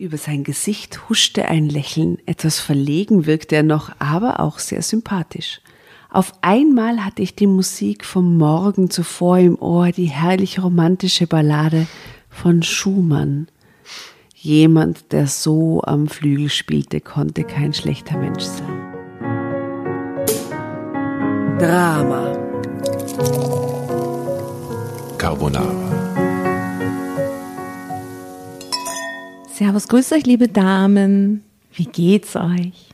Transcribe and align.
Über 0.00 0.16
sein 0.16 0.44
Gesicht 0.44 1.10
huschte 1.10 1.44
ein 1.48 1.68
Lächeln, 1.68 2.16
etwas 2.24 2.58
verlegen 2.58 3.26
wirkte 3.26 3.56
er 3.56 3.62
noch, 3.62 3.90
aber 3.98 4.40
auch 4.40 4.58
sehr 4.58 4.80
sympathisch. 4.80 5.60
Auf 6.08 6.32
einmal 6.40 7.04
hatte 7.04 7.20
ich 7.20 7.34
die 7.34 7.46
Musik 7.46 8.06
vom 8.06 8.38
Morgen 8.38 8.88
zuvor 8.88 9.36
im 9.36 9.60
Ohr, 9.60 9.92
die 9.92 10.06
herrlich 10.06 10.62
romantische 10.62 11.26
Ballade 11.26 11.86
von 12.30 12.62
Schumann. 12.62 13.48
Jemand, 14.34 15.12
der 15.12 15.26
so 15.26 15.82
am 15.82 16.08
Flügel 16.08 16.48
spielte, 16.48 17.02
konnte 17.02 17.44
kein 17.44 17.74
schlechter 17.74 18.16
Mensch 18.16 18.44
sein. 18.44 18.94
Drama. 21.58 22.38
Carbonara. 25.18 25.99
Servus, 29.60 29.88
grüß 29.88 30.12
euch, 30.12 30.24
liebe 30.24 30.48
Damen. 30.48 31.44
Wie 31.74 31.84
geht's 31.84 32.34
euch? 32.34 32.88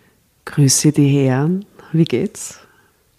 Grüße 0.46 0.90
die 0.90 1.06
Herren. 1.06 1.64
Wie 1.92 2.02
geht's? 2.02 2.58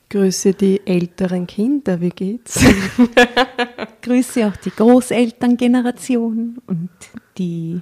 Grüße 0.09 0.53
die 0.53 0.85
älteren 0.85 1.47
Kinder, 1.47 2.01
wie 2.01 2.09
geht's? 2.09 2.59
Grüße 4.01 4.47
auch 4.47 4.55
die 4.57 4.71
Großelterngeneration 4.71 6.57
und 6.67 6.89
die 7.37 7.79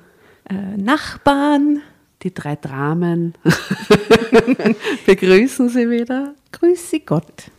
äh, 0.48 0.78
Nachbarn. 0.78 1.82
Die 2.22 2.32
drei 2.32 2.58
Dramen. 2.58 3.34
Begrüßen 5.08 5.70
Sie 5.70 5.90
wieder. 5.90 6.36
Grüße 6.52 7.00
Gott. 7.00 7.50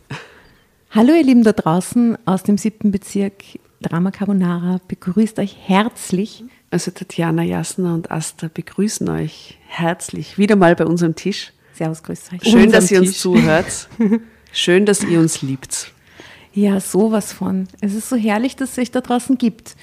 Hallo 0.91 1.13
ihr 1.13 1.25
Lieben 1.25 1.43
da 1.43 1.51
draußen 1.51 2.17
aus 2.23 2.43
dem 2.43 2.57
siebten 2.57 2.91
Bezirk. 2.91 3.43
Drama 3.81 4.11
Carbonara 4.11 4.79
begrüßt 4.87 5.39
euch 5.39 5.57
herzlich. 5.61 6.45
Also 6.69 6.91
Tatjana, 6.91 7.43
Jasna 7.43 7.93
und 7.93 8.11
Asta 8.11 8.49
begrüßen 8.53 9.07
euch 9.09 9.57
herzlich 9.67 10.37
wieder 10.37 10.55
mal 10.55 10.75
bei 10.75 10.85
unserem 10.85 11.15
Tisch. 11.15 11.53
Servus, 11.73 12.03
grüß 12.03 12.31
euch. 12.33 12.49
Schön, 12.49 12.71
dass 12.71 12.91
ihr 12.91 12.99
Tisch. 12.99 13.09
uns 13.09 13.19
zuhört. 13.19 13.89
Schön, 14.51 14.85
dass 14.85 15.03
ihr 15.03 15.19
uns 15.19 15.41
liebt. 15.41 15.93
Ja, 16.53 16.79
sowas 16.79 17.31
von. 17.31 17.67
Es 17.81 17.93
ist 17.93 18.09
so 18.09 18.15
herrlich, 18.15 18.55
dass 18.55 18.71
es 18.71 18.77
euch 18.79 18.91
da 18.91 19.01
draußen 19.01 19.37
gibt. 19.37 19.75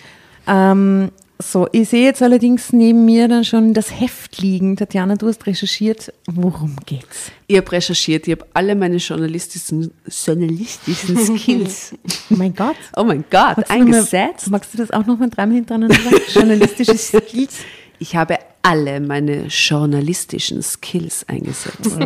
Ähm, 0.46 1.10
so, 1.38 1.66
ich 1.72 1.88
sehe 1.88 2.04
jetzt 2.04 2.22
allerdings 2.22 2.72
neben 2.72 3.04
mir 3.04 3.26
dann 3.28 3.44
schon 3.44 3.74
das 3.74 3.90
Heft 4.00 4.40
liegen. 4.40 4.76
Tatjana, 4.76 5.16
du 5.16 5.26
hast 5.26 5.44
recherchiert. 5.46 6.12
Worum 6.26 6.76
geht's? 6.86 7.32
Ich 7.48 7.56
habe 7.56 7.72
recherchiert, 7.72 8.26
ich 8.28 8.32
habe 8.32 8.46
alle 8.54 8.74
meine 8.76 8.96
journalistischen, 8.96 9.90
journalistischen 10.08 11.16
Skills, 11.18 11.94
Oh 12.04 12.08
mein 12.36 12.54
Gott. 12.54 12.76
oh 12.96 13.04
mein 13.04 13.24
Gott, 13.30 13.56
Magst 13.58 13.70
du 13.70 13.74
noch 13.78 13.86
mal- 13.86 13.96
eingesetzt. 13.96 14.50
Magst 14.50 14.72
du 14.74 14.78
das 14.78 14.90
auch 14.92 15.06
noch 15.06 15.18
mal 15.18 15.28
dreimal 15.28 15.56
hintereinander 15.56 15.96
sagen? 15.96 16.16
Journalistische 16.32 16.96
Skills. 16.96 17.58
Ich 17.98 18.14
habe 18.16 18.38
alle 18.62 19.00
meine 19.00 19.46
journalistischen 19.48 20.62
Skills 20.62 21.24
eingesetzt, 21.28 21.96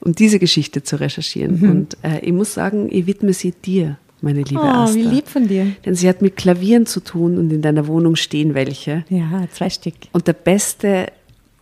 um 0.00 0.14
diese 0.14 0.38
Geschichte 0.38 0.82
zu 0.82 0.96
recherchieren. 1.00 1.70
Und 1.70 1.96
äh, 2.02 2.20
ich 2.20 2.32
muss 2.32 2.54
sagen, 2.54 2.88
ich 2.90 3.06
widme 3.06 3.32
sie 3.32 3.52
dir, 3.52 3.98
meine 4.24 4.42
liebe 4.42 4.60
Oh, 4.60 4.64
Asta. 4.64 4.96
wie 4.96 5.02
lieb 5.02 5.28
von 5.28 5.46
dir. 5.46 5.66
Denn 5.86 5.94
sie 5.94 6.08
hat 6.08 6.20
mit 6.22 6.36
Klavieren 6.36 6.86
zu 6.86 7.00
tun 7.00 7.38
und 7.38 7.52
in 7.52 7.62
deiner 7.62 7.86
Wohnung 7.86 8.16
stehen 8.16 8.54
welche. 8.54 9.04
Ja, 9.08 9.44
zwei 9.52 9.70
Stück. 9.70 9.94
Und 10.12 10.26
der 10.26 10.32
beste, 10.32 11.06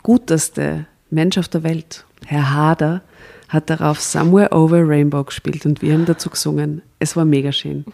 guteste 0.01 0.85
Mensch 1.11 1.37
auf 1.37 1.47
der 1.47 1.63
Welt, 1.63 2.05
Herr 2.25 2.53
Hader, 2.53 3.01
hat 3.49 3.69
darauf 3.69 4.01
Somewhere 4.01 4.51
Over 4.51 4.81
Rainbow 4.87 5.23
gespielt 5.23 5.65
und 5.67 5.81
wir 5.83 5.93
haben 5.93 6.05
dazu 6.05 6.29
gesungen. 6.31 6.81
Es 6.97 7.15
war 7.15 7.23
mega 7.25 7.51
schön. 7.51 7.85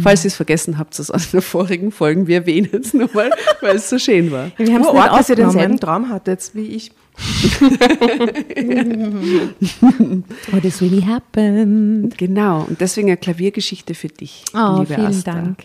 Falls 0.00 0.24
ihr 0.24 0.28
es 0.28 0.36
vergessen 0.36 0.78
habt, 0.78 0.98
aus 1.00 1.10
einer 1.10 1.22
der 1.32 1.42
vorigen 1.42 1.90
Folgen, 1.90 2.28
wir 2.28 2.36
erwähnen 2.36 2.68
es 2.80 2.94
nochmal, 2.94 3.30
weil 3.60 3.76
es 3.76 3.90
so 3.90 3.98
schön 3.98 4.30
war. 4.30 4.52
Wir 4.58 4.72
haben 4.74 4.82
es 4.82 4.88
arg, 4.88 5.16
dass 5.16 5.28
ihr 5.30 5.36
denselben 5.36 5.80
Traum 5.80 6.10
hattet 6.10 6.50
wie 6.54 6.66
ich. 6.68 6.92
What 10.50 10.64
has 10.64 10.80
really 10.80 11.02
happened? 11.02 12.16
Genau, 12.16 12.64
und 12.68 12.80
deswegen 12.80 13.08
eine 13.08 13.16
Klaviergeschichte 13.16 13.94
für 13.94 14.08
dich, 14.08 14.44
Oh, 14.54 14.76
liebe 14.80 14.94
vielen 14.94 15.06
Asta. 15.08 15.32
Dank. 15.34 15.64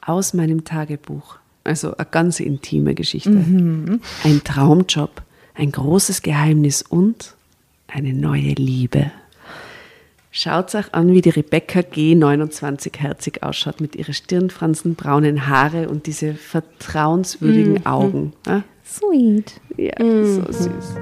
Aus 0.00 0.32
meinem 0.34 0.64
Tagebuch. 0.64 1.36
Also 1.64 1.96
eine 1.96 2.06
ganz 2.10 2.40
intime 2.40 2.94
Geschichte. 2.94 3.30
Ein 3.30 4.00
Traumjob, 4.44 5.22
ein 5.54 5.72
großes 5.72 6.22
Geheimnis 6.22 6.82
und 6.82 7.34
eine 7.86 8.12
neue 8.14 8.54
Liebe. 8.54 9.10
Schaut 10.32 10.72
euch 10.76 10.94
an, 10.94 11.12
wie 11.12 11.22
die 11.22 11.30
Rebecca 11.30 11.82
G. 11.82 12.14
29 12.14 12.92
herzig 12.98 13.42
ausschaut 13.42 13.80
mit 13.80 13.96
ihren 13.96 14.14
Stirnfransen, 14.14 14.94
braunen 14.94 15.48
Haare 15.48 15.88
und 15.88 16.06
diese 16.06 16.34
vertrauenswürdigen 16.34 17.84
Augen. 17.84 18.32
Ah, 18.46 18.60
Sweet. 18.90 19.60
Ja, 19.76 19.94
so 19.98 20.42
süß. 20.50 20.96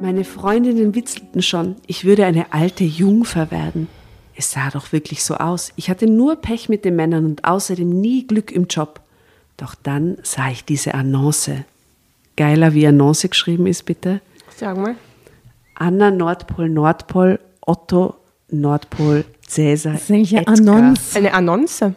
Meine 0.00 0.24
Freundinnen 0.24 0.94
witzelten 0.94 1.40
schon, 1.40 1.76
ich 1.86 2.04
würde 2.04 2.26
eine 2.26 2.52
alte 2.52 2.84
Jungfer 2.84 3.50
werden. 3.50 3.88
Es 4.36 4.50
sah 4.50 4.68
doch 4.68 4.92
wirklich 4.92 5.24
so 5.24 5.36
aus. 5.36 5.72
Ich 5.76 5.88
hatte 5.88 6.06
nur 6.06 6.36
Pech 6.36 6.68
mit 6.68 6.84
den 6.84 6.96
Männern 6.96 7.24
und 7.24 7.44
außerdem 7.44 7.88
nie 7.88 8.26
Glück 8.26 8.52
im 8.52 8.66
Job. 8.66 9.00
Doch 9.56 9.74
dann 9.74 10.18
sah 10.22 10.50
ich 10.50 10.64
diese 10.64 10.94
Annonce. 10.94 11.64
Geiler 12.36 12.74
wie 12.74 12.86
Annonce 12.86 13.28
geschrieben 13.30 13.66
ist, 13.66 13.84
bitte. 13.84 14.20
Sag 14.54 14.76
mal. 14.76 14.96
Anna 15.74 16.10
Nordpol 16.10 16.68
Nordpol 16.68 17.38
Otto 17.60 18.16
Nordpol 18.50 19.24
Cäsar. 19.46 19.92
Das 19.94 20.02
ist 20.04 20.10
eigentlich 20.10 20.36
eine. 20.36 20.46
Annonce. 20.48 21.16
Eine 21.16 21.34
Annonce. 21.34 21.92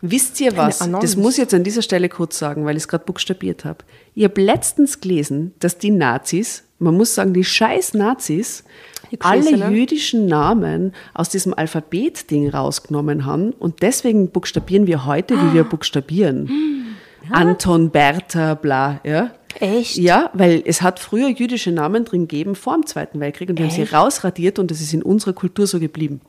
Wisst 0.00 0.40
ihr 0.40 0.56
was? 0.56 0.80
Annonce. 0.80 1.02
Das 1.02 1.16
muss 1.16 1.34
ich 1.34 1.38
jetzt 1.38 1.54
an 1.54 1.62
dieser 1.64 1.82
Stelle 1.82 2.08
kurz 2.08 2.38
sagen, 2.38 2.64
weil 2.64 2.76
ich 2.76 2.82
es 2.84 2.88
gerade 2.88 3.04
buchstabiert 3.04 3.64
habe. 3.64 3.78
Ich 4.14 4.24
habe 4.24 4.40
letztens 4.40 5.00
gelesen, 5.00 5.54
dass 5.60 5.78
die 5.78 5.90
Nazis, 5.90 6.64
man 6.78 6.96
muss 6.96 7.14
sagen, 7.14 7.34
die 7.34 7.44
scheiß 7.44 7.94
Nazis, 7.94 8.64
Die 9.10 9.20
alle 9.20 9.42
Beschissene. 9.42 9.70
jüdischen 9.70 10.26
Namen 10.26 10.92
aus 11.14 11.28
diesem 11.28 11.52
Alphabet-Ding 11.54 12.48
rausgenommen 12.48 13.26
haben 13.26 13.52
und 13.52 13.82
deswegen 13.82 14.30
buchstabieren 14.30 14.86
wir 14.86 15.04
heute, 15.04 15.34
wie 15.36 15.54
wir 15.54 15.64
buchstabieren. 15.64 16.96
Anton, 17.30 17.90
Bertha, 17.90 18.54
bla, 18.54 19.00
ja. 19.04 19.30
Echt? 19.58 19.96
Ja, 19.96 20.30
weil 20.32 20.62
es 20.64 20.80
hat 20.82 21.00
früher 21.00 21.28
jüdische 21.28 21.72
Namen 21.72 22.04
drin 22.04 22.28
gegeben 22.28 22.54
vor 22.54 22.74
dem 22.74 22.86
Zweiten 22.86 23.18
Weltkrieg 23.20 23.48
und 23.50 23.58
die 23.58 23.62
haben 23.64 23.70
sie 23.70 23.82
rausradiert 23.82 24.58
und 24.58 24.70
das 24.70 24.80
ist 24.80 24.94
in 24.94 25.02
unserer 25.02 25.32
Kultur 25.32 25.66
so 25.66 25.80
geblieben. 25.80 26.20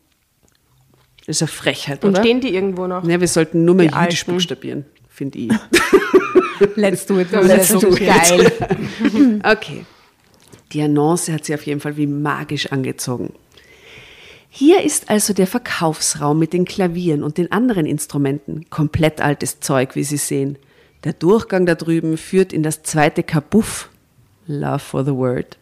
Das 1.28 1.38
ist 1.38 1.42
eine 1.44 1.50
Frechheit, 1.50 2.04
Und 2.04 2.12
oder? 2.12 2.22
stehen 2.22 2.42
die 2.42 2.54
irgendwo 2.54 2.88
noch? 2.88 3.04
Ja, 3.08 3.20
wir 3.22 3.28
sollten 3.28 3.64
nur 3.64 3.76
mehr 3.76 3.90
Die 3.90 3.96
jüdisch 3.96 4.22
Alten. 4.22 4.32
buchstabieren, 4.34 4.86
finde 5.08 5.38
ich. 5.38 5.52
Let's 6.76 7.06
do 7.06 7.20
it. 7.20 7.28
Das 7.32 7.70
ist 7.70 7.80
so 7.80 7.90
geil. 7.92 8.52
Okay. 9.44 9.86
Die 10.74 10.82
Annonce 10.82 11.30
hat 11.30 11.46
sie 11.46 11.54
auf 11.54 11.66
jeden 11.66 11.80
Fall 11.80 11.98
wie 11.98 12.08
magisch 12.08 12.72
angezogen. 12.72 13.34
Hier 14.50 14.82
ist 14.84 15.10
also 15.10 15.34
der 15.34 15.48
Verkaufsraum 15.48 16.40
mit 16.40 16.54
den 16.54 16.66
Klavieren 16.66 17.24
und 17.24 17.38
den 17.38 17.52
anderen 17.52 17.86
Instrumenten. 17.86 18.70
Komplett 18.70 19.22
altes 19.22 19.60
Zeug, 19.60 19.96
wie 19.96 20.04
Sie 20.04 20.18
sehen. 20.18 20.58
Der 21.04 21.14
Durchgang 21.14 21.66
da 21.66 21.76
drüben 21.76 22.18
führt 22.18 22.54
in 22.54 22.64
das 22.64 22.84
zweite 22.84 23.24
Kabuff. 23.24 23.90
Love 24.48 24.80
for 24.80 25.04
the 25.06 25.12
word. 25.14 25.58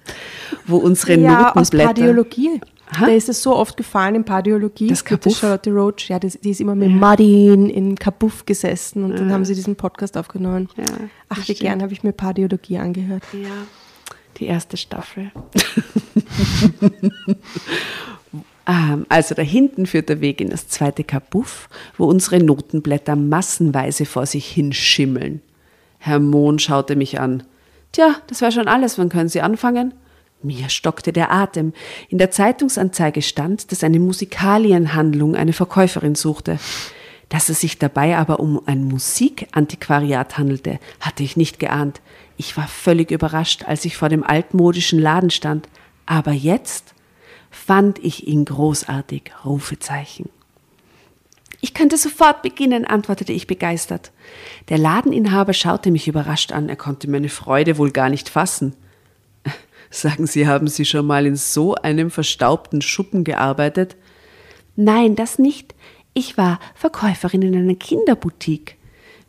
Wo 0.66 0.78
unsere 0.78 1.20
Ja, 1.20 1.50
aus 1.52 1.72
Notenblätter. 1.72 1.88
Pardiologie. 1.94 2.62
Ha? 2.98 3.06
Da 3.06 3.12
ist 3.12 3.30
es 3.30 3.44
so 3.44 3.56
oft 3.56 3.78
gefallen 3.78 4.16
in 4.16 4.24
Pardiologie. 4.24 4.88
Das 4.88 5.06
Kabuff? 5.06 5.38
Charlotte 5.38 5.70
Roach. 5.72 6.10
Ja, 6.10 6.18
das, 6.18 6.40
die 6.40 6.50
ist 6.50 6.60
immer 6.60 6.74
mit 6.76 6.90
Martin 6.90 7.70
in 7.70 7.96
Kabuff 7.96 8.46
gesessen 8.46 9.04
und 9.04 9.16
dann 9.20 9.32
haben 9.32 9.46
sie 9.46 9.54
diesen 9.54 9.76
Podcast 9.76 10.18
aufgenommen. 10.18 10.70
Ja, 10.76 10.86
Ach, 11.30 11.48
wie 11.48 11.54
gern 11.54 11.84
habe 11.84 11.94
ich 11.94 12.04
mir 12.04 12.14
Pardiologie 12.14 12.80
angehört. 12.80 13.24
Ja, 13.32 13.50
die 14.38 14.48
erste 14.48 14.76
Staffel. 14.76 15.32
Ähm, 18.70 19.06
also 19.10 19.34
da 19.34 19.42
hinten 19.42 19.88
führt 19.88 20.10
der 20.10 20.22
Weg 20.22 20.40
in 20.40 20.52
das 20.52 20.68
zweite 20.68 21.04
Kabuff, 21.04 21.70
wo 21.98 22.06
unsere 22.06 22.42
Notenblätter 22.42 23.16
massenweise 23.16 24.06
vor 24.06 24.26
sich 24.26 24.48
hinschimmeln. 24.48 25.42
Herr 25.98 26.20
Mohn 26.20 26.60
schaute 26.60 26.96
mich 26.96 27.20
an. 27.20 27.44
Tja, 27.92 28.16
das 28.28 28.42
wäre 28.42 28.52
schon 28.52 28.68
alles, 28.68 28.98
wann 28.98 29.10
können 29.10 29.30
Sie 29.30 29.42
anfangen? 29.42 29.94
Mir 30.42 30.70
stockte 30.70 31.12
der 31.12 31.32
Atem. 31.32 31.74
In 32.08 32.18
der 32.20 32.32
Zeitungsanzeige 32.32 33.22
stand, 33.22 33.72
dass 33.72 33.84
eine 33.84 34.00
Musikalienhandlung 34.00 35.36
eine 35.36 35.52
Verkäuferin 35.52 36.16
suchte. 36.16 36.60
Dass 37.28 37.50
es 37.50 37.60
sich 37.60 37.78
dabei 37.78 38.18
aber 38.18 38.40
um 38.40 38.62
ein 38.66 38.86
Musikantiquariat 38.86 40.38
handelte, 40.38 40.80
hatte 41.02 41.24
ich 41.24 41.36
nicht 41.36 41.60
geahnt. 41.60 42.02
Ich 42.38 42.56
war 42.56 42.68
völlig 42.68 43.12
überrascht, 43.12 43.66
als 43.66 43.84
ich 43.84 43.98
vor 43.98 44.08
dem 44.10 44.24
altmodischen 44.24 45.00
Laden 45.00 45.30
stand. 45.30 45.68
Aber 46.06 46.32
jetzt 46.32 46.96
fand 47.50 48.00
ich 48.00 48.28
ihn 48.28 48.46
großartig. 48.46 49.32
Rufezeichen. 49.46 50.30
Ich 51.62 51.74
könnte 51.74 51.98
sofort 51.98 52.42
beginnen, 52.42 52.86
antwortete 52.86 53.34
ich 53.34 53.48
begeistert. 53.48 54.12
Der 54.70 54.78
Ladeninhaber 54.78 55.54
schaute 55.54 55.92
mich 55.92 56.08
überrascht 56.08 56.52
an. 56.52 56.70
Er 56.70 56.78
konnte 56.78 57.10
meine 57.10 57.30
Freude 57.30 57.78
wohl 57.78 57.92
gar 57.92 58.10
nicht 58.10 58.30
fassen. 58.30 58.76
Sagen 59.90 60.26
Sie, 60.26 60.48
haben 60.48 60.68
Sie 60.68 60.86
schon 60.86 61.06
mal 61.06 61.26
in 61.26 61.36
so 61.36 61.76
einem 61.76 62.12
verstaubten 62.12 62.82
Schuppen 62.82 63.24
gearbeitet? 63.26 63.98
Nein, 64.78 65.16
das 65.16 65.40
nicht. 65.40 65.76
Ich 66.14 66.38
war 66.38 66.60
Verkäuferin 66.76 67.42
in 67.42 67.56
einer 67.56 67.76
Kinderboutique, 67.76 68.78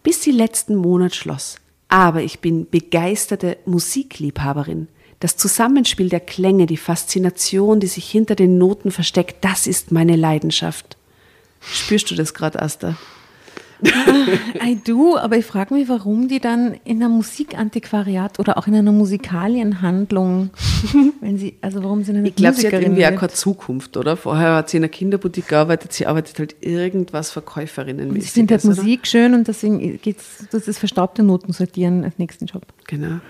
bis 0.02 0.22
sie 0.22 0.30
letzten 0.30 0.76
Monat 0.76 1.14
schloss. 1.14 1.56
Aber 1.88 2.22
ich 2.22 2.38
bin 2.38 2.70
begeisterte 2.70 3.58
Musikliebhaberin. 3.66 4.86
Das 5.20 5.36
Zusammenspiel 5.36 6.08
der 6.08 6.20
Klänge, 6.20 6.66
die 6.66 6.78
Faszination, 6.78 7.78
die 7.78 7.86
sich 7.86 8.10
hinter 8.10 8.34
den 8.34 8.56
Noten 8.58 8.90
versteckt, 8.90 9.44
das 9.44 9.66
ist 9.66 9.92
meine 9.92 10.16
Leidenschaft. 10.16 10.96
Spürst 11.60 12.10
du 12.10 12.14
das 12.14 12.32
gerade, 12.32 12.60
Asta? 12.60 12.96
I 13.82 14.78
do, 14.84 15.16
aber 15.16 15.36
ich 15.36 15.46
frage 15.46 15.74
mich, 15.74 15.88
warum 15.88 16.28
die 16.28 16.38
dann 16.38 16.74
in 16.84 16.96
einer 16.96 17.08
Musikantiquariat 17.08 18.38
oder 18.38 18.58
auch 18.58 18.66
in 18.66 18.74
einer 18.74 18.92
Musikalienhandlung, 18.92 20.50
wenn 21.20 21.38
sie, 21.38 21.56
also 21.62 21.82
warum 21.82 22.04
sie 22.04 22.12
eine 22.12 22.28
Ich 22.28 22.34
glaube, 22.34 22.56
sie 22.56 22.66
hat 22.66 22.74
irgendwie 22.74 23.06
auch 23.06 23.14
keine 23.14 23.32
Zukunft, 23.32 23.96
oder? 23.96 24.16
Vorher 24.16 24.56
hat 24.56 24.70
sie 24.70 24.76
in 24.76 24.84
einer 24.84 24.90
Kinderboutique 24.90 25.48
gearbeitet, 25.48 25.92
sie 25.92 26.06
arbeitet 26.06 26.38
halt 26.38 26.56
irgendwas 26.60 27.30
Verkäuferinnen. 27.30 28.14
Ich 28.16 28.30
finde 28.30 28.54
halt 28.54 28.64
Musik 28.64 29.06
schön 29.06 29.34
und 29.34 29.48
deswegen 29.48 29.98
geht's, 30.00 30.46
das 30.50 30.68
ist 30.68 30.78
verstaubte 30.78 31.22
Noten 31.22 31.52
sortieren 31.52 32.04
als 32.04 32.18
nächsten 32.18 32.46
Job. 32.46 32.66
Genau. 32.86 33.20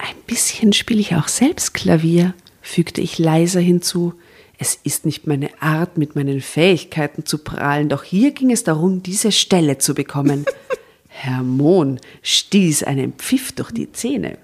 Ein 0.00 0.16
bisschen 0.26 0.72
spiele 0.72 1.00
ich 1.00 1.14
auch 1.14 1.28
selbst 1.28 1.74
Klavier, 1.74 2.34
fügte 2.62 3.02
ich 3.02 3.18
leiser 3.18 3.60
hinzu. 3.60 4.14
Es 4.58 4.78
ist 4.82 5.04
nicht 5.04 5.26
meine 5.26 5.50
Art, 5.60 5.98
mit 5.98 6.16
meinen 6.16 6.40
Fähigkeiten 6.40 7.26
zu 7.26 7.38
prahlen, 7.38 7.88
doch 7.88 8.02
hier 8.02 8.30
ging 8.30 8.50
es 8.50 8.64
darum, 8.64 9.02
diese 9.02 9.30
Stelle 9.30 9.78
zu 9.78 9.94
bekommen. 9.94 10.44
Herr 11.08 11.42
Mohn 11.42 12.00
stieß 12.22 12.84
einen 12.84 13.12
Pfiff 13.12 13.52
durch 13.52 13.72
die 13.72 13.92
Zähne. 13.92 14.38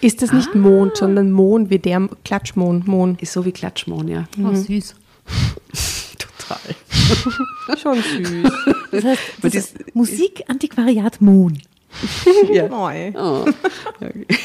Ist 0.00 0.22
das 0.22 0.32
nicht 0.32 0.54
Mond, 0.54 0.96
sondern 0.96 1.30
Mond 1.30 1.68
wie 1.68 1.78
der 1.78 2.08
Klatschmond. 2.24 2.88
Mond. 2.88 3.20
Ist 3.20 3.34
so 3.34 3.44
wie 3.44 3.52
Klatschmohn, 3.52 4.08
ja. 4.08 4.24
Oh, 4.42 4.54
süß. 4.54 4.94
Total. 6.18 7.76
Schon 7.76 8.02
süß. 8.02 8.52
Das 8.92 9.04
heißt, 9.04 9.20
das 9.42 9.54
ist 9.54 9.94
Musikantiquariat 9.94 11.20
Mohn. 11.20 11.60
Ja. 12.52 12.68
Neu. 12.68 13.12
Oh. 13.14 13.44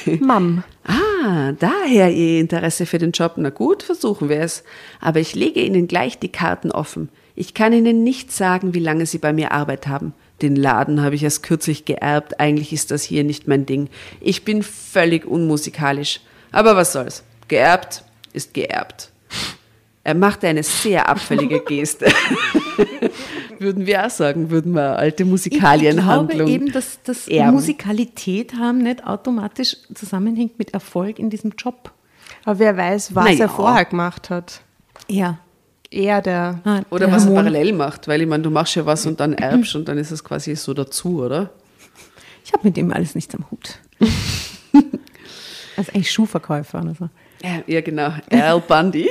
Mam. 0.20 0.64
Ah, 0.84 1.54
daher 1.54 2.12
Ihr 2.12 2.40
Interesse 2.40 2.86
für 2.86 2.98
den 2.98 3.12
Job. 3.12 3.34
Na 3.38 3.50
gut, 3.50 3.84
versuchen 3.84 4.30
wir 4.30 4.40
es. 4.40 4.64
Aber 5.00 5.20
ich 5.20 5.36
lege 5.36 5.62
Ihnen 5.62 5.88
gleich 5.88 6.20
die 6.20 6.32
Karten 6.32 6.72
offen. 6.72 7.10
Ich 7.36 7.54
kann 7.54 7.74
Ihnen 7.74 8.04
nicht 8.04 8.32
sagen, 8.32 8.74
wie 8.74 8.80
lange 8.80 9.06
Sie 9.06 9.18
bei 9.18 9.34
mir 9.34 9.52
Arbeit 9.52 9.88
haben. 9.88 10.14
Den 10.42 10.56
Laden 10.56 11.02
habe 11.02 11.16
ich 11.16 11.24
erst 11.24 11.44
kürzlich 11.44 11.86
geerbt. 11.86 12.40
Eigentlich 12.40 12.74
ist 12.74 12.92
das 12.92 13.04
hier 13.04 13.24
nicht 13.24 13.48
mein 13.48 13.66
Ding. 13.66 13.90
Ich 14.22 14.44
bin 14.44 14.64
völlig 14.64 15.26
unmusikalisch. 15.26 16.22
Aber 16.52 16.76
was 16.76 16.94
soll's. 16.94 17.24
Geerbt 17.48 18.04
ist 18.34 18.54
geerbt. 18.54 19.12
Er 20.06 20.14
machte 20.14 20.48
eine 20.48 20.62
sehr 20.64 21.10
abfällige 21.10 21.60
Geste. 21.66 22.06
würden 23.60 23.86
wir 23.86 24.06
auch 24.06 24.10
sagen, 24.10 24.52
würden 24.52 24.74
wir 24.74 24.98
alte 24.98 25.24
Ich 25.24 25.30
Musikalienhandlung. 25.30 26.28
glaube 26.38 26.52
eben, 26.52 26.72
dass, 26.72 27.02
dass 27.04 27.28
erben. 27.28 27.56
Musikalität 27.56 28.54
haben 28.54 28.78
nicht 28.80 29.06
automatisch 29.06 29.76
zusammenhängt 29.94 30.60
mit 30.60 30.74
Erfolg 30.74 31.18
in 31.20 31.30
diesem 31.30 31.54
Job. 31.58 31.92
Aber 32.44 32.60
wer 32.60 32.78
weiß, 32.78 33.16
was 33.16 33.26
Na 33.26 33.32
ja. 33.32 33.40
er 33.46 33.50
vorher 33.50 33.86
gemacht 33.86 34.30
hat. 34.30 34.62
Ja. 35.10 35.40
Er, 35.90 36.22
der. 36.22 36.60
Ah, 36.66 36.82
Oder 36.92 37.08
der 37.08 37.16
was 37.16 37.24
er 37.26 37.30
Hormon- 37.32 37.36
parallel 37.36 37.74
macht, 37.74 38.08
weil 38.08 38.22
ich 38.22 38.28
meine, 38.28 38.44
du 38.44 38.50
machst 38.52 38.76
ja 38.76 38.86
was 38.86 39.06
und 39.06 39.20
dann 39.20 39.34
erbst 39.34 39.76
und 39.76 39.88
dann 39.88 39.98
ist 39.98 40.12
es 40.12 40.24
quasi 40.24 40.56
so 40.56 40.74
dazu, 40.74 41.24
oder? 41.24 41.50
Ich 42.44 42.54
habe 42.54 42.62
mit 42.68 42.78
dem 42.78 42.92
alles 42.94 43.16
nichts 43.16 43.34
am 43.36 43.46
Hut. 43.50 43.80
Also 45.78 45.92
eigentlich 45.92 46.10
Schuhverkäufer 46.12 46.82
oder 46.82 46.96
so. 46.96 47.10
Ja, 47.44 47.64
ja 47.68 47.82
genau. 47.82 48.14
Al 48.32 48.60
Bundy. 48.62 49.10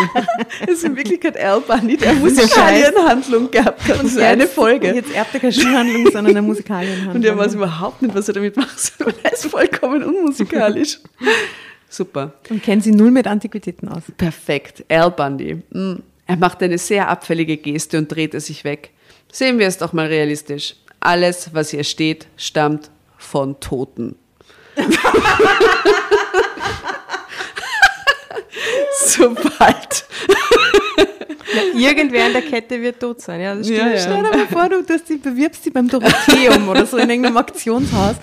das 0.60 0.76
ist 0.76 0.84
in 0.84 0.96
Wirklichkeit 0.96 1.36
Al 1.38 1.60
Bundy, 1.60 1.96
der 1.96 2.14
Musikalienhandlung 2.14 3.50
gehabt 3.50 3.82
hat. 3.88 3.98
Das 3.98 4.04
ist 4.04 4.18
eine 4.18 4.46
Folge. 4.46 4.94
Jetzt 4.94 5.14
erbt 5.14 5.34
er 5.34 5.40
keine 5.40 5.52
Schuhhandlung, 5.52 6.04
sondern 6.04 6.28
eine 6.28 6.42
Musikalienhandlung. 6.42 7.16
Und 7.16 7.24
er 7.24 7.36
weiß 7.36 7.54
überhaupt 7.54 8.02
nicht, 8.02 8.14
was 8.14 8.28
er 8.28 8.34
damit 8.34 8.56
machen 8.56 8.76
soll. 8.76 9.12
Er 9.22 9.32
ist 9.32 9.46
vollkommen 9.46 10.02
unmusikalisch. 10.02 10.98
Super. 11.88 12.34
Und 12.50 12.62
kennen 12.62 12.82
sie 12.82 12.92
null 12.92 13.10
mit 13.10 13.26
Antiquitäten 13.26 13.88
aus. 13.88 14.02
Perfekt. 14.16 14.84
Al 14.88 15.10
Bundy. 15.10 15.62
Mm. 15.70 15.96
Er 16.26 16.36
macht 16.36 16.62
eine 16.62 16.78
sehr 16.78 17.08
abfällige 17.08 17.56
Geste 17.56 17.98
und 17.98 18.08
drehte 18.08 18.40
sich 18.40 18.64
weg. 18.64 18.90
Sehen 19.30 19.58
wir 19.58 19.66
es 19.66 19.78
doch 19.78 19.92
mal 19.92 20.06
realistisch. 20.06 20.74
Alles, 20.98 21.50
was 21.52 21.70
hier 21.70 21.84
steht, 21.84 22.26
stammt 22.36 22.90
von 23.16 23.60
Toten. 23.60 24.16
Sobald. 29.10 30.04
Irgendwer 31.74 32.26
in 32.26 32.32
der 32.32 32.42
Kette 32.42 32.82
wird 32.82 33.00
tot 33.00 33.20
sein. 33.20 33.40
Ja, 33.40 33.54
das 33.54 33.66
stimmt. 33.66 33.80
Ja, 33.80 33.88
ja. 33.90 33.98
Stell 33.98 34.16
dir 34.16 34.22
mal 34.22 34.46
vor, 34.48 34.68
du 34.68 34.82
dass 34.82 35.04
die 35.04 35.16
bewirbst 35.16 35.64
dich 35.64 35.72
beim 35.72 35.88
Dorotheum 35.88 36.68
oder 36.68 36.86
so 36.86 36.96
in 36.96 37.08
irgendeinem 37.08 37.36
Auktionshaus 37.36 38.16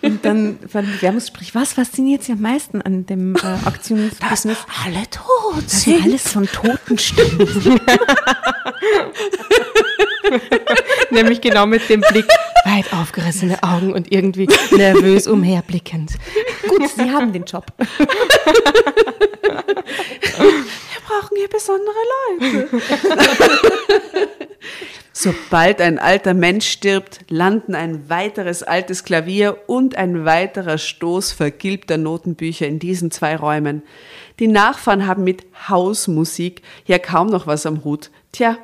und 0.00 0.24
dann 0.24 0.58
beim 0.72 0.86
Bewerbungsgespräch, 0.86 1.54
was 1.54 1.74
fasziniert 1.74 2.22
Sie 2.22 2.32
am 2.32 2.40
meisten 2.40 2.80
an 2.80 3.04
dem 3.06 3.36
äh, 3.36 3.40
Auktionsbusiness? 3.66 4.58
Alle 4.84 5.02
tot 5.10 5.64
Dass 5.64 5.82
sie 5.82 6.00
alles 6.02 6.32
von 6.32 6.46
Toten 6.46 6.98
stimmt. 6.98 7.48
Nämlich 11.10 11.40
genau 11.40 11.66
mit 11.66 11.88
dem 11.88 12.00
Blick, 12.00 12.26
weit 12.64 12.92
aufgerissene 12.92 13.62
Augen 13.62 13.92
und 13.92 14.12
irgendwie 14.12 14.48
nervös 14.70 15.26
umherblickend. 15.26 16.12
Gut, 16.68 16.88
Sie 16.88 17.10
haben 17.10 17.32
den 17.32 17.44
Job. 17.44 17.66
Wir 17.78 18.06
brauchen 21.06 21.36
hier 21.36 21.48
besondere 21.48 21.94
Leute. 22.38 22.68
Sobald 25.12 25.82
ein 25.82 25.98
alter 25.98 26.32
Mensch 26.32 26.66
stirbt, 26.66 27.20
landen 27.28 27.74
ein 27.74 28.08
weiteres 28.08 28.62
altes 28.62 29.04
Klavier 29.04 29.58
und 29.66 29.96
ein 29.96 30.24
weiterer 30.24 30.78
Stoß 30.78 31.32
vergilbter 31.32 31.98
Notenbücher 31.98 32.66
in 32.66 32.78
diesen 32.78 33.10
zwei 33.10 33.36
Räumen. 33.36 33.82
Die 34.38 34.48
Nachfahren 34.48 35.06
haben 35.06 35.24
mit 35.24 35.44
Hausmusik 35.68 36.62
ja 36.86 36.98
kaum 36.98 37.26
noch 37.26 37.46
was 37.46 37.66
am 37.66 37.84
Hut. 37.84 38.10
Tja, 38.32 38.56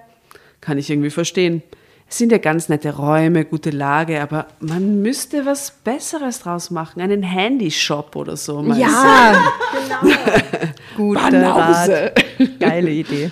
kann 0.62 0.78
ich 0.78 0.88
irgendwie 0.88 1.10
verstehen. 1.10 1.62
Es 2.08 2.18
sind 2.18 2.30
ja 2.30 2.38
ganz 2.38 2.68
nette 2.68 2.94
Räume, 2.96 3.44
gute 3.44 3.70
Lage, 3.70 4.22
aber 4.22 4.46
man 4.60 5.02
müsste 5.02 5.44
was 5.44 5.72
Besseres 5.82 6.40
draus 6.40 6.70
machen. 6.70 7.00
Einen 7.00 7.24
Handyshop 7.24 8.14
oder 8.14 8.36
so. 8.36 8.62
meinst 8.62 8.78
du? 8.78 8.82
Ja, 8.82 9.52
Guter 10.96 11.30
Banause. 11.30 12.12
Rat. 12.38 12.60
Geile 12.60 12.90
Idee. 12.90 13.30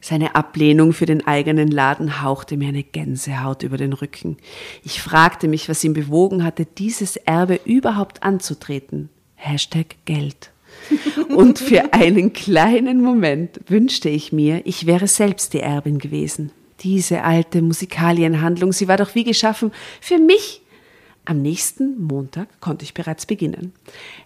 Seine 0.00 0.36
Ablehnung 0.36 0.92
für 0.92 1.06
den 1.06 1.26
eigenen 1.26 1.68
Laden 1.68 2.22
hauchte 2.22 2.56
mir 2.56 2.68
eine 2.68 2.84
Gänsehaut 2.84 3.64
über 3.64 3.76
den 3.76 3.92
Rücken. 3.92 4.36
Ich 4.84 5.02
fragte 5.02 5.48
mich, 5.48 5.68
was 5.68 5.82
ihn 5.82 5.94
bewogen 5.94 6.44
hatte, 6.44 6.64
dieses 6.64 7.16
Erbe 7.16 7.58
überhaupt 7.64 8.22
anzutreten. 8.22 9.08
Hashtag 9.34 9.96
Geld. 10.04 10.52
Und 11.34 11.58
für 11.58 11.92
einen 11.92 12.32
kleinen 12.32 13.02
Moment 13.02 13.60
wünschte 13.66 14.08
ich 14.08 14.32
mir, 14.32 14.62
ich 14.64 14.86
wäre 14.86 15.08
selbst 15.08 15.54
die 15.54 15.60
Erbin 15.60 15.98
gewesen. 15.98 16.52
Diese 16.80 17.22
alte 17.22 17.62
Musikalienhandlung, 17.62 18.72
sie 18.72 18.88
war 18.88 18.96
doch 18.96 19.14
wie 19.14 19.24
geschaffen 19.24 19.72
für 20.00 20.18
mich. 20.18 20.62
Am 21.24 21.42
nächsten 21.42 22.00
Montag 22.00 22.60
konnte 22.60 22.84
ich 22.84 22.94
bereits 22.94 23.26
beginnen. 23.26 23.72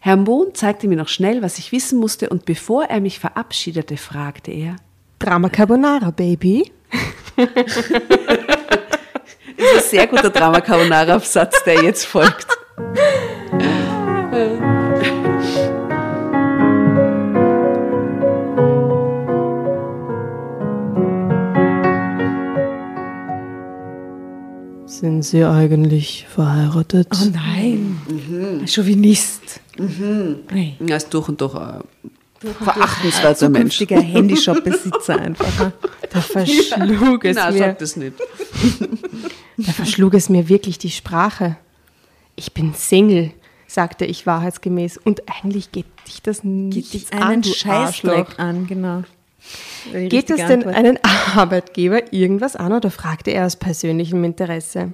Herr 0.00 0.16
Mohn 0.16 0.54
zeigte 0.54 0.87
mir 0.87 0.97
noch 0.97 1.09
schnell, 1.09 1.40
was 1.40 1.59
ich 1.59 1.73
wissen 1.73 1.99
musste, 1.99 2.28
und 2.28 2.45
bevor 2.45 2.85
er 2.85 3.00
mich 3.00 3.19
verabschiedete, 3.19 3.97
fragte 3.97 4.50
er, 4.50 4.76
Drama 5.19 5.49
Carbonara, 5.49 6.11
Baby. 6.11 6.71
ist 7.37 7.95
ein 9.75 9.83
sehr 9.83 10.07
guter 10.07 10.30
Drama 10.30 10.61
Carbonara 10.61 11.14
Absatz, 11.14 11.62
der 11.64 11.83
jetzt 11.83 12.04
folgt. 12.04 12.47
Sind 25.00 25.23
Sie 25.23 25.42
eigentlich 25.42 26.26
verheiratet? 26.28 27.09
Oh 27.14 27.30
nein. 27.33 28.66
Chauvinist. 28.66 29.59
Nee. 29.78 30.75
Er 30.87 30.97
ist 30.99 31.09
durch 31.14 31.30
und 31.30 31.40
durch 31.40 31.54
ein 31.54 31.80
verachtenswerter 32.42 33.49
Mensch. 33.49 33.78
Zukünftiger 33.78 34.02
Handyshop-Besitzer 34.02 35.19
einfach. 35.23 35.73
Da 36.11 36.21
verschlug 36.21 37.25
es 37.25 37.35
Nein, 37.35 37.52
mir. 37.54 37.59
sag 37.61 37.78
das 37.78 37.97
nicht. 37.97 38.12
Da 39.57 39.73
verschlug 39.73 40.12
es 40.14 40.28
mir 40.28 40.50
wirklich 40.50 40.76
die 40.78 40.90
Sprache. 40.90 41.57
Ich 42.37 42.52
bin 42.52 42.75
Single, 42.75 43.30
sagte 43.66 44.04
ich 44.04 44.26
wahrheitsgemäß. 44.26 44.99
Und 44.99 45.23
eigentlich 45.30 45.73
geht 45.73 45.87
dich 46.09 46.21
das 46.21 46.45
nicht 46.45 46.92
Geht 46.92 47.12
an, 47.14 47.23
einen 47.23 47.42
du 47.42 47.54
Scheißdreck 47.54 48.38
an, 48.38 48.66
genau. 48.66 49.04
Geht 49.93 50.31
es 50.31 50.37
denn 50.39 50.65
Antwort. 50.65 50.75
einen 50.75 50.99
Arbeitgeber 51.35 52.13
irgendwas 52.13 52.57
an 52.57 52.73
oder 52.73 52.91
fragte 52.91 53.31
er 53.31 53.47
aus 53.47 53.57
persönlichem 53.57 54.23
Interesse? 54.25 54.93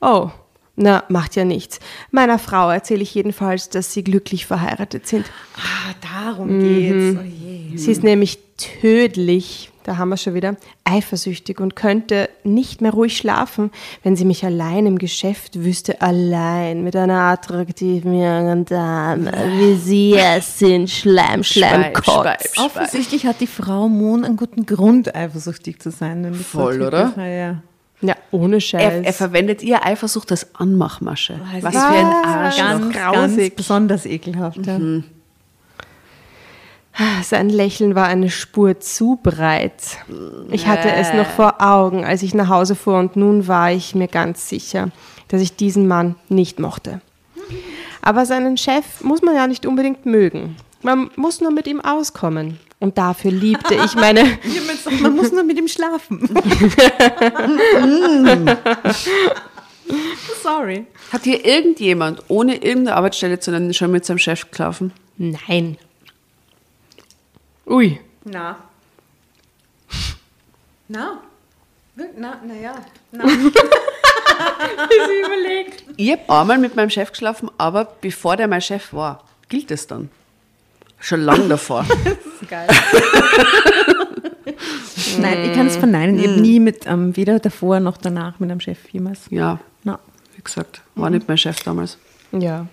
Oh, 0.00 0.30
Na, 0.78 1.04
macht 1.08 1.36
ja 1.36 1.44
nichts. 1.44 1.80
Meiner 2.10 2.38
Frau 2.38 2.68
erzähle 2.70 3.02
ich 3.02 3.14
jedenfalls, 3.14 3.70
dass 3.70 3.94
sie 3.94 4.04
glücklich 4.04 4.44
verheiratet 4.44 5.06
sind. 5.06 5.24
Ah, 5.56 5.94
darum 6.24 6.60
geht's. 6.60 7.18
Oh. 7.18 7.76
Sie 7.76 7.90
ist 7.90 8.02
nämlich 8.02 8.38
tödlich, 8.56 9.70
da 9.84 9.98
haben 9.98 10.08
wir 10.08 10.16
schon 10.16 10.34
wieder, 10.34 10.56
eifersüchtig 10.84 11.60
und 11.60 11.76
könnte 11.76 12.28
nicht 12.44 12.80
mehr 12.80 12.92
ruhig 12.92 13.16
schlafen, 13.16 13.70
wenn 14.02 14.16
sie 14.16 14.24
mich 14.24 14.44
allein 14.44 14.86
im 14.86 14.98
Geschäft 14.98 15.62
wüsste, 15.62 16.00
allein 16.00 16.82
mit 16.82 16.96
einer 16.96 17.20
attraktiven 17.20 18.12
jungen 18.12 18.64
Dame, 18.64 19.32
wie 19.58 19.74
sie 19.76 20.14
es 20.14 20.58
sind, 20.58 20.90
Schleim, 20.90 21.44
Schleim, 21.44 21.92
Kotz. 21.92 22.06
Speib, 22.06 22.42
Speib. 22.42 22.66
Offensichtlich 22.66 23.26
hat 23.26 23.40
die 23.40 23.46
Frau 23.46 23.88
Mohn 23.88 24.24
einen 24.24 24.36
guten 24.36 24.66
Grund, 24.66 25.14
eifersüchtig 25.14 25.80
zu 25.80 25.90
sein. 25.90 26.34
Voll, 26.34 26.82
oder? 26.82 27.12
Ja, 27.16 27.26
ja. 27.26 27.62
Ja, 28.02 28.14
ohne 28.30 28.60
Scheiß. 28.60 28.82
Er, 28.82 29.04
er 29.04 29.12
verwendet 29.12 29.62
ihr 29.62 29.84
Eifersucht 29.84 30.30
als 30.30 30.54
Anmachmasche. 30.54 31.40
Was 31.62 31.74
Was 31.74 31.74
für 31.74 31.86
ein? 31.86 32.04
Arschloch. 32.04 32.64
Ganz, 32.64 32.94
ganz 32.94 33.14
grausig. 33.14 33.56
besonders 33.56 34.04
ekelhaft. 34.04 34.66
Ja. 34.66 34.78
Sein 37.22 37.50
Lächeln 37.50 37.94
war 37.94 38.06
eine 38.06 38.30
Spur 38.30 38.80
zu 38.80 39.18
breit. 39.22 39.98
Ich 40.50 40.66
hatte 40.66 40.90
es 40.90 41.12
noch 41.12 41.26
vor 41.26 41.56
Augen, 41.60 42.04
als 42.04 42.22
ich 42.22 42.34
nach 42.34 42.48
Hause 42.48 42.74
fuhr, 42.74 42.98
und 42.98 43.16
nun 43.16 43.48
war 43.48 43.70
ich 43.70 43.94
mir 43.94 44.08
ganz 44.08 44.48
sicher, 44.48 44.90
dass 45.28 45.42
ich 45.42 45.56
diesen 45.56 45.88
Mann 45.88 46.14
nicht 46.28 46.58
mochte. 46.58 47.00
Aber 48.00 48.24
seinen 48.24 48.56
Chef 48.56 49.02
muss 49.02 49.20
man 49.20 49.34
ja 49.34 49.46
nicht 49.46 49.66
unbedingt 49.66 50.06
mögen. 50.06 50.56
Man 50.82 51.10
muss 51.16 51.40
nur 51.40 51.50
mit 51.50 51.66
ihm 51.66 51.80
auskommen. 51.80 52.60
Und 52.78 52.98
dafür 52.98 53.30
liebte 53.30 53.74
ich 53.74 53.94
meine. 53.94 54.22
Man 55.00 55.16
muss 55.16 55.32
nur 55.32 55.42
mit 55.42 55.58
ihm 55.58 55.66
schlafen. 55.66 56.28
Sorry. 60.42 60.84
Hat 61.10 61.24
hier 61.24 61.42
irgendjemand, 61.44 62.22
ohne 62.28 62.56
irgendeine 62.56 62.96
Arbeitsstelle 62.96 63.40
zu 63.40 63.50
nennen, 63.50 63.72
schon 63.72 63.90
mit 63.90 64.04
seinem 64.04 64.18
Chef 64.18 64.50
gelaufen? 64.50 64.92
Nein. 65.16 65.78
Ui. 67.66 68.00
Na. 68.24 68.56
Na? 70.88 71.20
Na, 72.16 72.40
na 72.44 72.54
ja. 72.54 72.74
Na. 73.12 73.24
Ich 75.96 76.12
habe 76.12 76.22
einmal 76.28 76.58
mit 76.58 76.76
meinem 76.76 76.90
Chef 76.90 77.10
geschlafen, 77.10 77.50
aber 77.56 77.86
bevor 78.02 78.36
der 78.36 78.48
mein 78.48 78.60
Chef 78.60 78.92
war. 78.92 79.24
Gilt 79.48 79.70
das 79.70 79.86
dann? 79.86 80.10
Schon 81.00 81.22
lange 81.22 81.48
davor. 81.48 81.86
Geil. 82.50 82.68
Nein, 85.20 85.44
ich 85.44 85.52
kann 85.54 85.66
es 85.68 85.76
verneinen. 85.76 86.18
Ich 86.18 86.26
habe 86.28 86.40
nie 86.40 86.60
mit, 86.60 86.84
ähm, 86.86 87.16
weder 87.16 87.38
davor 87.38 87.80
noch 87.80 87.96
danach 87.96 88.38
mit 88.38 88.50
einem 88.50 88.60
Chef 88.60 88.78
jemals. 88.90 89.22
Ja, 89.30 89.58
Na, 89.84 89.98
wie 90.34 90.42
gesagt, 90.42 90.82
war 90.94 91.08
nicht 91.08 91.26
mein 91.28 91.38
Chef 91.38 91.62
damals. 91.62 91.96
Ja. 92.32 92.66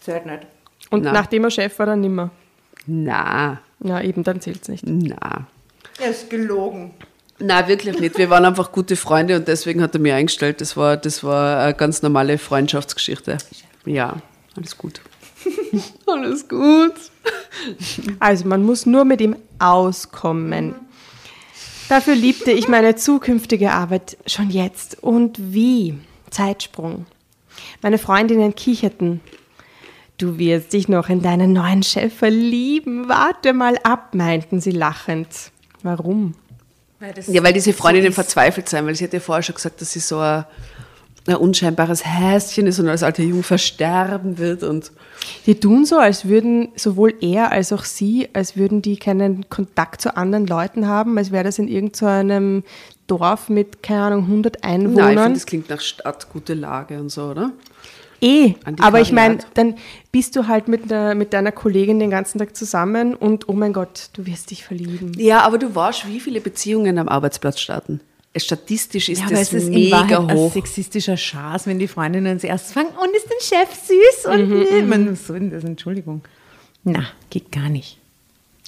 zählt 0.00 0.26
nicht. 0.26 0.46
Und 0.90 1.02
Na. 1.02 1.12
nachdem 1.12 1.42
er 1.44 1.50
Chef 1.50 1.76
war, 1.78 1.86
dann 1.86 2.00
nimmer. 2.02 2.30
Na, 2.86 3.58
Ja, 3.80 4.00
eben, 4.00 4.24
dann 4.24 4.40
zählt's 4.40 4.68
nicht. 4.68 4.84
na. 4.86 5.46
Er 6.00 6.10
ist 6.10 6.30
gelogen. 6.30 6.92
Na, 7.40 7.68
wirklich 7.68 7.98
nicht. 8.00 8.18
Wir 8.18 8.30
waren 8.30 8.44
einfach 8.44 8.72
gute 8.72 8.96
Freunde 8.96 9.36
und 9.36 9.46
deswegen 9.46 9.80
hat 9.80 9.94
er 9.94 10.00
mich 10.00 10.12
eingestellt. 10.12 10.60
Das 10.60 10.76
war, 10.76 10.96
das 10.96 11.22
war 11.22 11.60
eine 11.62 11.74
ganz 11.74 12.02
normale 12.02 12.38
Freundschaftsgeschichte. 12.38 13.38
Ja, 13.84 14.16
alles 14.56 14.76
gut. 14.76 15.00
alles 16.06 16.48
gut. 16.48 16.94
Also 18.18 18.46
man 18.46 18.64
muss 18.64 18.86
nur 18.86 19.04
mit 19.04 19.20
ihm 19.20 19.36
auskommen. 19.58 20.74
Dafür 21.88 22.14
liebte 22.14 22.50
ich 22.50 22.68
meine 22.68 22.96
zukünftige 22.96 23.70
Arbeit 23.70 24.18
schon 24.26 24.50
jetzt. 24.50 25.02
Und 25.02 25.38
wie? 25.38 25.94
Zeitsprung. 26.30 27.06
Meine 27.82 27.98
Freundinnen 27.98 28.54
kicherten. 28.54 29.20
Du 30.18 30.36
wirst 30.36 30.72
dich 30.72 30.88
noch 30.88 31.08
in 31.08 31.22
deinen 31.22 31.52
neuen 31.52 31.84
Chef 31.84 32.12
verlieben. 32.12 33.08
Warte 33.08 33.52
mal 33.52 33.78
ab, 33.84 34.14
meinten 34.14 34.60
sie 34.60 34.72
lachend. 34.72 35.28
Warum? 35.84 36.34
Ja, 37.28 37.44
weil 37.44 37.52
diese 37.52 37.72
Freundinnen 37.72 38.12
verzweifelt 38.12 38.68
sein, 38.68 38.84
weil 38.84 38.96
sie 38.96 39.04
hat 39.04 39.12
ja 39.12 39.20
vorher 39.20 39.44
schon 39.44 39.54
gesagt, 39.54 39.80
dass 39.80 39.92
sie 39.92 40.00
so 40.00 40.18
ein, 40.18 40.44
ein 41.28 41.36
unscheinbares 41.36 42.04
Häschen 42.04 42.66
ist 42.66 42.80
und 42.80 42.88
als 42.88 43.04
alte 43.04 43.22
Jungfer 43.22 43.58
sterben 43.58 44.38
wird 44.38 44.64
und 44.64 44.90
Die 45.46 45.60
tun 45.60 45.84
so, 45.84 45.98
als 45.98 46.24
würden 46.24 46.70
sowohl 46.74 47.14
er 47.20 47.52
als 47.52 47.72
auch 47.72 47.84
sie, 47.84 48.28
als 48.32 48.56
würden 48.56 48.82
die 48.82 48.96
keinen 48.96 49.48
Kontakt 49.48 50.00
zu 50.00 50.16
anderen 50.16 50.48
Leuten 50.48 50.88
haben, 50.88 51.16
als 51.16 51.30
wäre 51.30 51.44
das 51.44 51.60
in 51.60 51.68
irgendeinem 51.68 52.64
Dorf 53.06 53.48
mit, 53.48 53.84
keine 53.84 54.02
Ahnung, 54.02 54.22
100 54.24 54.56
Nein, 54.62 54.80
ich 54.80 54.86
Einwohnern. 54.86 55.18
finde, 55.18 55.32
das 55.34 55.46
klingt 55.46 55.70
nach 55.70 55.80
Stadt, 55.80 56.28
gute 56.32 56.54
Lage 56.54 56.98
und 56.98 57.10
so, 57.10 57.26
oder? 57.26 57.52
Eh, 58.20 58.54
aber 58.80 59.00
ich 59.00 59.12
meine, 59.12 59.38
dann 59.54 59.76
bist 60.10 60.34
du 60.34 60.48
halt 60.48 60.66
mit, 60.66 60.90
der, 60.90 61.14
mit 61.14 61.32
deiner 61.32 61.52
Kollegin 61.52 62.00
den 62.00 62.10
ganzen 62.10 62.38
Tag 62.38 62.56
zusammen 62.56 63.14
und 63.14 63.48
oh 63.48 63.52
mein 63.52 63.72
Gott, 63.72 64.10
du 64.14 64.26
wirst 64.26 64.50
dich 64.50 64.64
verlieben. 64.64 65.12
Ja, 65.18 65.40
aber 65.42 65.58
du 65.58 65.72
weißt, 65.74 66.08
wie 66.08 66.18
viele 66.18 66.40
Beziehungen 66.40 66.98
am 66.98 67.08
Arbeitsplatz 67.08 67.60
starten. 67.60 68.00
Es- 68.32 68.44
Statistisch 68.44 69.08
ist 69.08 69.20
Ja, 69.22 69.28
das 69.30 69.40
es 69.40 69.52
ist 69.54 69.68
in 69.68 69.74
mega 69.74 70.18
ein 70.18 70.34
hoch. 70.34 70.52
sexistischer 70.52 71.16
Schaß, 71.16 71.66
wenn 71.66 71.78
die 71.78 71.88
Freundinnen 71.88 72.38
zuerst 72.40 72.72
fangen, 72.72 72.90
und 72.90 73.10
ist 73.16 73.26
dein 73.28 73.60
Chef 73.66 73.74
süß? 73.86 74.32
Und 74.32 74.48
Mhm, 74.50 74.88
man, 74.88 75.06
denn 75.28 75.50
das? 75.50 75.64
Entschuldigung. 75.64 76.22
Na, 76.84 77.04
geht 77.30 77.52
gar 77.52 77.68
nicht. 77.68 77.98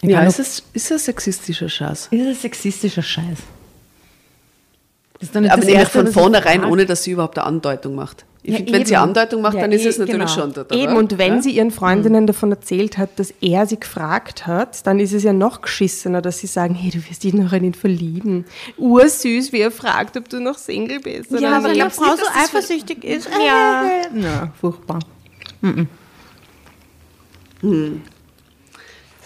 Ja, 0.02 0.08
Egal, 0.20 0.28
ist 0.28 0.38
es 0.38 0.62
ist 0.72 0.92
ein 0.92 0.98
sexistischer 0.98 1.68
ob- 1.68 2.12
ist 2.12 2.26
ein 2.26 2.34
sexistischer 2.34 3.02
Scheiß. 3.02 3.24
Das 3.24 3.36
ist 3.36 3.36
doch 3.36 3.36
nicht 3.36 5.09
Aber 5.34 5.40
das 5.42 5.64
nicht 5.66 5.74
Erste, 5.74 5.98
von 6.04 6.06
vornherein, 6.12 6.64
ohne 6.64 6.86
dass 6.86 7.02
sie 7.04 7.10
überhaupt 7.10 7.38
eine 7.38 7.46
Andeutung 7.46 7.94
macht. 7.94 8.24
Ich 8.42 8.52
Ja, 8.52 8.56
finde, 8.56 8.72
wenn 8.72 8.86
sie. 8.86 8.96
Andeutung 8.96 9.42
macht, 9.42 9.54
Ja, 9.56 9.60
dann 9.60 9.72
ist 9.72 9.84
eh, 9.84 9.88
es 9.88 9.98
natürlich 9.98 10.18
genau. 10.18 10.32
schon 10.32 10.52
dort. 10.54 10.72
Eben, 10.74 10.96
und 10.96 11.18
wenn 11.18 11.36
Ja? 11.36 11.42
sie 11.42 11.50
ihren 11.50 11.70
Freundinnen 11.70 12.26
davon 12.26 12.50
erzählt 12.50 12.96
hat, 12.96 13.10
dass 13.18 13.34
er 13.42 13.66
sie 13.66 13.78
gefragt 13.78 14.46
hat, 14.46 14.86
dann 14.86 14.98
ist 14.98 15.12
es 15.12 15.22
ja 15.24 15.34
noch 15.34 15.60
geschissener, 15.60 16.22
dass 16.22 16.38
sie 16.38 16.46
sagen, 16.46 16.74
hey, 16.74 16.90
du 16.90 17.06
wirst 17.06 17.22
dich 17.22 17.34
noch 17.34 17.52
in 17.52 17.64
ihn 17.64 17.74
verlieben. 17.74 18.46
Ursüß, 18.78 19.52
wie 19.52 19.60
er 19.60 19.70
fragt, 19.70 20.16
ob 20.16 20.26
du 20.30 20.40
noch 20.40 20.56
Single 20.56 21.00
bist. 21.00 21.30
Ja, 21.32 21.58
aber 21.58 21.68
wenn 21.68 21.80
eine 21.82 21.90
Frau 21.90 22.16
so 22.16 22.22
eifersüchtig 22.42 23.04
ist. 23.04 23.28
Ja. 23.46 23.84
Na, 24.14 24.52
furchtbar. 24.58 25.00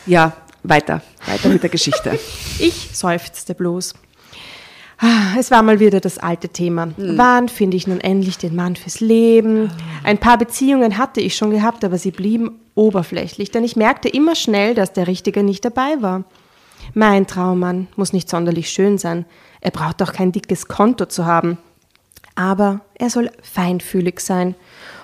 Ja, 0.07 0.33
weiter. 0.65 1.03
Weiter 1.27 1.49
mit 1.49 1.63
der 1.63 1.71
Geschichte. 1.71 2.19
Ich 2.59 2.91
seufzte 2.93 3.55
bloß. 3.55 3.95
Ah, 4.99 5.35
Es 5.39 5.51
war 5.51 5.63
mal 5.63 5.81
wieder 5.81 6.01
das 6.01 6.19
alte 6.19 6.49
Thema. 6.49 6.89
Wann 6.97 7.49
finde 7.49 7.77
ich 7.77 7.87
nun 7.87 8.01
endlich 8.01 8.39
den 8.39 8.55
Mann 8.55 8.77
fürs 8.77 9.01
Leben? 9.01 9.71
Ein 10.05 10.19
paar 10.19 10.39
Beziehungen 10.39 10.97
hatte 10.99 11.21
ich 11.21 11.37
schon 11.37 11.51
gehabt, 11.51 11.85
aber 11.85 11.99
sie 11.99 12.11
blieben 12.13 12.61
oberflächlich, 12.75 13.51
denn 13.51 13.65
ich 13.65 13.77
merkte 13.77 14.09
immer 14.09 14.35
schnell, 14.35 14.75
dass 14.75 14.93
der 14.93 15.07
Richtige 15.07 15.43
nicht 15.43 15.65
dabei 15.65 15.97
war. 16.01 16.25
Mein 16.93 17.27
Traummann 17.27 17.89
muss 17.97 18.13
nicht 18.13 18.29
sonderlich 18.29 18.71
schön 18.71 18.99
sein. 18.99 19.25
Er 19.61 19.71
braucht 19.71 20.03
auch 20.03 20.13
kein 20.13 20.33
dickes 20.33 20.69
Konto 20.69 21.07
zu 21.07 21.25
haben. 21.27 21.59
Aber 22.37 22.81
er 22.95 23.11
soll 23.11 23.31
feinfühlig 23.43 24.21
sein. 24.21 24.55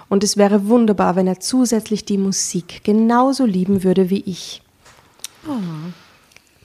Und 0.09 0.25
es 0.25 0.37
wäre 0.37 0.66
wunderbar, 0.68 1.14
wenn 1.16 1.26
er 1.28 1.40
zusätzlich 1.40 2.04
die 2.04 2.18
Musik 2.18 2.82
genauso 2.85 3.44
lieben 3.44 3.82
würde 3.85 4.11
wie 4.11 4.23
ich. 4.26 4.62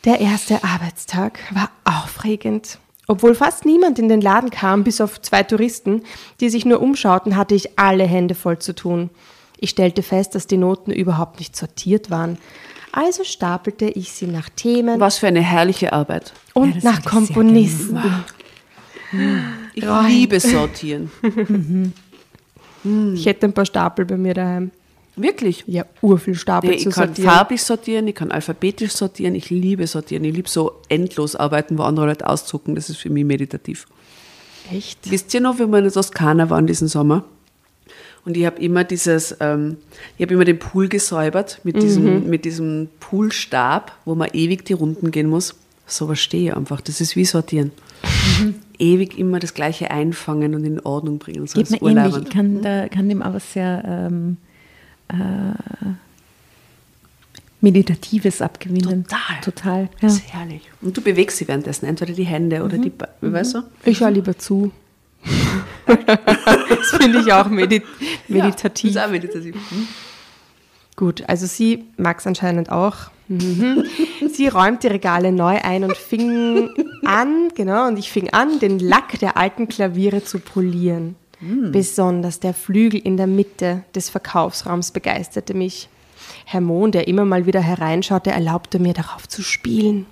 Der 0.04 0.20
erste 0.20 0.64
Arbeitstag 0.64 1.40
war 1.54 1.70
aufregend. 1.86 2.80
Obwohl 3.08 3.36
fast 3.36 3.66
niemand 3.66 4.00
in 4.00 4.10
den 4.10 4.22
Laden 4.22 4.50
kam, 4.50 4.84
bis 4.84 5.00
auf 5.02 5.22
zwei 5.22 5.44
Touristen, 5.44 6.04
die 6.40 6.50
sich 6.50 6.66
nur 6.66 6.82
umschauten, 6.82 7.36
hatte 7.36 7.56
ich 7.56 7.78
alle 7.78 8.06
Hände 8.06 8.36
voll 8.36 8.60
zu 8.60 8.74
tun. 8.74 9.10
Ich 9.60 9.70
stellte 9.70 10.04
fest, 10.04 10.36
dass 10.36 10.48
die 10.48 10.58
Noten 10.58 10.92
überhaupt 10.92 11.40
nicht 11.40 11.56
sortiert 11.56 12.10
waren. 12.10 12.38
Also 12.92 13.24
stapelte 13.24 13.86
ich 13.86 14.12
sie 14.12 14.28
nach 14.28 14.50
Themen 14.50 15.00
Was 15.00 15.18
für 15.18 15.28
eine 15.28 15.42
herrliche 15.42 15.94
Arbeit. 15.94 16.34
und 16.54 16.78
das 16.78 16.84
nach 16.84 17.00
ich 17.00 17.06
Komponisten. 17.06 18.00
Ich 19.74 19.86
liebe 20.08 20.40
Sortieren. 20.40 21.12
Ich 23.16 23.26
hätte 23.26 23.48
ein 23.48 23.54
paar 23.54 23.66
Stapel 23.66 24.06
bei 24.06 24.16
mir 24.16 24.36
daheim. 24.36 24.70
Wirklich. 25.16 25.64
Ja, 25.68 25.86
urviel 26.02 26.36
Stapel 26.36 26.72
Ja, 26.72 26.78
zu 26.78 26.90
ich 26.90 26.96
kann 26.96 27.08
sortieren. 27.08 27.30
farblich 27.30 27.64
sortieren, 27.64 28.08
ich 28.08 28.16
kann 28.16 28.32
alphabetisch 28.32 28.92
sortieren, 28.92 29.36
ich 29.36 29.50
liebe 29.50 29.88
sortieren. 29.88 30.24
Ich 30.26 30.36
liebe 30.36 30.50
so 30.50 30.74
endlos 30.90 31.36
arbeiten, 31.36 31.78
wo 31.78 31.84
andere 31.84 32.08
Leute 32.08 32.28
auszucken. 32.28 32.76
Das 32.76 32.90
ist 32.90 32.98
für 32.98 33.10
mich 33.10 33.24
meditativ. 33.26 33.88
Echt? 34.72 35.10
Wisst 35.10 35.34
ihr 35.34 35.42
noch, 35.42 35.56
wie 35.60 35.68
wir 35.68 35.78
in 35.78 35.84
der 35.86 35.94
Toskana 35.94 36.50
waren 36.50 36.68
diesen 36.68 36.88
Sommer? 36.88 37.24
Und 38.26 38.36
ich 38.36 38.46
habe 38.46 38.60
immer 38.60 38.84
dieses, 38.84 39.38
ähm, 39.40 39.78
ich 40.18 40.24
habe 40.24 40.34
immer 40.34 40.46
den 40.46 40.58
Pool 40.58 40.90
gesäubert 40.90 41.60
mit 41.64 41.82
diesem, 41.82 42.28
mit 42.28 42.44
diesem 42.44 42.90
Poolstab, 43.00 43.92
wo 44.04 44.16
man 44.16 44.30
ewig 44.34 44.66
die 44.66 44.74
Runden 44.74 45.12
gehen 45.12 45.30
muss. 45.30 45.54
So 45.86 46.10
was 46.10 46.20
stehe 46.20 46.50
ich 46.50 46.58
einfach. 46.58 46.82
Das 46.82 47.00
ist 47.00 47.16
wie 47.16 47.26
sortieren. 47.26 47.72
Ewig 48.80 49.20
immer 49.20 49.40
das 49.40 49.54
Gleiche 49.54 49.92
einfangen 49.92 50.56
und 50.56 50.66
in 50.66 50.80
Ordnung 50.80 51.20
bringen. 51.20 51.46
So 51.46 51.60
Geht 51.62 51.70
mir 51.70 51.88
ähnlich. 51.88 52.18
Ich 52.18 52.30
kann, 52.32 52.64
da, 52.64 52.90
kann 52.90 53.08
dem 53.08 53.22
aber 53.22 53.40
sehr 53.40 53.84
ähm, 53.86 54.38
äh, 55.10 55.94
Meditatives 57.62 58.42
abgewinnen. 58.42 59.06
Total. 59.06 59.42
Total. 59.42 59.82
Ja. 59.82 59.90
Das 60.02 60.14
ist 60.14 60.34
herrlich. 60.34 60.62
Und 60.82 60.96
du 60.96 61.02
bewegst 61.02 61.38
sie 61.38 61.48
währenddessen, 61.48 61.86
entweder 61.88 62.14
die 62.14 62.26
Hände 62.26 62.64
oder 62.64 62.78
die, 62.78 62.90
Be 62.90 63.10
weißt 63.22 63.56
du? 63.56 63.64
Ich 63.84 63.98
schaue 63.98 64.12
lieber 64.12 64.38
zu. 64.38 64.72
das 65.88 66.92
finde 66.92 67.22
ich 67.22 67.34
auch 67.34 67.50
medit 67.50 67.84
meditativ. 68.28 68.94
Ja, 68.94 69.02
das 69.02 69.04
ist 69.04 69.08
auch 69.08 69.12
meditativ. 69.12 69.56
Hm? 69.56 69.88
Gut, 70.96 71.24
also 71.28 71.46
sie 71.46 71.86
mag 71.98 72.20
es 72.20 72.28
anscheinend 72.28 72.72
auch. 72.72 73.10
Mhm. 73.28 73.84
sie 74.32 74.48
räumt 74.48 74.84
die 74.84 74.88
Regale 74.88 75.32
neu 75.32 75.58
ein 75.62 75.84
und 75.84 75.98
fing 75.98 76.70
an, 77.04 77.50
genau, 77.56 77.88
und 77.88 77.98
ich 77.98 78.12
fing 78.12 78.30
an, 78.32 78.60
den 78.60 78.80
Lack 78.80 79.20
der 79.20 79.38
alten 79.38 79.68
Klaviere 79.68 80.24
zu 80.24 80.40
polieren. 80.40 81.16
Besonders 81.42 82.40
der 82.40 82.54
Flügel 82.54 83.00
in 83.00 83.18
der 83.18 83.28
Mitte 83.28 83.84
des 83.94 84.10
Verkaufsraums 84.10 84.92
begeisterte 84.92 85.54
mich. 85.54 85.90
Herr 86.46 86.62
Mohn, 86.62 86.92
der 86.92 87.08
immer 87.08 87.26
mal 87.26 87.46
wieder 87.46 87.62
hereinschaute, 87.62 88.32
erlaubte 88.32 88.80
mir 88.80 88.94
darauf 88.94 89.28
zu 89.28 89.44
spielen. 89.44 90.06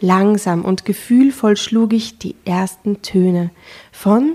Langsam 0.00 0.64
und 0.64 0.84
gefühlvoll 0.84 1.56
schlug 1.56 1.92
ich 1.92 2.18
die 2.18 2.34
ersten 2.44 3.02
Töne 3.02 3.50
von 3.92 4.32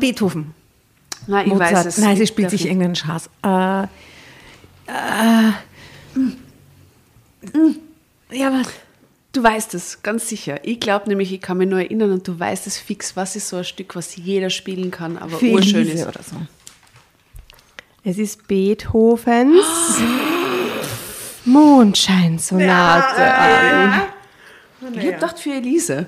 Beethoven. 0.00 0.54
Nein, 1.26 1.46
ich 1.46 1.52
Mozart. 1.52 1.72
weiß 1.72 1.86
es. 1.86 1.98
Nein, 1.98 2.16
sie 2.16 2.26
spielt 2.26 2.50
sich 2.50 2.66
irgendeinen 2.66 2.94
Schaß. 2.94 3.30
Äh, 3.42 3.82
äh, 3.82 5.52
ja, 8.32 8.52
was? 8.52 8.68
Du 9.34 9.42
weißt 9.42 9.74
es, 9.74 10.00
ganz 10.02 10.28
sicher. 10.28 10.60
Ich 10.62 10.78
glaube 10.78 11.08
nämlich, 11.08 11.32
ich 11.32 11.40
kann 11.40 11.58
mich 11.58 11.68
nur 11.68 11.80
erinnern 11.80 12.12
und 12.12 12.26
du 12.26 12.38
weißt 12.38 12.68
es 12.68 12.78
fix, 12.78 13.16
was 13.16 13.34
ist 13.34 13.48
so 13.48 13.56
ein 13.56 13.64
Stück, 13.64 13.96
was 13.96 14.14
jeder 14.14 14.48
spielen 14.48 14.92
kann, 14.92 15.18
aber 15.18 15.36
Für 15.36 15.50
urschön 15.50 15.80
Elise 15.80 16.04
ist. 16.04 16.06
oder 16.06 16.22
so. 16.22 16.36
Es 18.04 18.16
ist 18.16 18.46
Beethovens 18.46 20.00
Mondscheinsonate. 21.44 23.22
Ich 24.92 24.98
habe 24.98 25.12
gedacht 25.12 25.38
für 25.40 25.50
Elise. 25.50 26.06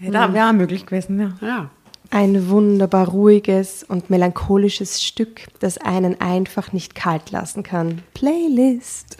Ja, 0.00 0.10
da 0.10 0.32
wäre 0.32 0.52
möglich 0.52 0.86
gewesen, 0.86 1.20
ja. 1.20 1.36
Ja. 1.40 1.70
Ein 2.10 2.48
wunderbar 2.48 3.08
ruhiges 3.08 3.84
und 3.84 4.10
melancholisches 4.10 5.04
Stück, 5.04 5.42
das 5.60 5.78
einen 5.78 6.20
einfach 6.20 6.72
nicht 6.72 6.96
kalt 6.96 7.30
lassen 7.30 7.62
kann. 7.62 8.02
Playlist. 8.14 9.18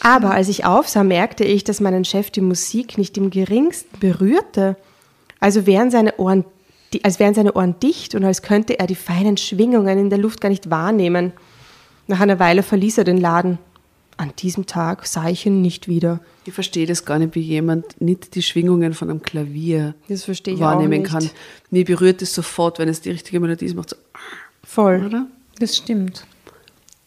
Aber 0.00 0.30
als 0.32 0.48
ich 0.48 0.64
aufsah, 0.64 1.02
merkte 1.04 1.44
ich, 1.44 1.64
dass 1.64 1.80
meinen 1.80 2.04
Chef 2.04 2.30
die 2.30 2.40
Musik 2.40 2.98
nicht 2.98 3.16
im 3.16 3.30
geringsten 3.30 3.98
berührte. 3.98 4.76
Also 5.40 5.66
wären 5.66 5.90
seine 5.90 6.16
Ohren, 6.18 6.44
als 7.02 7.18
wären 7.18 7.34
seine 7.34 7.54
Ohren 7.54 7.78
dicht 7.80 8.14
und 8.14 8.24
als 8.24 8.42
könnte 8.42 8.78
er 8.78 8.86
die 8.86 8.94
feinen 8.94 9.36
Schwingungen 9.36 9.98
in 9.98 10.10
der 10.10 10.18
Luft 10.18 10.40
gar 10.40 10.48
nicht 10.48 10.70
wahrnehmen. 10.70 11.32
Nach 12.06 12.20
einer 12.20 12.38
Weile 12.38 12.62
verließ 12.62 12.98
er 12.98 13.04
den 13.04 13.18
Laden. 13.18 13.58
An 14.16 14.32
diesem 14.38 14.66
Tag 14.66 15.06
sah 15.06 15.28
ich 15.28 15.46
ihn 15.46 15.62
nicht 15.62 15.86
wieder. 15.86 16.18
Ich 16.44 16.52
verstehe 16.52 16.86
das 16.86 17.04
gar 17.04 17.18
nicht, 17.20 17.36
wie 17.36 17.40
jemand 17.40 18.00
nicht 18.00 18.34
die 18.34 18.42
Schwingungen 18.42 18.92
von 18.94 19.10
einem 19.10 19.22
Klavier 19.22 19.94
Das 20.08 20.24
verstehe 20.24 20.54
ich 20.54 20.60
wahrnehmen 20.60 21.06
auch 21.06 21.20
nicht. 21.20 21.30
kann. 21.30 21.30
Mir 21.70 21.84
berührt 21.84 22.20
es 22.22 22.34
sofort, 22.34 22.78
wenn 22.80 22.88
es 22.88 23.00
die 23.00 23.10
richtige 23.10 23.38
Melodie 23.38 23.66
ist, 23.66 23.76
macht 23.76 23.90
so, 23.90 23.96
Voll. 24.64 25.06
oder? 25.06 25.26
Das 25.60 25.76
stimmt. 25.76 26.24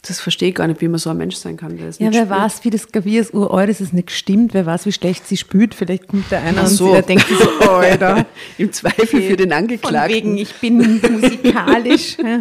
Das 0.04 0.20
verstehe 0.20 0.50
ich 0.50 0.56
gar 0.56 0.66
nicht, 0.66 0.82
wie 0.82 0.88
man 0.88 0.98
so 0.98 1.12
ein 1.12 1.18
Mensch 1.18 1.36
sein 1.36 1.58
kann, 1.58 1.78
der 1.78 1.90
es 1.90 2.00
Ja, 2.00 2.08
wer 2.12 2.26
spürt. 2.26 2.30
weiß, 2.32 2.64
wie 2.64 2.70
das 2.72 2.88
Klavier 2.88 3.22
ist 3.22 3.36
uralt, 3.36 3.70
dass 3.70 3.80
es 3.82 3.94
nicht 3.94 4.10
stimmt. 4.10 4.56
Wer 4.56 4.66
weiß, 4.66 4.88
wie 4.88 4.92
schlecht 4.92 5.28
sie 5.28 5.38
spielt. 5.38 5.76
Vielleicht 5.76 6.08
kommt 6.08 6.26
da 6.32 6.40
einer 6.40 6.62
und 6.62 6.70
so. 6.70 6.88
sie, 6.88 6.92
der 6.94 7.02
denkt 7.04 7.28
so, 7.30 7.70
Alter. 7.70 8.26
Im 8.58 8.72
Zweifel 8.74 9.22
für 9.22 9.38
den 9.38 9.50
Von 9.52 9.58
Angeklagten. 9.60 10.16
wegen, 10.16 10.38
ich 10.40 10.54
bin 10.56 11.00
musikalisch. 11.08 12.18
ja. 12.26 12.40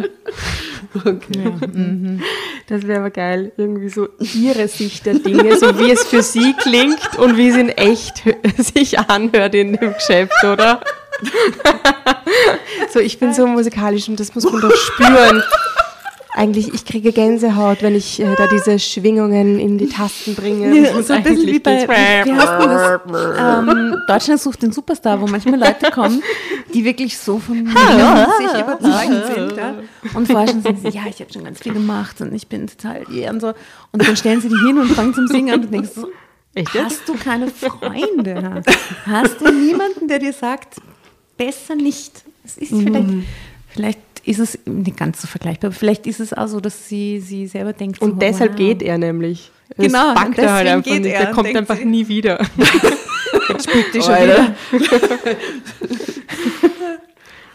Das 2.67 2.87
wäre 2.87 2.99
aber 2.99 3.11
geil. 3.11 3.51
Irgendwie 3.57 3.89
so 3.89 4.09
ihre 4.33 4.67
Sicht 4.67 5.05
der 5.05 5.15
Dinge, 5.19 5.55
so 5.59 5.77
wie 5.77 5.91
es 5.91 6.03
für 6.03 6.23
sie 6.23 6.53
klingt 6.53 7.17
und 7.19 7.37
wie 7.37 7.49
es 7.49 7.55
in 7.57 7.69
echt 7.69 8.23
sich 8.57 8.97
anhört 8.97 9.53
in 9.53 9.73
dem 9.73 9.93
Geschäft, 9.93 10.33
oder? 10.43 10.81
so, 12.91 12.99
ich 12.99 13.19
bin 13.19 13.33
so 13.35 13.45
musikalisch 13.45 14.09
und 14.09 14.19
das 14.19 14.33
muss 14.33 14.45
man 14.51 14.61
doch 14.61 14.75
spüren. 14.75 15.43
Eigentlich, 16.33 16.73
ich 16.73 16.85
kriege 16.85 17.11
Gänsehaut, 17.11 17.81
wenn 17.81 17.93
ich 17.95 18.21
äh, 18.21 18.35
da 18.37 18.47
diese 18.47 18.79
Schwingungen 18.79 19.59
in 19.59 19.77
die 19.77 19.89
Tasten 19.89 20.33
bringe. 20.33 20.73
Ja, 20.75 20.95
Und 20.95 21.05
so 21.05 21.13
ein 21.13 21.23
bisschen 21.23 21.47
wie 21.47 21.59
bei 21.59 21.85
wie? 21.87 22.29
Ähm, 23.37 23.97
Deutschland 24.07 24.39
sucht 24.39 24.61
den 24.61 24.71
Superstar, 24.71 25.19
wo 25.19 25.27
manchmal 25.27 25.59
Leute 25.59 25.91
kommen, 25.91 26.23
die 26.73 26.85
wirklich 26.85 27.17
so 27.17 27.37
von 27.37 27.67
sich 27.67 28.61
überzeugend 28.61 29.25
sind. 29.35 29.57
Ja? 29.57 29.73
Und 30.13 30.27
vorher 30.27 30.47
schon 30.47 30.61
sagen 30.61 30.77
sie, 30.81 30.89
ja, 30.89 31.01
ich 31.09 31.19
habe 31.19 31.33
schon 31.33 31.43
ganz 31.43 31.59
viel 31.59 31.73
gemacht 31.73 32.21
und 32.21 32.33
ich 32.33 32.47
bin 32.47 32.67
total 32.67 33.03
yeah 33.11 33.29
und 33.31 33.41
so. 33.41 33.53
Und 33.91 34.07
dann 34.07 34.15
stellen 34.15 34.39
sie 34.39 34.47
die 34.47 34.65
hin 34.65 34.77
und 34.77 34.87
fangen 34.91 35.13
zum 35.13 35.27
Singen 35.27 35.53
an 35.53 35.61
und 35.61 35.73
denkst 35.73 35.89
so, 35.93 36.07
Echt 36.53 36.73
hast 36.73 37.07
du 37.07 37.13
keine 37.15 37.47
Freunde? 37.47 38.61
Hast 39.05 39.39
du 39.39 39.51
niemanden, 39.51 40.07
der 40.07 40.19
dir 40.19 40.33
sagt, 40.33 40.75
besser 41.37 41.75
nicht? 41.75 42.23
Es 42.43 42.57
ist 42.57 42.73
vielleicht, 42.73 43.07
vielleicht 43.69 43.99
ist 44.23 44.39
es 44.39 44.59
nicht 44.65 44.97
ganz 44.97 45.21
so 45.21 45.27
vergleichbar, 45.27 45.69
aber 45.69 45.75
vielleicht 45.77 46.05
ist 46.07 46.19
es 46.19 46.33
auch 46.33 46.47
so, 46.47 46.59
dass 46.59 46.87
sie, 46.87 47.19
sie 47.19 47.47
selber 47.47 47.73
denkt, 47.73 47.99
so, 47.99 48.05
Und 48.05 48.21
deshalb 48.21 48.51
wow. 48.51 48.57
geht 48.57 48.81
er 48.83 48.97
nämlich. 48.97 49.51
Das 49.77 49.85
Genau, 49.87 50.13
packt 50.13 50.37
er 50.37 50.53
halt 50.53 50.67
einfach 50.67 50.91
geht 50.91 51.01
nicht. 51.03 51.13
er 51.13 51.25
Der 51.25 51.31
kommt 51.33 51.55
einfach 51.55 51.75
sich- 51.77 51.85
nie 51.85 52.07
wieder. 52.07 52.39
Jetzt 53.49 53.69
spielt 53.69 53.93
die 53.93 54.01
schon 54.01 54.15
wieder. 54.15 54.55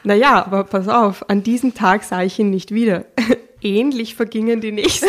Naja, 0.02 0.44
aber 0.46 0.62
pass 0.62 0.86
auf, 0.86 1.28
an 1.28 1.42
diesem 1.42 1.74
Tag 1.74 2.04
sah 2.04 2.22
ich 2.22 2.38
ihn 2.38 2.50
nicht 2.50 2.70
wieder. 2.72 3.06
Ähnlich 3.60 4.14
vergingen 4.14 4.60
die 4.60 4.70
nächsten. 4.70 5.08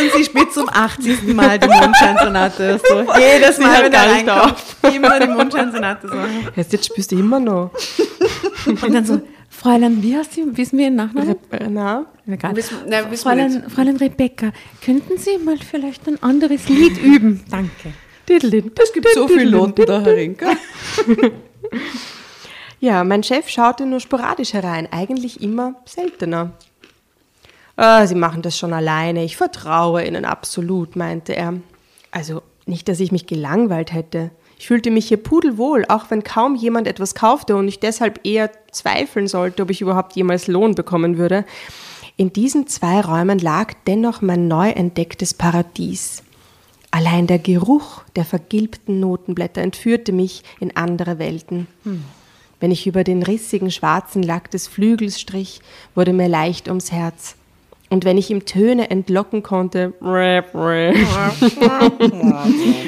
Und 0.00 0.12
sie 0.16 0.24
spielt 0.24 0.52
zum 0.52 0.68
80. 0.68 1.22
Mal 1.34 1.58
die 1.58 1.68
Mondscheinsonate. 1.68 2.80
So. 2.88 3.00
Jedes 3.18 3.56
Sie 3.56 3.62
Mal, 3.62 3.72
hört 3.76 3.84
wenn 3.84 3.92
er 3.92 4.10
reinkommt, 4.12 4.94
immer 4.94 5.20
die 5.20 5.28
Mondscheinsonate. 5.28 6.08
So. 6.08 6.14
Jetzt, 6.56 6.72
jetzt 6.72 6.86
spürst 6.86 7.12
du 7.12 7.16
immer 7.18 7.40
noch. 7.40 7.70
Und 8.66 8.94
dann 8.94 9.04
so, 9.04 9.20
Fräulein, 9.48 10.02
wie 10.02 10.16
heißt 10.16 10.32
sie? 10.34 10.44
Wissen 10.56 10.78
wir 10.78 10.86
ihren 10.86 10.96
Nachnamen? 10.96 11.36
Na? 11.70 12.06
Egal. 12.26 12.56
Wissen- 12.56 12.78
nein, 12.88 13.04
wissen 13.10 13.24
wir 13.24 13.30
Fräulein, 13.30 13.70
Fräulein 13.70 13.96
Rebecca, 13.96 14.50
könnten 14.84 15.18
Sie 15.18 15.38
mal 15.38 15.56
vielleicht 15.58 16.06
ein 16.08 16.22
anderes 16.22 16.68
Lied 16.68 16.96
üben? 17.02 17.42
Danke. 17.50 17.92
Es 18.28 18.92
gibt 18.92 19.08
so 19.14 19.28
viele 19.28 19.50
Noten 19.50 19.84
da 19.86 20.00
herin. 20.00 20.36
Ja, 22.80 23.04
mein 23.04 23.22
Chef 23.22 23.48
schaute 23.48 23.86
nur 23.86 24.00
sporadisch 24.00 24.54
herein, 24.54 24.88
eigentlich 24.90 25.40
immer 25.40 25.76
seltener. 25.84 26.50
Ah, 27.84 28.06
Sie 28.06 28.14
machen 28.14 28.42
das 28.42 28.56
schon 28.56 28.72
alleine, 28.72 29.24
ich 29.24 29.36
vertraue 29.36 30.06
Ihnen 30.06 30.24
absolut, 30.24 30.94
meinte 30.94 31.34
er. 31.34 31.54
Also 32.12 32.40
nicht, 32.64 32.86
dass 32.86 33.00
ich 33.00 33.10
mich 33.10 33.26
gelangweilt 33.26 33.92
hätte. 33.92 34.30
Ich 34.56 34.68
fühlte 34.68 34.92
mich 34.92 35.08
hier 35.08 35.16
pudelwohl, 35.16 35.84
auch 35.88 36.04
wenn 36.08 36.22
kaum 36.22 36.54
jemand 36.54 36.86
etwas 36.86 37.16
kaufte 37.16 37.56
und 37.56 37.66
ich 37.66 37.80
deshalb 37.80 38.20
eher 38.24 38.52
zweifeln 38.70 39.26
sollte, 39.26 39.64
ob 39.64 39.70
ich 39.70 39.80
überhaupt 39.80 40.14
jemals 40.14 40.46
Lohn 40.46 40.76
bekommen 40.76 41.18
würde. 41.18 41.44
In 42.16 42.32
diesen 42.32 42.68
zwei 42.68 43.00
Räumen 43.00 43.40
lag 43.40 43.72
dennoch 43.88 44.22
mein 44.22 44.46
neu 44.46 44.68
entdecktes 44.68 45.34
Paradies. 45.34 46.22
Allein 46.92 47.26
der 47.26 47.40
Geruch 47.40 48.04
der 48.14 48.24
vergilbten 48.24 49.00
Notenblätter 49.00 49.60
entführte 49.60 50.12
mich 50.12 50.44
in 50.60 50.76
andere 50.76 51.18
Welten. 51.18 51.66
Wenn 52.60 52.70
ich 52.70 52.86
über 52.86 53.02
den 53.02 53.24
rissigen 53.24 53.72
schwarzen 53.72 54.22
Lack 54.22 54.52
des 54.52 54.68
Flügels 54.68 55.20
strich, 55.20 55.60
wurde 55.96 56.12
mir 56.12 56.28
leicht 56.28 56.68
ums 56.68 56.92
Herz. 56.92 57.34
Und 57.92 58.06
wenn 58.06 58.16
ich 58.16 58.30
ihm 58.30 58.46
Töne 58.46 58.88
entlocken 58.88 59.42
konnte, 59.42 59.92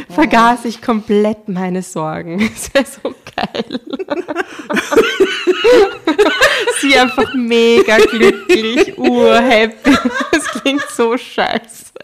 vergaß 0.09 0.64
ich 0.64 0.81
komplett 0.81 1.47
meine 1.47 1.83
Sorgen. 1.83 2.38
Das 2.55 2.73
wäre 2.73 2.87
so 2.87 3.14
geil. 3.37 3.81
Sie 6.81 6.97
einfach 6.97 7.35
mega 7.35 7.99
glücklich, 7.99 8.97
urhappy. 8.97 9.95
Das 10.33 10.45
klingt 10.47 10.87
so 10.88 11.19
scheiße. 11.19 11.93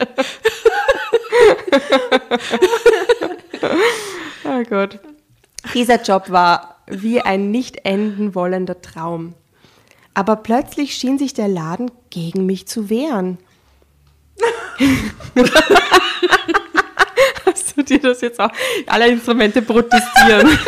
Oh 4.43 4.63
Gott. 4.69 4.99
Dieser 5.73 6.01
Job 6.01 6.29
war 6.29 6.83
wie 6.87 7.21
ein 7.21 7.51
nicht 7.51 7.85
enden 7.85 8.35
wollender 8.35 8.81
Traum. 8.81 9.33
Aber 10.13 10.35
plötzlich 10.35 10.95
schien 10.95 11.17
sich 11.17 11.33
der 11.33 11.47
Laden 11.47 11.89
gegen 12.11 12.45
mich 12.45 12.67
zu 12.67 12.89
wehren. 12.91 13.39
Hast 17.45 17.75
du 17.75 17.83
dir 17.83 17.99
das 17.99 18.21
jetzt 18.21 18.39
auch? 18.39 18.51
Alle 18.87 19.07
Instrumente 19.07 19.61
protestieren. 19.61 20.47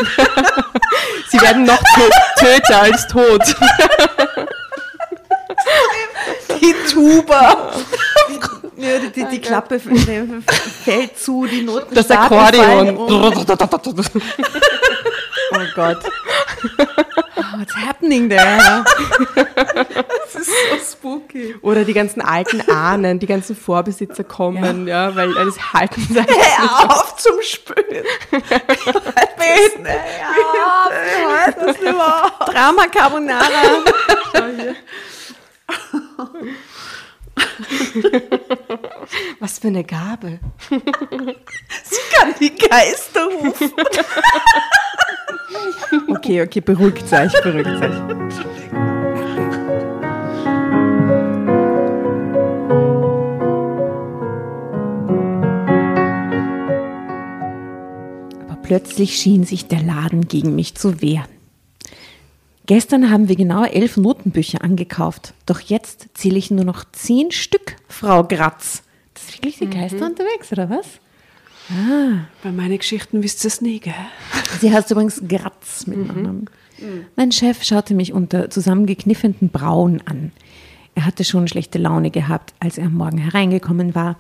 Sie 1.30 1.40
werden 1.42 1.64
noch 1.64 1.80
tö 1.96 2.10
töter 2.40 2.82
als 2.82 3.08
tot. 3.08 3.42
Die 6.62 6.74
Tuba. 6.92 7.72
Ja, 8.78 9.00
die, 9.00 9.12
die, 9.12 9.26
die 9.30 9.40
Klappe 9.42 9.80
fällt 9.80 11.18
zu, 11.20 11.46
die 11.46 11.62
Noten 11.62 11.94
Das 11.96 12.10
Akkordeon. 12.12 12.98
um. 12.98 13.08
Oh 15.56 15.60
Gott. 15.76 16.00
What's 17.58 17.76
happening 17.76 18.30
there? 18.30 18.84
Das 20.34 20.48
ist 20.48 20.50
so 20.72 20.98
spooky. 20.98 21.56
Oder 21.62 21.84
die 21.86 21.94
ganzen 21.94 22.20
alten 22.22 22.62
Ahnen, 22.70 23.20
die 23.20 23.28
ganzen 23.28 23.56
Vorbesitzer 23.56 24.24
kommen, 24.24 24.88
ja, 24.88 25.16
weil 25.16 25.34
das 25.34 25.74
halten 25.74 26.02
sie 26.02 26.20
einfach 26.20 26.80
Hör 26.80 26.92
auf 26.92 27.16
zum 27.18 27.40
Spülen. 27.42 28.04
Bitte. 28.32 28.44
Ja, 29.86 31.52
das 31.52 31.78
überhaupt. 31.78 32.54
Drama 32.54 32.88
Carbonara. 32.88 33.46
Was 39.40 39.60
für 39.60 39.68
eine 39.68 39.84
Gabe. 39.84 40.40
Sie 40.70 40.80
kann 42.14 42.34
die 42.40 42.56
Geister 42.56 43.26
rufen. 43.26 43.72
Okay, 46.08 46.42
okay, 46.42 46.62
beruhigt 46.62 47.14
euch, 47.14 47.34
beruhigt 47.44 47.68
euch. 47.68 47.96
Aber 58.42 58.58
plötzlich 58.64 59.18
schien 59.18 59.44
sich 59.44 59.68
der 59.68 59.82
Laden 59.82 60.28
gegen 60.28 60.56
mich 60.56 60.74
zu 60.76 61.02
wehren. 61.02 61.33
Gestern 62.66 63.10
haben 63.10 63.28
wir 63.28 63.36
genau 63.36 63.66
elf 63.66 63.98
Notenbücher 63.98 64.64
angekauft. 64.64 65.34
Doch 65.46 65.60
jetzt 65.60 66.08
zähle 66.14 66.38
ich 66.38 66.50
nur 66.50 66.64
noch 66.64 66.86
zehn 66.94 67.32
Stück, 67.32 67.76
Frau 67.90 68.24
Gratz. 68.24 68.84
Das 69.14 69.24
ist 69.24 69.34
wirklich 69.36 69.58
die 69.58 69.70
Geister 69.70 70.06
unterwegs, 70.06 70.52
oder 70.52 70.70
was? 70.70 70.86
Bei 72.42 72.52
meinen 72.52 72.78
Geschichten 72.78 73.22
wisst 73.24 73.44
ihr 73.44 73.50
es 73.50 73.62
nie, 73.62 73.80
gell? 73.80 73.94
Sie 74.60 74.74
heißt 74.74 74.92
übrigens 74.92 75.22
Gratz 75.28 75.88
mit 75.88 76.08
Nachnamen. 76.08 76.50
Mein 77.16 77.32
Chef 77.32 77.64
schaute 77.64 77.94
mich 77.94 78.14
unter 78.14 78.50
zusammengekniffenen 78.50 79.50
Brauen 79.50 80.02
an. 80.06 80.32
Er 80.96 81.06
hatte 81.06 81.24
schon 81.24 81.48
schlechte 81.48 81.80
Laune 81.80 82.12
gehabt, 82.12 82.54
als 82.60 82.78
er 82.78 82.86
am 82.86 82.96
Morgen 82.96 83.18
hereingekommen 83.18 83.96
war. 83.96 84.18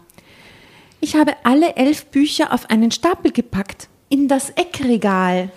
Ich 1.01 1.15
habe 1.15 1.33
alle 1.43 1.75
elf 1.75 2.05
Bücher 2.05 2.53
auf 2.53 2.69
einen 2.69 2.91
Stapel 2.91 3.31
gepackt, 3.31 3.89
in 4.09 4.27
das 4.27 4.49
Eckregal. 4.51 5.49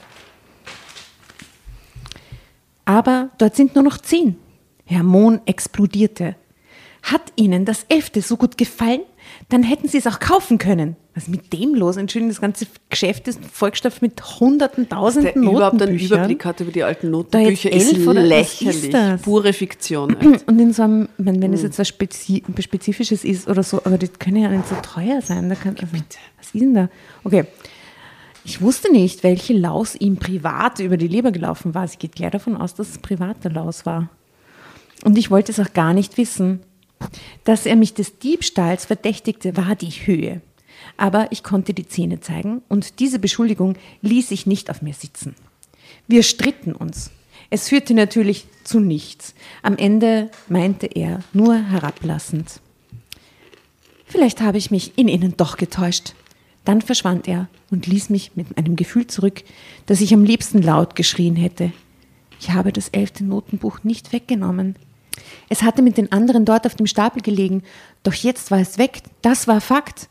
Aber 2.87 3.31
dort 3.37 3.55
sind 3.55 3.75
nur 3.75 3.85
noch 3.85 3.99
zehn. 3.99 4.37
Herr 4.87 5.03
Mohn 5.03 5.41
explodierte. 5.45 6.37
Hat 7.03 7.33
Ihnen 7.37 7.65
das 7.65 7.85
elfte 7.89 8.23
so 8.23 8.37
gut 8.37 8.57
gefallen? 8.57 9.03
Dann 9.49 9.63
hätten 9.63 9.89
Sie 9.89 9.99
es 9.99 10.07
auch 10.07 10.19
kaufen 10.19 10.59
können. 10.59 10.97
Was 11.15 11.25
ist 11.25 11.29
mit 11.29 11.53
dem 11.53 11.75
los? 11.75 11.97
Entschuldigung, 11.97 12.31
das 12.31 12.41
ganze 12.41 12.67
Geschäft 12.91 13.27
ist 13.29 13.45
vollgestopft 13.45 14.03
mit 14.03 14.21
hunderten, 14.41 14.89
Der 14.89 14.99
tausenden 14.99 15.43
überhaupt 15.43 15.81
einen 15.83 15.93
Notenbüchern. 15.93 16.19
Überblick 16.19 16.45
hat 16.45 16.61
über 16.61 16.73
die 16.73 16.83
alten 16.83 17.11
Notenbücher 17.11 17.73
ist 17.73 17.97
lächerlich. 17.97 18.85
ist 18.85 18.95
das? 18.95 19.23
Pure 19.23 19.53
Fiktion. 19.53 20.17
echt. 20.21 20.47
Und 20.49 20.59
in 20.59 20.73
so 20.73 20.83
einem, 20.83 21.09
wenn, 21.17 21.41
wenn 21.43 21.53
es 21.53 21.63
jetzt 21.63 21.79
was 21.79 21.89
Spezi 21.89 22.43
Spezifisches 22.59 23.25
ist 23.25 23.49
oder 23.49 23.63
so, 23.63 23.79
aber 23.85 23.99
die 23.99 24.09
können 24.09 24.37
ja 24.37 24.49
nicht 24.49 24.69
so 24.69 24.77
teuer 24.83 25.23
sein. 25.23 25.49
Da 25.49 25.55
kann, 25.55 25.77
also, 25.81 25.93
was 25.93 26.47
ist 26.47 26.61
denn 26.61 26.75
da? 26.75 26.89
Okay. 27.25 27.45
Ich 28.47 28.61
wusste 28.63 28.93
nicht, 28.93 29.25
welche 29.25 29.55
Laus 29.55 29.97
ihm 29.97 30.19
privat 30.19 30.79
über 30.79 30.97
die 30.97 31.09
Leber 31.09 31.33
gelaufen 31.33 31.75
war. 31.75 31.89
Sie 31.89 31.99
geht 31.99 32.15
gleich 32.15 32.31
davon 32.31 32.57
aus, 32.57 32.75
dass 32.75 32.91
es 32.91 32.99
private 32.99 33.49
Laus 33.49 33.85
war. 33.85 34.09
Und 35.03 35.19
ich 35.19 35.33
wollte 35.33 35.51
es 35.51 35.59
auch 35.59 35.73
gar 35.73 35.93
nicht 35.93 36.17
wissen. 36.17 36.61
Dass 37.43 37.67
er 37.67 37.75
mich 37.75 37.95
des 37.95 38.21
Diebstahls 38.21 38.85
verdächtigte, 38.85 39.57
war 39.57 39.75
die 39.75 39.91
Höhe. 39.91 40.43
Aber 40.97 41.27
ich 41.33 41.43
konnte 41.43 41.75
die 41.75 41.89
Zähne 41.89 42.21
zeigen 42.21 42.63
und 42.69 43.01
diese 43.01 43.19
Beschuldigung 43.19 43.75
ließ 44.03 44.29
sich 44.29 44.47
nicht 44.47 44.71
auf 44.71 44.81
mir 44.81 44.95
sitzen. 44.95 45.35
Wir 46.07 46.23
stritten 46.23 46.73
uns. 46.73 47.11
Es 47.51 47.69
führte 47.69 47.95
natürlich 47.95 48.47
zu 48.63 48.79
nichts. 48.79 49.35
Am 49.63 49.77
Ende 49.77 50.31
meinte 50.49 50.87
er 50.87 51.19
nur 51.33 51.57
herablassend. 51.57 52.61
Vielleicht 54.07 54.41
habe 54.41 54.59
ich 54.59 54.71
mich 54.71 54.97
in 54.97 55.09
Ihnen 55.09 55.37
doch 55.37 55.57
getäuscht. 55.57 56.15
Dann 56.67 56.83
verschwand 56.83 57.29
er 57.29 57.49
und 57.71 57.87
ließ 57.87 58.11
mich 58.11 58.33
mit 58.35 58.59
einem 58.59 58.77
Gefühl 58.77 59.07
zurück, 59.07 59.45
dass 59.87 60.01
ich 60.03 60.13
am 60.13 60.25
liebsten 60.25 60.61
laut 60.61 60.97
geschrien 60.97 61.37
hätte. 61.37 61.73
Ich 62.41 62.51
habe 62.51 62.73
das 62.73 62.89
elfte 62.89 63.25
Notenbuch 63.25 63.85
nicht 63.85 64.13
weggenommen. 64.13 64.75
Es 65.49 65.63
hatte 65.63 65.81
mit 65.81 65.97
den 65.97 66.13
anderen 66.13 66.45
dort 66.45 66.67
auf 66.67 66.75
dem 66.75 66.89
Stapel 66.89 67.23
gelegen, 67.23 67.63
doch 68.03 68.13
jetzt 68.13 68.51
war 68.51 68.59
es 68.59 68.79
weg. 68.79 69.03
Das 69.23 69.49
war 69.49 69.61
Fakt. 69.61 70.09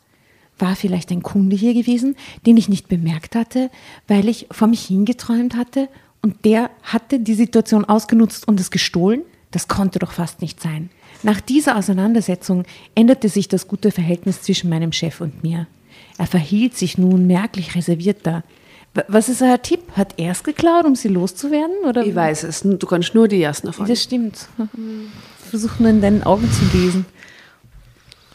War 0.57 0.77
vielleicht 0.77 1.11
ein 1.11 1.23
Kunde 1.23 1.57
hier 1.57 1.73
gewesen, 1.73 2.15
den 2.45 2.55
ich 2.55 2.69
nicht 2.69 2.87
bemerkt 2.87 3.35
hatte, 3.35 3.69
weil 4.07 4.29
ich 4.29 4.47
vor 4.49 4.69
mich 4.69 4.85
hingeträumt 4.85 5.55
hatte 5.57 5.89
und 6.21 6.45
der 6.45 6.71
hatte 6.83 7.19
die 7.19 7.33
Situation 7.33 7.83
ausgenutzt 7.83 8.47
und 8.47 8.61
es 8.61 8.71
gestohlen? 8.71 9.23
Das 9.51 9.67
konnte 9.67 9.99
doch 9.99 10.13
fast 10.13 10.41
nicht 10.41 10.61
sein. 10.61 10.89
Nach 11.21 11.41
dieser 11.41 11.75
Auseinandersetzung 11.75 12.63
änderte 12.95 13.27
sich 13.27 13.49
das 13.49 13.67
gute 13.67 13.91
Verhältnis 13.91 14.41
zwischen 14.41 14.69
meinem 14.69 14.93
Chef 14.93 15.19
und 15.19 15.43
mir. 15.43 15.67
Er 16.17 16.28
verhielt 16.28 16.78
sich 16.78 16.97
nun 16.97 17.28
merklich 17.28 17.75
reservierter. 17.75 18.43
Was 19.10 19.28
ist 19.28 19.41
euer 19.41 19.62
Tipp? 19.62 19.82
Hat 19.97 20.13
er 20.17 20.32
es 20.32 20.43
geklaut, 20.43 20.86
um 20.86 20.95
sie 20.95 21.10
loszuwerden? 21.10 21.75
Oder? 21.86 22.06
Ich 22.06 22.15
weiß 22.15 22.43
es. 22.43 22.62
Du 22.62 22.78
kannst 22.88 23.13
nur 23.13 23.28
die 23.28 23.41
ersten 23.41 23.67
erfahren. 23.67 23.88
Das 23.88 24.01
stimmt. 24.04 24.47
Ich 25.45 25.49
versuche 25.51 25.84
nur 25.84 25.91
in 25.91 26.01
deinen 26.01 26.23
Augen 26.23 26.51
zu 26.51 26.65
lesen. 26.78 27.06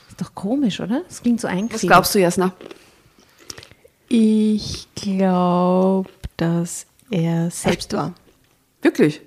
Ist 0.09 0.21
doch 0.21 0.33
komisch, 0.35 0.79
oder? 0.81 1.03
Das 1.09 1.21
klingt 1.21 1.41
so 1.41 1.49
Was 1.49 1.55
eingefädelt. 1.55 1.89
glaubst 1.91 2.15
du, 2.15 2.21
Jasna? 2.21 2.53
Ich 4.09 4.87
glaube, 4.95 6.09
dass 6.37 6.87
er 7.11 7.51
selbst 7.51 7.93
war. 7.93 8.15
Wirklich? 8.83 9.21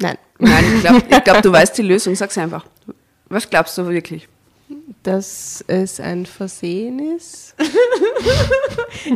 Nein, 0.00 0.16
Nein, 0.38 0.64
ich 0.74 0.80
glaube, 0.80 1.02
ich 1.08 1.24
glaub, 1.24 1.42
du 1.42 1.52
weißt 1.52 1.76
die 1.78 1.82
Lösung. 1.82 2.14
Sag's 2.14 2.38
einfach. 2.38 2.64
Was 3.28 3.48
glaubst 3.48 3.76
du 3.78 3.86
wirklich? 3.88 4.26
Dass 5.02 5.64
es 5.66 6.00
ein 6.00 6.26
Versehen 6.26 7.16
ist. 7.16 7.54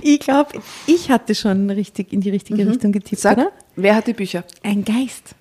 Ich 0.01 0.21
glaube, 0.21 0.61
ich 0.87 1.11
hatte 1.11 1.35
schon 1.35 1.68
richtig 1.68 2.12
in 2.12 2.21
die 2.21 2.31
richtige 2.31 2.66
Richtung 2.66 2.92
getippt, 2.92 3.21
Sag, 3.21 3.37
oder? 3.37 3.53
wer 3.77 3.95
hat 3.97 4.07
die 4.07 4.12
Bücher? 4.12 4.45
Ein 4.62 4.85
Geist. 4.85 5.35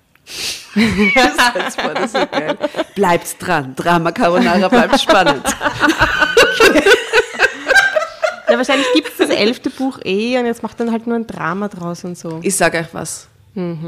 Das 0.74 1.76
war 1.78 1.94
das 1.94 2.12
so 2.12 2.18
geil. 2.30 2.56
Bleibt 2.94 3.36
dran. 3.38 3.74
Drama 3.76 4.10
Carbonara 4.12 4.68
bleibt 4.68 5.00
spannend. 5.00 5.42
Ja, 8.50 8.58
wahrscheinlich 8.58 8.86
gibt 8.92 9.08
es 9.08 9.16
das 9.16 9.30
elfte 9.30 9.70
Buch 9.70 9.98
eh 10.04 10.38
und 10.38 10.44
jetzt 10.44 10.62
macht 10.62 10.78
dann 10.78 10.92
halt 10.92 11.06
nur 11.06 11.16
ein 11.16 11.26
Drama 11.26 11.68
draus 11.68 12.04
und 12.04 12.18
so. 12.18 12.38
Ich 12.42 12.54
sage 12.54 12.78
euch 12.80 12.92
was. 12.92 13.28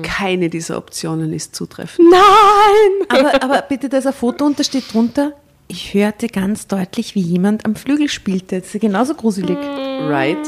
Keine 0.03 0.49
dieser 0.49 0.79
Optionen 0.79 1.33
ist 1.35 1.55
zutreffend. 1.55 2.11
Nein! 2.11 3.07
Aber, 3.09 3.43
aber 3.43 3.63
bitte, 3.63 3.91
da 3.91 3.99
ist 3.99 4.07
ein 4.07 4.13
Foto 4.15 4.47
und 4.47 4.59
da 4.59 4.65
steht 4.65 4.91
drunter, 4.93 5.33
ich 5.69 5.95
hörte 5.95 6.29
ganz 6.29 6.67
deutlich, 6.67 7.15
wie 7.15 7.21
jemand 7.21 7.65
am 7.65 7.75
Flügel 7.77 8.09
spielte. 8.09 8.61
Das 8.61 8.75
ist 8.75 8.81
genauso 8.81 9.15
gruselig. 9.15 9.57
Right? 9.59 10.39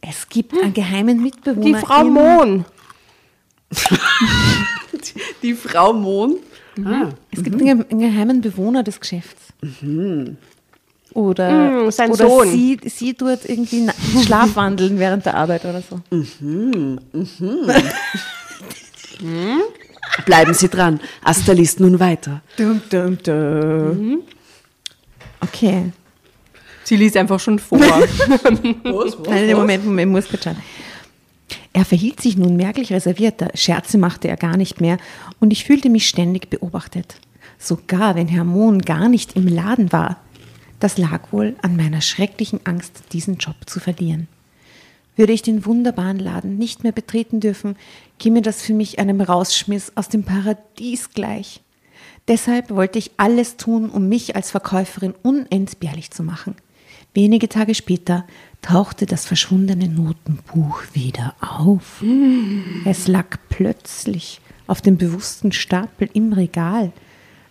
Es 0.00 0.28
gibt 0.28 0.54
einen 0.60 0.72
geheimen 0.74 1.22
Mitbewohner. 1.22 1.78
Die 1.78 1.84
Frau 1.86 2.04
Mohn. 2.04 2.64
Die 5.42 5.54
Frau 5.54 5.92
Mohn. 5.92 6.36
Ah, 6.84 7.08
Es 7.30 7.42
gibt 7.42 7.60
einen, 7.60 7.88
einen 7.90 8.00
geheimen 8.00 8.40
Bewohner 8.40 8.82
des 8.82 8.98
Geschäfts. 9.00 9.52
Oder, 11.12 11.50
Mm, 11.86 11.90
sein 11.90 12.10
oder 12.12 12.26
Sohn. 12.28 12.48
Sie, 12.48 12.78
sie 12.86 13.12
dort 13.14 13.44
irgendwie 13.48 13.88
schlafwandeln 14.24 14.98
während 14.98 15.26
der 15.26 15.34
Arbeit 15.34 15.64
oder 15.64 15.82
so. 15.82 16.00
bleiben 20.24 20.54
Sie 20.54 20.68
dran. 20.68 21.00
Asta 21.22 21.52
liest 21.52 21.80
nun 21.80 22.00
weiter. 22.00 22.42
Dum, 22.56 22.80
dum, 22.90 23.18
dum. 23.22 24.22
Okay. 25.40 25.92
Sie 26.84 26.96
liest 26.96 27.16
einfach 27.16 27.38
schon 27.38 27.58
vor. 27.58 27.78
Nein, 29.28 29.56
Moment, 29.56 29.84
Moment, 29.84 30.12
muss 30.12 30.28
kurz 30.28 30.44
schauen. 30.44 30.56
Er 31.72 31.84
verhielt 31.84 32.20
sich 32.20 32.36
nun 32.36 32.56
merklich 32.56 32.92
reservierter, 32.92 33.50
Scherze 33.54 33.96
machte 33.96 34.28
er 34.28 34.36
gar 34.36 34.56
nicht 34.56 34.80
mehr 34.80 34.98
und 35.38 35.52
ich 35.52 35.64
fühlte 35.64 35.88
mich 35.88 36.08
ständig 36.08 36.50
beobachtet. 36.50 37.16
Sogar 37.58 38.16
wenn 38.16 38.26
Herr 38.26 38.44
Mohn 38.44 38.80
gar 38.80 39.08
nicht 39.08 39.36
im 39.36 39.46
Laden 39.46 39.92
war. 39.92 40.16
Das 40.80 40.98
lag 40.98 41.30
wohl 41.30 41.54
an 41.62 41.76
meiner 41.76 42.00
schrecklichen 42.00 42.60
Angst, 42.64 43.02
diesen 43.12 43.36
Job 43.36 43.54
zu 43.66 43.78
verlieren. 43.80 44.28
Würde 45.16 45.32
ich 45.32 45.42
den 45.42 45.66
wunderbaren 45.66 46.18
Laden 46.18 46.56
nicht 46.56 46.82
mehr 46.82 46.92
betreten 46.92 47.40
dürfen, 47.40 47.76
käme 48.18 48.42
das 48.42 48.62
für 48.62 48.74
mich 48.74 48.98
einem 48.98 49.20
Rausschmiss 49.20 49.92
aus 49.96 50.08
dem 50.08 50.24
Paradies 50.24 51.10
gleich. 51.10 51.60
Deshalb 52.28 52.70
wollte 52.70 52.98
ich 52.98 53.10
alles 53.16 53.56
tun, 53.56 53.90
um 53.90 54.08
mich 54.08 54.36
als 54.36 54.50
Verkäuferin 54.50 55.14
unentbehrlich 55.22 56.10
zu 56.10 56.22
machen. 56.22 56.54
Wenige 57.12 57.48
Tage 57.48 57.74
später 57.74 58.24
tauchte 58.62 59.04
das 59.04 59.26
verschwundene 59.26 59.88
Notenbuch 59.88 60.82
wieder 60.92 61.34
auf. 61.40 62.04
Es 62.84 63.08
lag 63.08 63.36
plötzlich 63.48 64.40
auf 64.68 64.80
dem 64.80 64.96
bewussten 64.96 65.50
Stapel 65.50 66.08
im 66.12 66.32
Regal, 66.32 66.92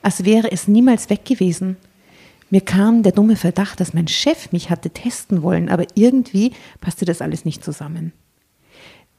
als 0.01 0.23
wäre 0.23 0.49
es 0.51 0.69
niemals 0.69 1.09
weg 1.09 1.25
gewesen. 1.25 1.75
Mir 2.49 2.61
kam 2.61 3.03
der 3.03 3.11
dumme 3.11 3.35
Verdacht, 3.35 3.79
dass 3.79 3.93
mein 3.93 4.07
Chef 4.07 4.51
mich 4.51 4.69
hatte 4.69 4.89
testen 4.89 5.43
wollen, 5.43 5.69
aber 5.69 5.85
irgendwie 5.95 6.51
passte 6.81 7.05
das 7.05 7.21
alles 7.21 7.45
nicht 7.45 7.63
zusammen. 7.63 8.11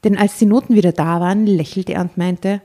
Denn 0.03 0.17
als 0.17 0.37
die 0.37 0.45
Noten 0.45 0.75
wieder 0.75 0.91
da 0.91 1.19
waren, 1.19 1.45
lächelte 1.45 1.93
er 1.93 2.01
und 2.01 2.17
meinte, 2.17 2.61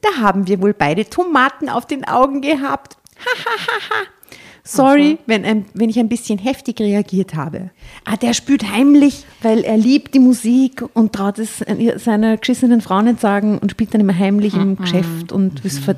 da 0.00 0.20
haben 0.20 0.48
wir 0.48 0.60
wohl 0.60 0.74
beide 0.74 1.08
Tomaten 1.08 1.68
auf 1.68 1.86
den 1.86 2.04
Augen 2.04 2.40
gehabt. 2.40 2.96
Sorry, 4.64 5.18
wenn, 5.26 5.44
ein, 5.44 5.66
wenn 5.74 5.90
ich 5.90 5.98
ein 5.98 6.08
bisschen 6.08 6.38
heftig 6.38 6.80
reagiert 6.80 7.34
habe. 7.34 7.70
Ah, 8.04 8.16
der 8.16 8.32
spürt 8.32 8.70
heimlich, 8.70 9.24
weil 9.42 9.64
er 9.64 9.76
liebt 9.76 10.14
die 10.14 10.20
Musik 10.20 10.84
und 10.94 11.12
traut 11.12 11.40
es 11.40 11.64
seiner 11.96 12.36
geschissenen 12.36 12.80
Frau 12.80 13.02
nicht 13.02 13.20
sagen 13.20 13.58
und 13.58 13.72
spielt 13.72 13.92
dann 13.92 14.00
immer 14.00 14.16
heimlich 14.16 14.54
im 14.54 14.76
Geschäft 14.76 15.32
und 15.32 15.64
ist 15.64 15.80
ver 15.80 15.96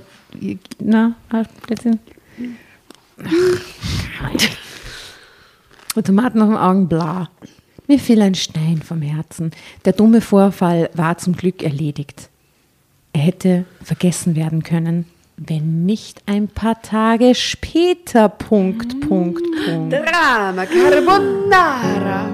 na, 0.80 1.14
Blödsinn. 1.66 1.98
Und 5.94 6.06
Tomaten 6.06 6.42
auf 6.42 6.48
den 6.48 6.56
Augen, 6.56 6.88
bla. 6.88 7.28
Mir 7.86 7.98
fiel 7.98 8.22
ein 8.22 8.34
Stein 8.34 8.80
vom 8.82 9.02
Herzen. 9.02 9.50
Der 9.84 9.92
dumme 9.92 10.20
Vorfall 10.20 10.90
war 10.94 11.18
zum 11.18 11.36
Glück 11.36 11.62
erledigt. 11.62 12.30
Er 13.12 13.20
hätte 13.20 13.64
vergessen 13.82 14.34
werden 14.34 14.62
können, 14.62 15.06
wenn 15.36 15.84
nicht 15.84 16.22
ein 16.26 16.48
paar 16.48 16.80
Tage 16.82 17.34
später. 17.34 18.28
Punkt, 18.28 19.00
Punkt, 19.06 19.42
Punkt. 19.66 19.92
Drama 19.92 20.66
Carbonara. 20.66 22.33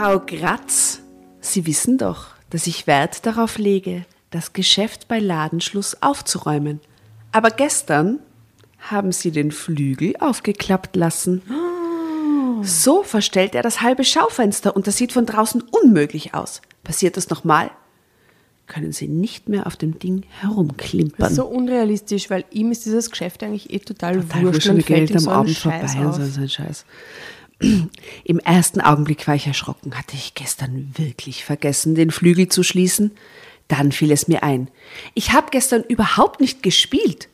Frau 0.00 0.18
Gratz, 0.18 1.02
Sie 1.42 1.66
wissen 1.66 1.98
doch, 1.98 2.28
dass 2.48 2.66
ich 2.66 2.86
Wert 2.86 3.26
darauf 3.26 3.58
lege, 3.58 4.06
das 4.30 4.54
Geschäft 4.54 5.08
bei 5.08 5.18
Ladenschluss 5.18 6.00
aufzuräumen. 6.00 6.80
Aber 7.32 7.50
gestern 7.50 8.18
haben 8.78 9.12
Sie 9.12 9.30
den 9.30 9.50
Flügel 9.52 10.14
aufgeklappt 10.18 10.96
lassen. 10.96 11.42
So 12.62 13.02
verstellt 13.02 13.54
er 13.54 13.60
das 13.62 13.82
halbe 13.82 14.04
Schaufenster 14.04 14.74
und 14.74 14.86
das 14.86 14.96
sieht 14.96 15.12
von 15.12 15.26
draußen 15.26 15.62
unmöglich 15.70 16.32
aus. 16.32 16.62
Passiert 16.82 17.18
das 17.18 17.28
nochmal, 17.28 17.70
können 18.68 18.92
Sie 18.92 19.06
nicht 19.06 19.50
mehr 19.50 19.66
auf 19.66 19.76
dem 19.76 19.98
Ding 19.98 20.22
Das 20.22 20.50
herumklimpern. 20.50 21.28
ist 21.28 21.36
so 21.36 21.44
unrealistisch, 21.44 22.30
weil 22.30 22.46
ihm 22.50 22.72
ist 22.72 22.86
dieses 22.86 23.10
Geschäft 23.10 23.42
eigentlich 23.42 23.70
eh 23.70 23.80
total, 23.80 24.22
Total 24.22 24.44
wurscht 24.44 24.54
wurscht 24.54 24.68
und 24.68 24.76
und 24.76 24.86
Geld 24.86 25.14
am 25.14 25.28
Abend 25.28 25.50
Scheiß 25.56 25.92
vorbei 25.92 26.06
und 26.06 26.10
auf. 26.10 26.16
so, 26.16 26.24
so 26.24 26.40
ein 26.40 26.48
Scheiß. 26.48 26.86
Im 28.24 28.38
ersten 28.38 28.80
Augenblick 28.80 29.26
war 29.28 29.34
ich 29.34 29.46
erschrocken. 29.46 29.96
Hatte 29.96 30.16
ich 30.16 30.34
gestern 30.34 30.92
wirklich 30.96 31.44
vergessen, 31.44 31.94
den 31.94 32.10
Flügel 32.10 32.48
zu 32.48 32.62
schließen? 32.62 33.12
Dann 33.68 33.92
fiel 33.92 34.10
es 34.10 34.28
mir 34.28 34.42
ein. 34.42 34.68
Ich 35.14 35.32
habe 35.32 35.48
gestern 35.50 35.84
überhaupt 35.84 36.40
nicht 36.40 36.62
gespielt. 36.62 37.28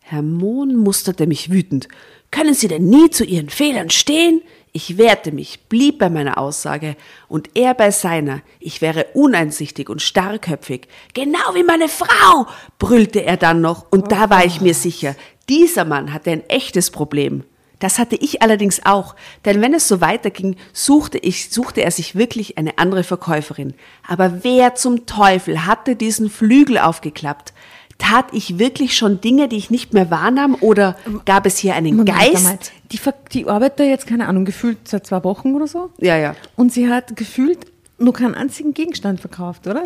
Herr 0.00 0.22
Mohn 0.22 0.76
musterte 0.76 1.26
mich 1.26 1.50
wütend. 1.50 1.88
Können 2.30 2.54
Sie 2.54 2.68
denn 2.68 2.88
nie 2.88 3.10
zu 3.10 3.24
Ihren 3.24 3.50
Fehlern 3.50 3.90
stehen? 3.90 4.40
Ich 4.72 4.98
wehrte 4.98 5.32
mich, 5.32 5.60
blieb 5.68 5.98
bei 5.98 6.10
meiner 6.10 6.36
Aussage 6.38 6.96
und 7.28 7.50
er 7.54 7.72
bei 7.72 7.90
seiner. 7.90 8.42
Ich 8.60 8.82
wäre 8.82 9.06
uneinsichtig 9.14 9.88
und 9.88 10.02
starrköpfig. 10.02 10.88
Genau 11.14 11.54
wie 11.54 11.62
meine 11.62 11.88
Frau, 11.88 12.46
brüllte 12.78 13.24
er 13.24 13.36
dann 13.36 13.62
noch, 13.62 13.86
und 13.90 14.12
da 14.12 14.28
war 14.28 14.44
ich 14.44 14.60
mir 14.60 14.74
sicher, 14.74 15.16
dieser 15.48 15.84
Mann 15.86 16.12
hatte 16.12 16.30
ein 16.30 16.46
echtes 16.50 16.90
Problem. 16.90 17.44
Das 17.78 17.98
hatte 17.98 18.16
ich 18.16 18.42
allerdings 18.42 18.84
auch, 18.86 19.14
denn 19.44 19.60
wenn 19.60 19.74
es 19.74 19.86
so 19.86 20.00
weiterging, 20.00 20.56
suchte 20.72 21.18
ich, 21.18 21.50
suchte 21.50 21.82
er 21.82 21.90
sich 21.90 22.14
wirklich 22.14 22.56
eine 22.56 22.78
andere 22.78 23.04
Verkäuferin. 23.04 23.74
Aber 24.06 24.44
wer 24.44 24.74
zum 24.74 25.06
Teufel 25.06 25.66
hatte 25.66 25.94
diesen 25.94 26.30
Flügel 26.30 26.78
aufgeklappt? 26.78 27.52
Tat 27.98 28.26
ich 28.32 28.58
wirklich 28.58 28.96
schon 28.96 29.20
Dinge, 29.20 29.48
die 29.48 29.56
ich 29.56 29.70
nicht 29.70 29.94
mehr 29.94 30.10
wahrnahm, 30.10 30.56
oder 30.60 30.96
gab 31.24 31.46
es 31.46 31.56
hier 31.58 31.74
einen 31.74 31.96
Moment 31.96 32.18
Geist? 32.18 32.36
einmal. 32.36 32.58
Die, 32.92 33.00
die 33.32 33.48
arbeitet 33.48 33.88
jetzt, 33.88 34.06
keine 34.06 34.28
Ahnung, 34.28 34.44
gefühlt 34.44 34.86
seit 34.86 35.06
zwei 35.06 35.24
Wochen 35.24 35.54
oder 35.54 35.66
so. 35.66 35.90
Ja, 35.98 36.16
ja. 36.16 36.34
Und 36.56 36.72
sie 36.72 36.90
hat 36.90 37.16
gefühlt 37.16 37.66
nur 37.98 38.12
keinen 38.12 38.34
einzigen 38.34 38.74
Gegenstand 38.74 39.20
verkauft, 39.20 39.66
oder? 39.66 39.84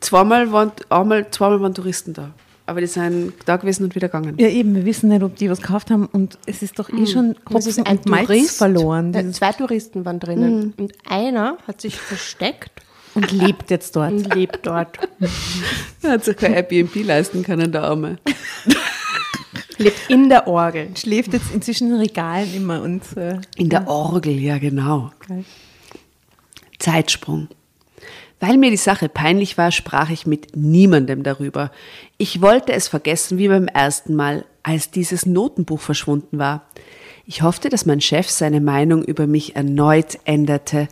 Zweimal 0.00 0.52
waren, 0.52 0.72
einmal, 0.90 1.30
zweimal 1.30 1.60
waren 1.62 1.74
Touristen 1.74 2.12
da. 2.12 2.32
Aber 2.68 2.80
die 2.80 2.86
sind 2.88 3.32
da 3.44 3.56
gewesen 3.56 3.84
und 3.84 3.94
wieder 3.94 4.08
gegangen. 4.08 4.34
Ja, 4.38 4.48
eben, 4.48 4.74
wir 4.74 4.84
wissen 4.84 5.08
nicht, 5.08 5.22
ob 5.22 5.36
die 5.36 5.48
was 5.48 5.60
gekauft 5.60 5.90
haben 5.90 6.06
und 6.06 6.36
es 6.46 6.62
ist 6.62 6.78
doch 6.78 6.88
eh 6.90 7.06
schon 7.06 7.36
Das 7.48 7.66
ist 7.66 7.78
Hopfen 7.78 7.86
ein 7.86 7.98
und 7.98 8.06
Malz 8.06 8.26
Tourist. 8.26 8.58
verloren. 8.58 9.14
Äh, 9.14 9.30
Zwei 9.30 9.52
Touristen 9.52 10.04
waren 10.04 10.18
drinnen 10.18 10.74
und 10.76 10.92
einer 11.08 11.58
hat 11.68 11.80
sich 11.80 11.96
versteckt 11.96 12.70
Und 13.14 13.30
lebt 13.30 13.70
jetzt 13.70 13.94
dort. 13.94 14.10
und 14.12 14.34
lebt 14.34 14.66
dort. 14.66 14.98
Er 16.02 16.10
hat 16.12 16.24
sich 16.24 16.36
kein 16.36 16.54
Airbnb 16.54 16.94
leisten 17.04 17.42
können, 17.44 17.70
der 17.72 17.84
Arme. 17.84 18.18
lebt 19.78 19.98
in 20.10 20.28
der 20.28 20.46
Orgel. 20.48 20.88
Schläft 20.96 21.32
jetzt 21.34 21.52
inzwischen 21.52 21.90
in 21.90 21.96
Regalen 21.98 22.52
immer 22.54 22.82
und 22.82 23.02
äh, 23.16 23.38
In 23.56 23.68
der 23.68 23.86
Orgel, 23.88 24.34
ja 24.40 24.58
genau. 24.58 25.10
geil. 25.28 25.44
Zeitsprung. 26.78 27.48
Weil 28.38 28.58
mir 28.58 28.70
die 28.70 28.76
Sache 28.76 29.08
peinlich 29.08 29.56
war, 29.56 29.72
sprach 29.72 30.10
ich 30.10 30.26
mit 30.26 30.56
niemandem 30.56 31.22
darüber. 31.22 31.70
Ich 32.18 32.42
wollte 32.42 32.72
es 32.72 32.88
vergessen 32.88 33.38
wie 33.38 33.48
beim 33.48 33.66
ersten 33.66 34.14
Mal, 34.14 34.44
als 34.62 34.90
dieses 34.90 35.24
Notenbuch 35.24 35.80
verschwunden 35.80 36.38
war. 36.38 36.66
Ich 37.24 37.42
hoffte, 37.42 37.70
dass 37.70 37.86
mein 37.86 38.00
Chef 38.00 38.28
seine 38.28 38.60
Meinung 38.60 39.02
über 39.02 39.26
mich 39.26 39.56
erneut 39.56 40.18
änderte, 40.24 40.88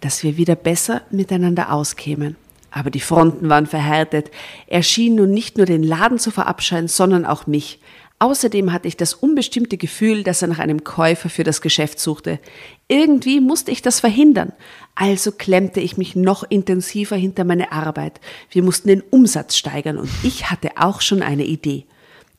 dass 0.00 0.22
wir 0.22 0.36
wieder 0.36 0.54
besser 0.54 1.02
miteinander 1.10 1.72
auskämen. 1.72 2.36
Aber 2.70 2.90
die 2.90 3.00
Fronten 3.00 3.48
waren 3.48 3.66
verhärtet. 3.66 4.30
Er 4.66 4.82
schien 4.82 5.16
nun 5.16 5.30
nicht 5.30 5.56
nur 5.56 5.66
den 5.66 5.82
Laden 5.82 6.18
zu 6.18 6.30
verabscheuen, 6.30 6.86
sondern 6.86 7.24
auch 7.24 7.46
mich. 7.46 7.80
Außerdem 8.20 8.72
hatte 8.72 8.88
ich 8.88 8.96
das 8.96 9.14
unbestimmte 9.14 9.76
Gefühl, 9.76 10.24
dass 10.24 10.42
er 10.42 10.48
nach 10.48 10.58
einem 10.58 10.82
Käufer 10.82 11.28
für 11.28 11.44
das 11.44 11.60
Geschäft 11.60 12.00
suchte. 12.00 12.40
Irgendwie 12.88 13.40
musste 13.40 13.70
ich 13.70 13.80
das 13.80 14.00
verhindern. 14.00 14.52
Also 14.96 15.30
klemmte 15.30 15.80
ich 15.80 15.96
mich 15.96 16.16
noch 16.16 16.42
intensiver 16.42 17.14
hinter 17.14 17.44
meine 17.44 17.70
Arbeit. 17.70 18.20
Wir 18.50 18.64
mussten 18.64 18.88
den 18.88 19.02
Umsatz 19.02 19.56
steigern 19.56 19.98
und 19.98 20.10
ich 20.24 20.50
hatte 20.50 20.72
auch 20.76 21.00
schon 21.00 21.22
eine 21.22 21.44
Idee. 21.44 21.84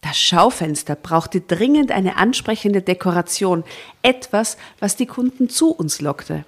Das 0.02 0.18
Schaufenster 0.18 0.96
brauchte 0.96 1.42
dringend 1.42 1.92
eine 1.92 2.18
ansprechende 2.18 2.82
Dekoration, 2.82 3.64
etwas, 4.02 4.58
was 4.80 4.98
die 4.98 5.06
Kunden 5.06 5.50
zu 5.50 5.72
uns 5.72 6.02
lockte. 6.02 6.46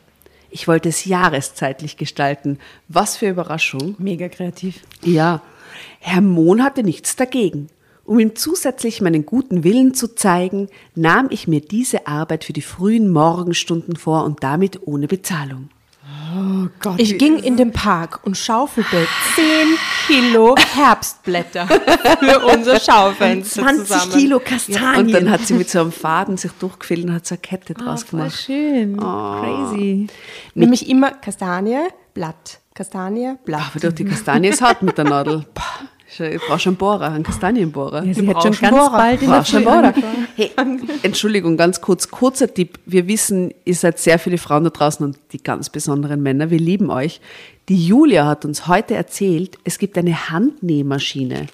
Ich 0.50 0.68
wollte 0.68 0.90
es 0.90 1.06
jahreszeitlich 1.06 1.96
gestalten. 1.96 2.60
Was 2.90 3.16
für 3.16 3.30
Überraschung. 3.30 3.96
Mega 3.98 4.28
kreativ. 4.28 4.82
Ja, 5.04 5.42
Herr 6.00 6.22
Mohn 6.22 6.64
hatte 6.64 6.84
nichts 6.84 7.16
dagegen. 7.16 7.70
Um 8.12 8.20
ihm 8.20 8.36
zusätzlich 8.36 9.00
meinen 9.00 9.26
guten 9.26 9.64
Willen 9.64 9.94
zu 9.94 10.14
zeigen, 10.14 10.68
nahm 10.96 11.28
ich 11.30 11.48
mir 11.48 11.62
diese 11.62 12.08
Arbeit 12.08 12.44
für 12.44 12.52
die 12.52 12.62
frühen 12.62 13.10
Morgenstunden 13.10 13.96
vor 13.96 14.26
und 14.26 14.44
damit 14.44 14.86
ohne 14.86 15.08
Bezahlung. 15.08 15.70
Ich 16.98 17.18
ging 17.18 17.38
in 17.38 17.56
den 17.56 17.72
Park 17.72 18.20
und 18.26 18.36
schaufelte 18.36 19.08
10 19.36 19.46
Kilo 20.08 20.56
Herbstblätter 20.58 21.68
für 21.68 22.40
unser 22.54 22.82
Schaufenster 22.82 23.62
20 23.62 23.88
zusammen. 23.88 24.12
Kilo 24.12 24.38
Und 24.40 24.46
Kastanien. 24.46 25.12
dann 25.14 25.32
hat 25.32 25.48
sie 25.48 25.54
mit 25.54 25.70
so 25.70 25.80
einem 25.80 25.94
Faden 25.94 26.36
sich 26.36 26.52
durchgefädelt 26.52 27.08
und 27.08 27.14
hat 27.14 27.26
so 27.26 27.36
eine 27.36 27.42
Kette 27.42 27.76
ah, 27.78 27.82
draus 27.82 28.04
voll 28.04 28.20
gemacht. 28.20 28.44
schön. 28.46 28.98
Crazy. 28.98 30.08
Nämlich 30.54 30.90
immer 30.90 31.12
Kastanie, 31.12 31.88
Blatt. 32.14 32.60
Kastanie, 32.74 33.36
Blatt. 33.46 33.68
Aber 33.72 33.80
durch 33.80 33.96
die 33.96 34.06
Kastanie 34.06 34.50
ist 34.50 34.62
hart 34.62 34.82
mit 34.82 34.98
der 34.98 35.06
Nadel. 35.06 35.46
Pah, 35.54 35.71
Ich 36.20 36.42
brauche 36.42 36.60
schon 36.60 36.72
einen 36.72 36.78
Bohrer, 36.78 37.12
einen 37.12 37.24
Kastanienbohrer. 37.24 38.04
Ja, 38.04 38.14
sie 38.14 38.28
hat 38.28 38.44
schon 38.44 38.52
ganz 38.52 38.78
Bohrer. 38.78 38.98
bald 38.98 39.22
in 39.22 39.44
Früh 39.44 39.64
Bohrer? 39.64 39.94
Hey, 40.36 40.52
Entschuldigung, 41.04 41.58
ganz 41.58 41.82
kurz, 41.82 42.10
kurzer 42.10 42.54
Tipp. 42.54 42.80
Wir 42.86 43.08
wissen, 43.08 43.54
ihr 43.66 43.76
seid 43.76 44.00
sehr 44.00 44.20
viele 44.20 44.38
Frauen 44.38 44.64
da 44.64 44.70
draußen 44.70 45.06
und 45.06 45.18
die 45.32 45.42
ganz 45.42 45.70
besonderen 45.70 46.22
Männer. 46.22 46.50
Wir 46.50 46.60
lieben 46.60 46.90
euch. 46.90 47.22
Die 47.70 47.86
Julia 47.86 48.26
hat 48.26 48.44
uns 48.44 48.68
heute 48.68 48.96
erzählt, 48.96 49.58
es 49.64 49.78
gibt 49.78 49.98
eine 49.98 50.30
Handnähmaschine. 50.30 51.48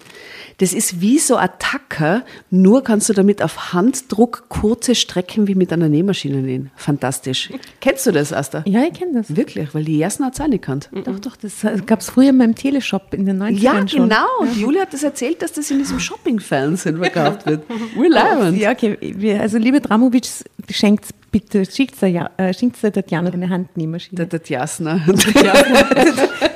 Das 0.57 0.73
ist 0.73 1.01
wie 1.01 1.19
so 1.19 1.35
ein 1.35 1.49
Tacker, 1.59 2.23
nur 2.49 2.83
kannst 2.83 3.09
du 3.09 3.13
damit 3.13 3.43
auf 3.43 3.73
Handdruck 3.73 4.45
kurze 4.47 4.95
Strecken 4.95 5.47
wie 5.47 5.53
mit 5.53 5.71
einer 5.71 5.89
Nähmaschine 5.89 6.37
nähen. 6.37 6.71
Fantastisch. 6.75 7.51
Kennst 7.81 8.07
du 8.07 8.11
das, 8.11 8.33
Asta? 8.33 8.63
Ja, 8.65 8.83
ich 8.83 8.93
kenne 8.93 9.13
das. 9.21 9.35
Wirklich, 9.35 9.75
weil 9.75 9.83
die 9.83 10.01
ersten 10.01 10.25
hat 10.25 10.33
es 10.33 10.41
auch 10.41 10.47
nicht 10.47 10.61
gekannt. 10.61 10.89
Doch, 11.05 11.19
doch, 11.19 11.35
das 11.35 11.53
gab 11.85 11.99
es 11.99 12.09
früher 12.09 12.29
in 12.29 12.37
meinem 12.37 12.55
Teleshop 12.55 13.13
in 13.13 13.25
den 13.25 13.43
90ern 13.43 13.59
Ja, 13.59 13.81
genau. 13.81 14.25
Und 14.39 14.57
Julia 14.57 14.83
hat 14.83 14.93
das 14.93 15.03
erzählt, 15.03 15.41
dass 15.41 15.51
das 15.51 15.69
in 15.69 15.77
diesem 15.77 15.99
Shopping-Fernsehen 15.99 16.97
verkauft 16.97 17.45
wird. 17.45 17.63
We're 17.95 18.09
live. 18.09 18.55
Ja, 18.55 18.71
okay. 18.71 18.97
Also, 19.39 19.59
liebe 19.59 19.81
Dramovic, 19.81 20.25
schenkt 20.71 21.05
bitte, 21.39 21.65
schickt 21.69 22.01
der, 22.01 22.09
ja, 22.09 22.29
äh, 22.37 22.53
der 22.53 22.93
Tatjana 22.93 23.31
eine 23.31 23.49
Handnähmaschine. 23.49 24.25
Der 24.25 24.29
Tatjasna. 24.29 25.01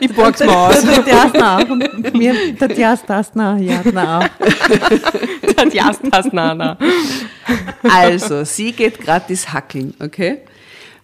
Ich 0.03 0.11
borg's 0.15 0.39
mal 0.39 0.71
aus. 0.71 0.83
Tatjana 0.83 1.57
auch. 1.59 1.69
Und 1.69 2.13
mir, 2.15 2.57
Tatjasna, 2.57 3.57
ja, 3.57 3.83
na 3.93 4.19
auch. 4.19 4.29
Jasnasnana. 5.73 6.77
Also, 7.83 8.43
sie 8.43 8.71
geht 8.71 8.99
gratis 8.99 9.53
hackeln, 9.53 9.93
okay? 9.99 10.39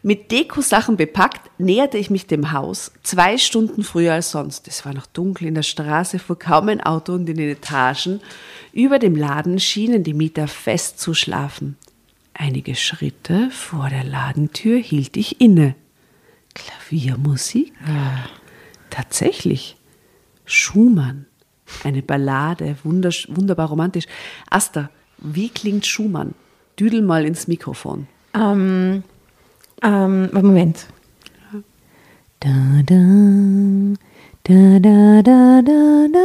Mit 0.04 0.32
Deko-Sachen 0.32 0.98
bepackt, 0.98 1.42
näherte 1.60 1.98
ich 1.98 2.10
mich 2.10 2.28
dem 2.28 2.52
Haus, 2.52 2.92
zwei 3.04 3.38
Stunden 3.38 3.84
früher 3.84 4.14
als 4.14 4.32
sonst. 4.32 4.68
Es 4.68 4.86
war 4.86 4.94
noch 4.94 5.06
dunkel, 5.08 5.48
in 5.48 5.56
der 5.56 5.64
Straße 5.64 6.20
fuhr 6.20 6.40
kaum 6.40 6.70
ein 6.70 6.82
Auto 6.82 7.14
und 7.14 7.30
in 7.30 7.38
den 7.38 7.50
Etagen 7.50 8.22
über 8.74 9.00
dem 9.00 9.16
Laden 9.16 9.60
schienen 9.60 10.04
die 10.04 10.14
Mieter 10.14 10.48
fest 10.48 11.00
zu 11.00 11.14
schlafen. 11.14 11.78
Einige 12.40 12.76
Schritte 12.76 13.50
vor 13.50 13.90
der 13.90 14.04
Ladentür 14.04 14.78
hielt 14.78 15.18
ich 15.18 15.42
inne. 15.42 15.74
Klaviermusik? 16.54 17.74
Tatsächlich. 18.92 19.76
Schumann. 20.46 21.26
Eine 21.84 22.02
Ballade, 22.02 22.78
wundersch- 22.86 23.28
wunderbar 23.36 23.70
romantisch. 23.70 24.06
Asta, 24.50 24.90
wie 25.18 25.50
klingt 25.50 25.86
Schumann? 25.86 26.34
Düdel 26.80 27.02
mal 27.02 27.26
ins 27.26 27.48
Mikrofon. 27.48 28.08
Ähm, 28.34 29.04
ähm, 29.82 30.30
Moment. 30.32 30.88
Da, 32.40 32.50
da, 32.86 32.96
da, 34.44 34.80
da, 34.80 35.22
da, 35.24 35.62
da. 36.14 36.17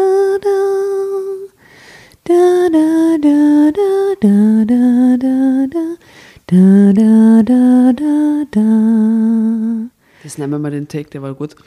Das 10.32 10.38
nehmen 10.38 10.54
wir 10.54 10.58
mal 10.60 10.70
den 10.70 10.88
Take, 10.88 11.10
der 11.10 11.20
war 11.20 11.34
gut. 11.34 11.56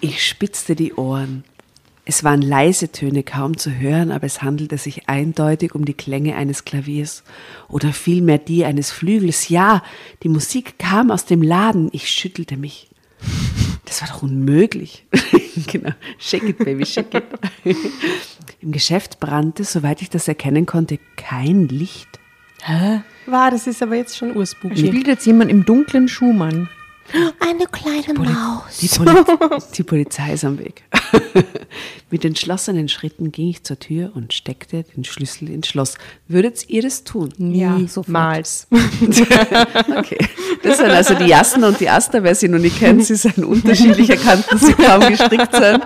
ich 0.00 0.26
spitzte 0.26 0.74
die 0.74 0.94
Ohren. 0.94 1.44
Es 2.06 2.24
waren 2.24 2.40
leise 2.40 2.92
Töne 2.92 3.22
kaum 3.22 3.58
zu 3.58 3.76
hören, 3.78 4.10
aber 4.10 4.24
es 4.24 4.40
handelte 4.40 4.78
sich 4.78 5.06
eindeutig 5.10 5.74
um 5.74 5.84
die 5.84 5.92
Klänge 5.92 6.34
eines 6.34 6.64
Klaviers 6.64 7.24
oder 7.68 7.92
vielmehr 7.92 8.38
die 8.38 8.64
eines 8.64 8.90
Flügels. 8.90 9.50
Ja, 9.50 9.82
die 10.22 10.30
Musik 10.30 10.78
kam 10.78 11.10
aus 11.10 11.26
dem 11.26 11.42
Laden. 11.42 11.90
Ich 11.92 12.08
schüttelte 12.08 12.56
mich. 12.56 12.88
Das 13.84 14.00
war 14.00 14.08
doch 14.08 14.22
unmöglich. 14.22 15.04
genau. 15.66 15.90
Shake 16.16 16.44
it, 16.44 16.56
baby, 16.56 16.86
shake 16.86 17.12
it. 17.12 17.76
Im 18.62 18.72
Geschäft 18.72 19.20
brannte, 19.20 19.62
soweit 19.64 20.00
ich 20.00 20.08
das 20.08 20.26
erkennen 20.26 20.64
konnte, 20.64 20.98
kein 21.16 21.68
Licht. 21.68 22.18
War, 23.26 23.50
das 23.50 23.66
ist 23.66 23.82
aber 23.82 23.96
jetzt 23.96 24.16
schon 24.16 24.36
urspooky. 24.36 24.86
Spielt 24.86 25.06
jetzt 25.06 25.26
jemand 25.26 25.50
im 25.50 25.64
dunklen 25.64 26.08
Schumann? 26.08 26.68
Eine 27.38 27.66
kleine 27.66 28.18
Maus. 28.18 28.78
Die, 28.80 28.88
Poli 28.88 29.12
die 29.76 29.82
Polizei 29.84 30.32
ist 30.32 30.44
am 30.44 30.58
Weg. 30.58 30.82
Mit 32.10 32.24
entschlossenen 32.24 32.88
Schritten 32.88 33.30
ging 33.30 33.48
ich 33.48 33.62
zur 33.62 33.78
Tür 33.78 34.10
und 34.14 34.32
steckte 34.32 34.84
den 34.96 35.04
Schlüssel 35.04 35.48
ins 35.50 35.68
Schloss. 35.68 35.98
Würdet 36.26 36.68
ihr 36.68 36.82
das 36.82 37.04
tun? 37.04 37.32
Ja, 37.38 37.78
sofort. 37.86 38.08
Niemals. 38.08 38.66
Okay. 39.96 40.18
Das 40.62 40.78
sind 40.78 40.90
also 40.90 41.14
die 41.14 41.26
Jassen 41.26 41.64
und 41.64 41.80
die 41.80 41.88
Aster. 41.88 42.22
Wer 42.22 42.34
sie 42.34 42.48
noch 42.48 42.58
nicht 42.58 42.78
kennt, 42.78 43.04
sie 43.04 43.14
sind 43.14 43.38
unterschiedlich 43.44 44.10
erkannt, 44.10 44.44
dass 44.50 44.60
sie 44.60 44.72
kaum 44.72 45.00
gestrickt 45.08 45.54
sind. 45.54 45.82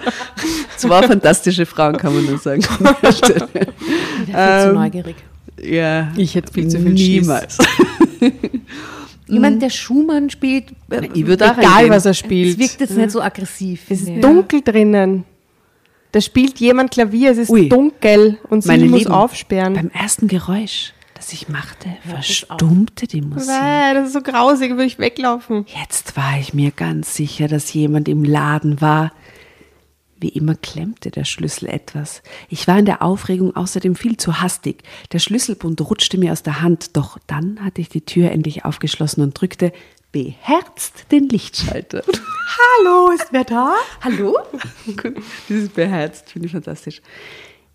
Zwei 0.77 1.07
fantastische 1.07 1.67
Frauen, 1.67 1.97
kann 1.97 2.15
man 2.15 2.25
nur 2.27 2.39
sagen. 2.39 2.63
Ich 3.09 3.21
bin 3.21 4.35
zu 4.35 4.73
neugierig. 4.73 5.17
Ja, 5.63 6.13
Ich 6.17 6.35
hätte 6.35 6.53
viel 6.53 6.69
zu 6.69 6.79
viel 6.81 6.97
Schiss. 6.97 7.21
niemals. 7.23 7.59
Jemand, 9.29 9.63
der 9.63 9.71
Schumann 9.71 10.29
spielt, 10.31 10.71
äh, 10.91 11.09
Ich 11.15 11.27
würde 11.27 11.51
auch 11.53 11.57
Egal, 11.59 11.89
was 11.91 12.05
er 12.05 12.11
es 12.13 12.19
spielt. 12.19 12.59
wirkt 12.59 12.81
jetzt 12.81 12.97
nicht 12.97 13.11
so 13.13 13.23
aggressiv. 13.23 13.83
Es 13.89 14.01
ist 14.03 14.09
ich. 14.09 14.21
dunkel 14.21 14.61
drinnen. 14.63 15.25
Da 16.13 16.21
spielt 16.21 16.59
jemand 16.59 16.91
Klavier, 16.91 17.31
es 17.31 17.39
ist 17.39 17.51
Ui. 17.51 17.69
dunkel 17.69 18.39
und 18.49 18.63
sie 18.63 18.69
Meine 18.69 18.87
muss 18.87 19.01
Lieben, 19.01 19.13
aufsperren. 19.13 19.75
Beim 19.75 19.91
ersten 19.91 20.27
Geräusch, 20.27 20.93
das 21.15 21.33
ich 21.33 21.49
machte, 21.49 21.89
verstummte 22.09 23.07
die 23.07 23.21
Musik. 23.21 23.47
Bäh, 23.49 23.95
das 23.95 24.09
ist 24.09 24.15
so 24.15 24.21
grausig, 24.21 24.71
würde 24.71 24.87
ich 24.87 24.99
weglaufen. 24.99 25.65
Jetzt 25.81 26.17
war 26.17 26.37
ich 26.41 26.53
mir 26.53 26.73
ganz 26.73 27.15
sicher, 27.15 27.47
dass 27.47 27.73
jemand 27.73 28.09
im 28.09 28.25
Laden 28.25 28.81
war. 28.81 29.13
Wie 30.21 30.29
immer 30.29 30.55
klemmte 30.55 31.11
der 31.11 31.25
Schlüssel 31.25 31.67
etwas. 31.69 32.23
Ich 32.51 32.69
war 32.69 32.79
in 32.79 32.85
der 32.85 33.01
Aufregung 33.01 33.57
außerdem 33.57 33.95
viel 33.95 34.19
zu 34.19 34.43
hastig. 34.43 34.83
Der 35.13 35.19
Schlüsselbund 35.19 35.81
rutschte 35.81 36.19
mir 36.19 36.33
aus 36.33 36.43
der 36.43 36.61
Hand, 36.61 36.97
doch 36.97 37.19
dann 37.27 37.65
hatte 37.65 37.81
ich 37.81 37.89
die 37.89 38.05
Tür 38.05 38.31
endlich 38.31 38.67
aufgeschlossen 38.67 39.23
und 39.23 39.41
drückte 39.41 39.73
beherzt 40.13 41.07
den 41.11 41.29
Lichtschalter. 41.29 42.03
Hallo, 42.83 43.13
ist 43.13 43.29
wer 43.31 43.45
da? 43.45 43.75
Hallo? 44.03 44.37
Dieses 45.49 45.71
beherzt 45.71 46.31
finde 46.31 46.47
ich 46.47 46.53
fantastisch. 46.53 47.01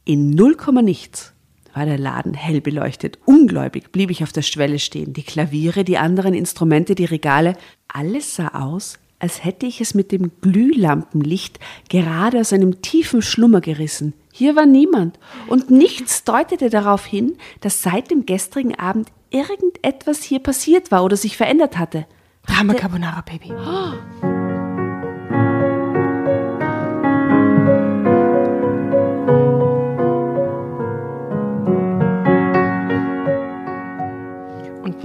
In 0.04 0.30
null 0.30 0.56
Komma 0.56 0.84
nichts 0.84 1.34
war 1.74 1.86
der 1.86 1.98
Laden 1.98 2.36
hell 2.36 2.62
beleuchtet. 2.62 3.18
Ungläubig 3.26 3.92
blieb 3.92 4.12
ich 4.12 4.24
auf 4.24 4.32
der 4.32 4.44
Schwelle 4.44 4.80
stehen. 4.80 5.14
Die 5.14 5.24
Klaviere, 5.24 5.84
die 5.84 5.98
anderen 5.98 6.34
Instrumente, 6.34 6.94
die 6.94 7.06
Regale, 7.06 7.58
alles 7.88 8.36
sah 8.36 8.50
aus, 8.50 9.00
als 9.20 9.44
hätte 9.44 9.66
ich 9.66 9.82
es 9.82 9.94
mit 9.94 10.12
dem 10.12 10.32
Glühlampenlicht 10.42 11.60
gerade 11.90 12.40
aus 12.40 12.54
einem 12.54 12.82
tiefen 12.82 13.22
Schlummer 13.22 13.62
gerissen. 13.62 14.14
Hier 14.32 14.56
war 14.56 14.66
niemand 14.66 15.18
und 15.48 15.72
nichts 15.72 16.24
deutete 16.26 16.70
darauf 16.70 17.06
hin, 17.06 17.38
dass 17.62 17.82
seit 17.82 18.12
dem 18.12 18.26
gestrigen 18.26 18.76
Abend 18.76 19.10
irgendetwas 19.30 20.24
hier 20.24 20.40
passiert 20.40 20.92
war 20.92 21.04
oder 21.04 21.16
sich 21.16 21.38
verändert 21.38 21.78
hatte. 21.78 22.06
Drama 22.46 22.74
Carbonara, 22.74 23.22
Baby. 23.22 23.52
Und 24.22 24.35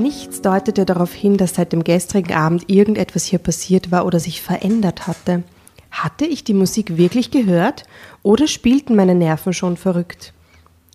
nichts 0.00 0.42
deutete 0.42 0.84
darauf 0.84 1.12
hin, 1.12 1.36
dass 1.36 1.54
seit 1.54 1.72
dem 1.72 1.84
gestrigen 1.84 2.32
Abend 2.32 2.68
irgendetwas 2.68 3.24
hier 3.24 3.38
passiert 3.38 3.90
war 3.90 4.04
oder 4.06 4.18
sich 4.18 4.42
verändert 4.42 5.06
hatte. 5.06 5.44
Hatte 5.90 6.24
ich 6.24 6.44
die 6.44 6.54
Musik 6.54 6.96
wirklich 6.96 7.30
gehört 7.30 7.84
oder 8.22 8.46
spielten 8.46 8.96
meine 8.96 9.14
Nerven 9.14 9.52
schon 9.52 9.76
verrückt? 9.76 10.32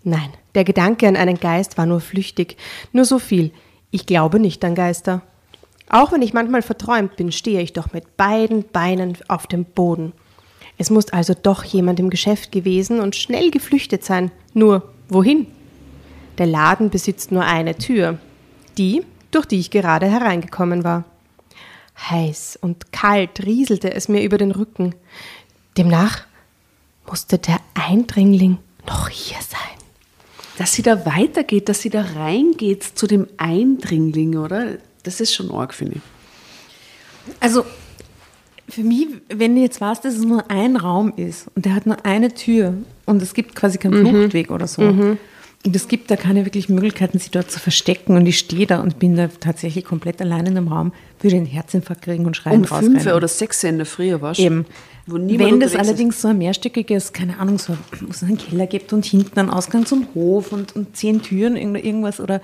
Nein, 0.04 0.30
der 0.54 0.64
Gedanke 0.64 1.08
an 1.08 1.16
einen 1.16 1.40
Geist 1.40 1.78
war 1.78 1.86
nur 1.86 2.00
flüchtig. 2.00 2.56
Nur 2.92 3.04
so 3.04 3.18
viel. 3.18 3.50
Ich 3.90 4.06
glaube 4.06 4.40
nicht 4.40 4.64
an 4.64 4.74
Geister. 4.74 5.22
Auch 5.88 6.12
wenn 6.12 6.22
ich 6.22 6.32
manchmal 6.32 6.62
verträumt 6.62 7.16
bin, 7.16 7.32
stehe 7.32 7.60
ich 7.60 7.72
doch 7.72 7.92
mit 7.92 8.16
beiden 8.16 8.64
Beinen 8.68 9.16
auf 9.28 9.46
dem 9.46 9.64
Boden. 9.64 10.12
Es 10.78 10.90
muss 10.90 11.10
also 11.10 11.34
doch 11.34 11.64
jemand 11.64 12.00
im 12.00 12.10
Geschäft 12.10 12.52
gewesen 12.52 13.00
und 13.00 13.16
schnell 13.16 13.50
geflüchtet 13.50 14.04
sein. 14.04 14.30
Nur 14.52 14.92
wohin? 15.08 15.46
Der 16.38 16.46
Laden 16.46 16.90
besitzt 16.90 17.32
nur 17.32 17.44
eine 17.44 17.76
Tür. 17.76 18.18
Die, 18.78 19.04
durch 19.30 19.46
die 19.46 19.58
ich 19.58 19.70
gerade 19.70 20.06
hereingekommen 20.06 20.84
war. 20.84 21.04
Heiß 21.98 22.58
und 22.60 22.92
kalt 22.92 23.44
rieselte 23.44 23.92
es 23.94 24.08
mir 24.08 24.22
über 24.22 24.38
den 24.38 24.50
Rücken. 24.50 24.94
Demnach 25.76 26.26
musste 27.06 27.38
der 27.38 27.58
Eindringling 27.74 28.58
noch 28.86 29.08
hier 29.08 29.38
sein. 29.38 29.60
Dass 30.58 30.72
sie 30.72 30.82
da 30.82 31.04
weitergeht, 31.06 31.68
dass 31.68 31.82
sie 31.82 31.90
da 31.90 32.02
reingeht 32.02 32.82
zu 32.82 33.06
dem 33.06 33.26
Eindringling, 33.36 34.36
oder? 34.36 34.78
Das 35.02 35.20
ist 35.20 35.34
schon 35.34 35.50
arg, 35.50 35.74
finde 35.74 35.96
ich. 35.96 36.02
Also 37.40 37.64
für 38.68 38.82
mich, 38.82 39.08
wenn 39.28 39.54
du 39.54 39.60
jetzt 39.60 39.80
weißt, 39.80 40.04
dass 40.04 40.14
es 40.14 40.24
nur 40.24 40.50
ein 40.50 40.76
Raum 40.76 41.12
ist 41.16 41.48
und 41.54 41.64
der 41.64 41.74
hat 41.74 41.86
nur 41.86 42.04
eine 42.04 42.34
Tür 42.34 42.74
und 43.04 43.22
es 43.22 43.34
gibt 43.34 43.54
quasi 43.54 43.78
keinen 43.78 44.06
Fluchtweg 44.06 44.50
oder 44.50 44.66
so. 44.66 45.16
Und 45.64 45.74
es 45.74 45.88
gibt 45.88 46.10
da 46.12 46.16
keine 46.16 46.44
wirklich 46.44 46.68
Möglichkeiten, 46.68 47.18
sich 47.18 47.30
dort 47.32 47.50
zu 47.50 47.58
verstecken. 47.58 48.16
Und 48.16 48.26
ich 48.26 48.38
stehe 48.38 48.66
da 48.66 48.80
und 48.80 48.98
bin 49.00 49.16
da 49.16 49.26
tatsächlich 49.28 49.84
komplett 49.84 50.20
allein 50.20 50.46
in 50.46 50.56
einem 50.56 50.68
Raum, 50.68 50.92
würde 51.20 51.36
einen 51.36 51.46
Herzinfarkt 51.46 52.02
kriegen 52.02 52.24
und 52.24 52.36
schreien 52.36 52.60
Um 52.60 52.66
fünf 52.66 53.04
oder 53.16 53.26
sechs 53.28 53.64
in 53.64 53.78
der 53.78 53.86
Früh 53.86 54.14
warst 54.20 54.38
Eben. 54.38 54.64
Wenn 55.08 55.60
das 55.60 55.74
allerdings 55.76 56.20
so 56.20 56.28
ein 56.28 56.38
mehrstöckiges, 56.38 57.12
keine 57.12 57.38
Ahnung, 57.38 57.58
so, 57.58 57.76
wo 58.00 58.10
es 58.10 58.22
einen 58.22 58.38
Keller 58.38 58.66
gibt 58.66 58.92
und 58.92 59.04
hinten 59.04 59.38
einen 59.38 59.50
Ausgang 59.50 59.86
zum 59.86 60.06
Hof 60.14 60.52
und, 60.52 60.74
und 60.76 60.96
zehn 60.96 61.22
Türen, 61.22 61.56
irgend- 61.56 61.84
irgendwas 61.84 62.20
oder 62.20 62.40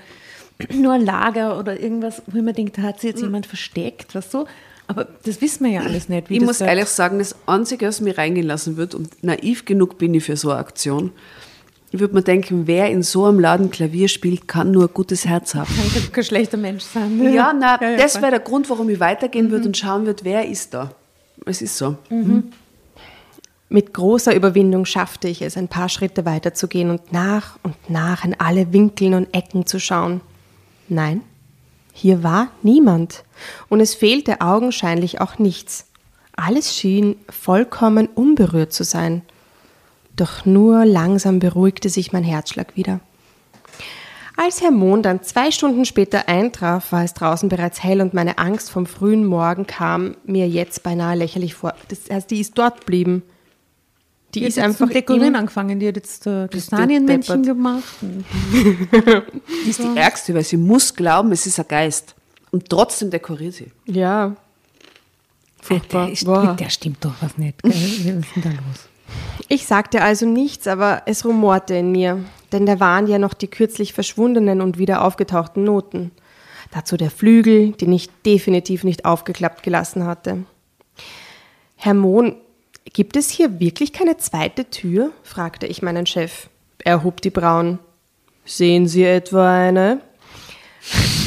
nur 0.73 0.93
ein 0.93 1.01
Lager 1.05 1.57
oder 1.59 1.79
irgendwas, 1.79 2.21
wo 2.27 2.37
ich 2.37 2.43
mir 2.43 2.53
denke, 2.53 2.73
da 2.81 2.87
hat 2.87 3.01
sich 3.01 3.11
jetzt 3.11 3.21
jemand 3.21 3.45
versteckt, 3.45 4.15
weißt 4.15 4.33
du? 4.33 4.45
Aber 4.87 5.07
das 5.25 5.41
wissen 5.41 5.65
wir 5.65 5.71
ja 5.73 5.81
alles 5.81 6.07
nicht. 6.09 6.29
Ich 6.29 6.41
muss 6.41 6.57
da- 6.59 6.65
ehrlich 6.67 6.85
sagen, 6.87 7.19
das 7.19 7.35
Einzige, 7.45 7.87
was 7.87 7.99
mir 8.01 8.17
reingehen 8.17 8.47
lassen 8.47 8.75
wird, 8.77 8.95
und 8.95 9.23
naiv 9.23 9.63
genug 9.65 9.97
bin 9.97 10.13
ich 10.13 10.23
für 10.25 10.35
so 10.37 10.49
eine 10.51 10.59
Aktion, 10.59 11.11
ich 11.93 11.99
würde 11.99 12.15
mir 12.15 12.23
denken, 12.23 12.65
wer 12.65 12.89
in 12.89 13.03
so 13.03 13.25
einem 13.25 13.39
Laden 13.39 13.69
Klavier 13.69 14.07
spielt, 14.07 14.47
kann 14.47 14.71
nur 14.71 14.85
ein 14.87 14.93
gutes 14.93 15.25
Herz 15.25 15.53
haben. 15.53 15.73
kann 15.73 15.91
kein- 15.93 16.11
kein 16.11 16.23
schlechter 16.23 16.57
Mensch 16.57 16.83
sein. 16.83 17.21
Ja, 17.31 17.53
na, 17.53 17.79
Ja, 17.81 17.91
ja, 17.91 17.97
das 17.97 18.15
wäre 18.21 18.31
der 18.31 18.39
Grund, 18.39 18.69
warum 18.69 18.89
ich 18.89 18.99
weitergehen 18.99 19.51
würde 19.51 19.67
und 19.67 19.77
schauen 19.77 20.05
würde, 20.07 20.23
wer 20.25 20.47
ist 20.47 20.73
da. 20.73 20.91
Es 21.45 21.61
ist 21.61 21.77
so. 21.77 21.95
Mit 23.69 23.93
großer 23.93 24.35
Überwindung 24.35 24.85
schaffte 24.85 25.27
ich 25.27 25.41
es, 25.41 25.57
ein 25.57 25.67
paar 25.67 25.89
Schritte 25.89 26.25
weiterzugehen 26.25 26.89
und 26.89 27.11
nach 27.11 27.57
und 27.63 27.75
nach 27.89 28.23
in 28.23 28.39
alle 28.39 28.71
Winkeln 28.73 29.13
und 29.15 29.33
Ecken 29.33 29.65
zu 29.65 29.79
schauen. 29.79 30.21
Nein, 30.89 31.21
hier 31.91 32.23
war 32.23 32.49
niemand 32.61 33.23
und 33.69 33.79
es 33.79 33.95
fehlte 33.95 34.41
augenscheinlich 34.41 35.21
auch 35.21 35.39
nichts. 35.39 35.85
Alles 36.35 36.75
schien 36.75 37.15
vollkommen 37.29 38.07
unberührt 38.13 38.73
zu 38.73 38.83
sein. 38.83 39.21
Doch 40.15 40.45
nur 40.45 40.85
langsam 40.85 41.39
beruhigte 41.39 41.89
sich 41.89 42.13
mein 42.13 42.23
Herzschlag 42.23 42.75
wieder. 42.75 42.99
Als 44.35 44.61
Herr 44.61 44.71
Mohn 44.71 45.03
dann 45.03 45.21
zwei 45.21 45.51
Stunden 45.51 45.85
später 45.85 46.27
eintraf, 46.27 46.91
war 46.91 47.03
es 47.03 47.13
draußen 47.13 47.49
bereits 47.49 47.83
hell 47.83 48.01
und 48.01 48.13
meine 48.15 48.39
Angst 48.39 48.71
vom 48.71 48.87
frühen 48.87 49.25
Morgen 49.25 49.67
kam 49.67 50.15
mir 50.25 50.47
jetzt 50.47 50.81
beinahe 50.81 51.15
lächerlich 51.15 51.53
vor. 51.53 51.75
Das 51.89 52.09
heißt, 52.11 52.31
die 52.31 52.39
ist 52.39 52.57
dort 52.57 52.81
geblieben. 52.81 53.21
Die, 54.33 54.39
Die 54.39 54.45
ist 54.47 54.57
einfach 54.57 54.89
Dekorieren 54.89 55.35
angefangen. 55.35 55.79
Die 55.79 55.87
hat 55.87 55.95
jetzt 55.95 56.25
äh, 56.25 56.47
Kastanienmännchen 56.47 57.43
gemacht. 57.43 57.83
Die 58.01 59.69
ist 59.69 59.79
die 59.79 59.95
Ärgste, 59.95 60.33
weil 60.33 60.43
sie 60.43 60.57
muss 60.57 60.95
glauben, 60.95 61.31
es 61.31 61.45
ist 61.45 61.59
ein 61.59 61.67
Geist. 61.67 62.15
Und 62.49 62.67
trotzdem 62.67 63.11
dekoriert 63.11 63.53
sie. 63.53 63.71
Ja. 63.85 64.35
Furchtbar. 65.61 66.05
Der, 66.05 66.13
ist, 66.13 66.27
mit 66.27 66.59
der 66.59 66.69
stimmt 66.69 67.05
doch 67.05 67.13
was 67.21 67.37
nicht. 67.37 67.61
Gell? 67.61 67.71
Was 67.71 67.77
ist 67.81 68.35
denn 68.35 68.43
da 68.43 68.49
los? 68.49 68.89
Ich 69.47 69.65
sagte 69.65 70.01
also 70.01 70.25
nichts, 70.25 70.67
aber 70.67 71.03
es 71.05 71.25
rumorte 71.25 71.75
in 71.75 71.91
mir, 71.91 72.23
denn 72.51 72.65
da 72.65 72.79
waren 72.79 73.07
ja 73.07 73.19
noch 73.19 73.33
die 73.33 73.47
kürzlich 73.47 73.93
verschwundenen 73.93 74.61
und 74.61 74.77
wieder 74.77 75.03
aufgetauchten 75.03 75.63
Noten. 75.63 76.11
Dazu 76.71 76.97
der 76.97 77.11
Flügel, 77.11 77.73
den 77.73 77.91
ich 77.91 78.09
definitiv 78.25 78.83
nicht 78.83 79.05
aufgeklappt 79.05 79.63
gelassen 79.63 80.05
hatte. 80.05 80.45
Herr 81.75 81.93
Mohn, 81.93 82.35
gibt 82.85 83.15
es 83.15 83.29
hier 83.29 83.59
wirklich 83.59 83.93
keine 83.93 84.17
zweite 84.17 84.69
Tür? 84.69 85.11
fragte 85.23 85.67
ich 85.67 85.81
meinen 85.81 86.05
Chef. 86.05 86.47
Er 86.79 87.03
hob 87.03 87.21
die 87.21 87.29
Brauen. 87.29 87.79
Sehen 88.45 88.87
Sie 88.87 89.03
etwa 89.03 89.67
eine? 89.67 90.01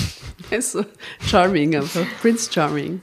Also, 0.48 0.84
charming 1.26 1.74
einfach. 1.74 2.06
Prince 2.20 2.52
Charming. 2.52 3.02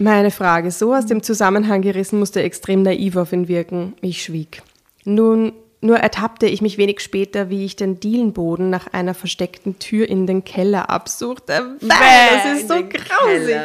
Meine 0.00 0.30
Frage, 0.30 0.70
so 0.70 0.94
aus 0.94 1.04
dem 1.04 1.22
Zusammenhang 1.22 1.82
gerissen, 1.82 2.18
musste 2.18 2.42
extrem 2.42 2.80
naiv 2.82 3.16
auf 3.16 3.34
ihn 3.34 3.48
wirken. 3.48 3.92
Ich 4.00 4.22
schwieg. 4.22 4.62
Nun, 5.04 5.52
nur 5.82 5.98
ertappte 5.98 6.46
ich 6.46 6.62
mich 6.62 6.78
wenig 6.78 7.00
später, 7.00 7.50
wie 7.50 7.66
ich 7.66 7.76
den 7.76 8.00
Dielenboden 8.00 8.70
nach 8.70 8.86
einer 8.94 9.12
versteckten 9.12 9.78
Tür 9.78 10.08
in 10.08 10.26
den 10.26 10.42
Keller 10.42 10.88
absuchte. 10.88 11.76
Bäh, 11.80 11.88
das 11.88 12.60
ist 12.60 12.68
so 12.68 12.76
grausig. 12.76 13.56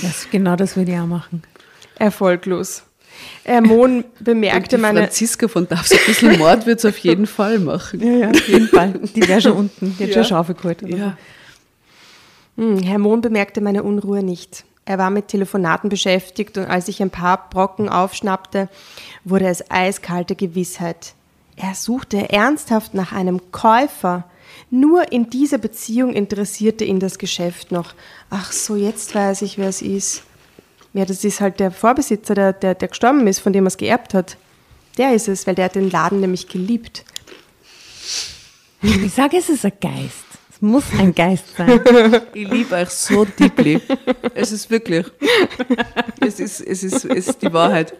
Das, 0.00 0.28
genau 0.30 0.56
das 0.56 0.78
würde 0.78 0.92
ich 0.92 0.98
auch 0.98 1.06
machen. 1.06 1.42
Erfolglos. 1.98 2.82
Herr 3.44 3.60
Mohn 3.60 4.04
bemerkte 4.20 4.76
die 4.76 4.82
meine... 4.82 5.00
Franziska 5.00 5.46
von 5.46 5.68
Darfs 5.68 5.92
ein 5.92 5.98
bisschen 6.06 6.38
Mord 6.38 6.64
wird 6.64 6.78
es 6.78 6.86
auf 6.86 6.96
jeden 6.96 7.26
Fall 7.26 7.58
machen. 7.58 8.00
Ja, 8.00 8.12
ja, 8.16 8.30
auf 8.30 8.48
jeden 8.48 8.68
Fall. 8.68 8.94
Die 9.14 9.28
wäre 9.28 9.42
schon 9.42 9.52
unten. 9.52 9.94
Die 9.98 10.04
hat 10.04 10.08
Ja. 10.10 10.14
schon 10.14 10.24
Schaufel 10.24 10.54
geholt. 10.54 10.80
Ja. 10.86 11.18
Hm, 12.56 12.78
Herr 12.78 12.98
Mohn 12.98 13.20
bemerkte 13.20 13.60
meine 13.60 13.82
Unruhe 13.82 14.22
nicht. 14.22 14.64
Er 14.84 14.98
war 14.98 15.10
mit 15.10 15.28
Telefonaten 15.28 15.88
beschäftigt 15.88 16.58
und 16.58 16.64
als 16.64 16.88
ich 16.88 17.00
ein 17.00 17.10
paar 17.10 17.48
Brocken 17.50 17.88
aufschnappte, 17.88 18.68
wurde 19.24 19.46
es 19.46 19.70
eiskalte 19.70 20.34
Gewissheit. 20.34 21.14
Er 21.56 21.74
suchte 21.74 22.30
ernsthaft 22.30 22.94
nach 22.94 23.12
einem 23.12 23.52
Käufer. 23.52 24.24
Nur 24.70 25.12
in 25.12 25.30
dieser 25.30 25.58
Beziehung 25.58 26.12
interessierte 26.12 26.84
ihn 26.84 27.00
das 27.00 27.18
Geschäft 27.18 27.70
noch. 27.70 27.94
Ach 28.30 28.50
so, 28.52 28.76
jetzt 28.76 29.14
weiß 29.14 29.42
ich, 29.42 29.58
wer 29.58 29.68
es 29.68 29.82
ist. 29.82 30.22
Ja, 30.92 31.04
das 31.04 31.22
ist 31.22 31.40
halt 31.40 31.60
der 31.60 31.70
Vorbesitzer, 31.70 32.34
der, 32.34 32.52
der, 32.52 32.74
der 32.74 32.88
gestorben 32.88 33.26
ist, 33.26 33.40
von 33.40 33.52
dem 33.52 33.64
er 33.64 33.68
es 33.68 33.76
geerbt 33.76 34.14
hat. 34.14 34.36
Der 34.98 35.14
ist 35.14 35.28
es, 35.28 35.46
weil 35.46 35.54
der 35.54 35.66
hat 35.66 35.76
den 35.76 35.90
Laden 35.90 36.20
nämlich 36.20 36.48
geliebt. 36.48 37.04
Ich 38.82 39.12
sage, 39.12 39.36
es 39.36 39.48
ist 39.48 39.64
ein 39.64 39.72
Geist. 39.80 40.29
Es 40.62 40.66
muss 40.66 40.84
ein 40.98 41.14
Geist 41.14 41.56
sein. 41.56 41.80
Ich 42.34 42.46
liebe 42.46 42.74
euch 42.74 42.90
so 42.90 43.24
deeply. 43.24 43.80
Es 44.34 44.52
ist 44.52 44.70
wirklich. 44.70 45.06
Es 46.20 46.38
ist, 46.38 46.60
es 46.60 46.82
ist, 46.82 47.06
es 47.06 47.28
ist 47.28 47.40
die 47.40 47.50
Wahrheit. 47.50 47.94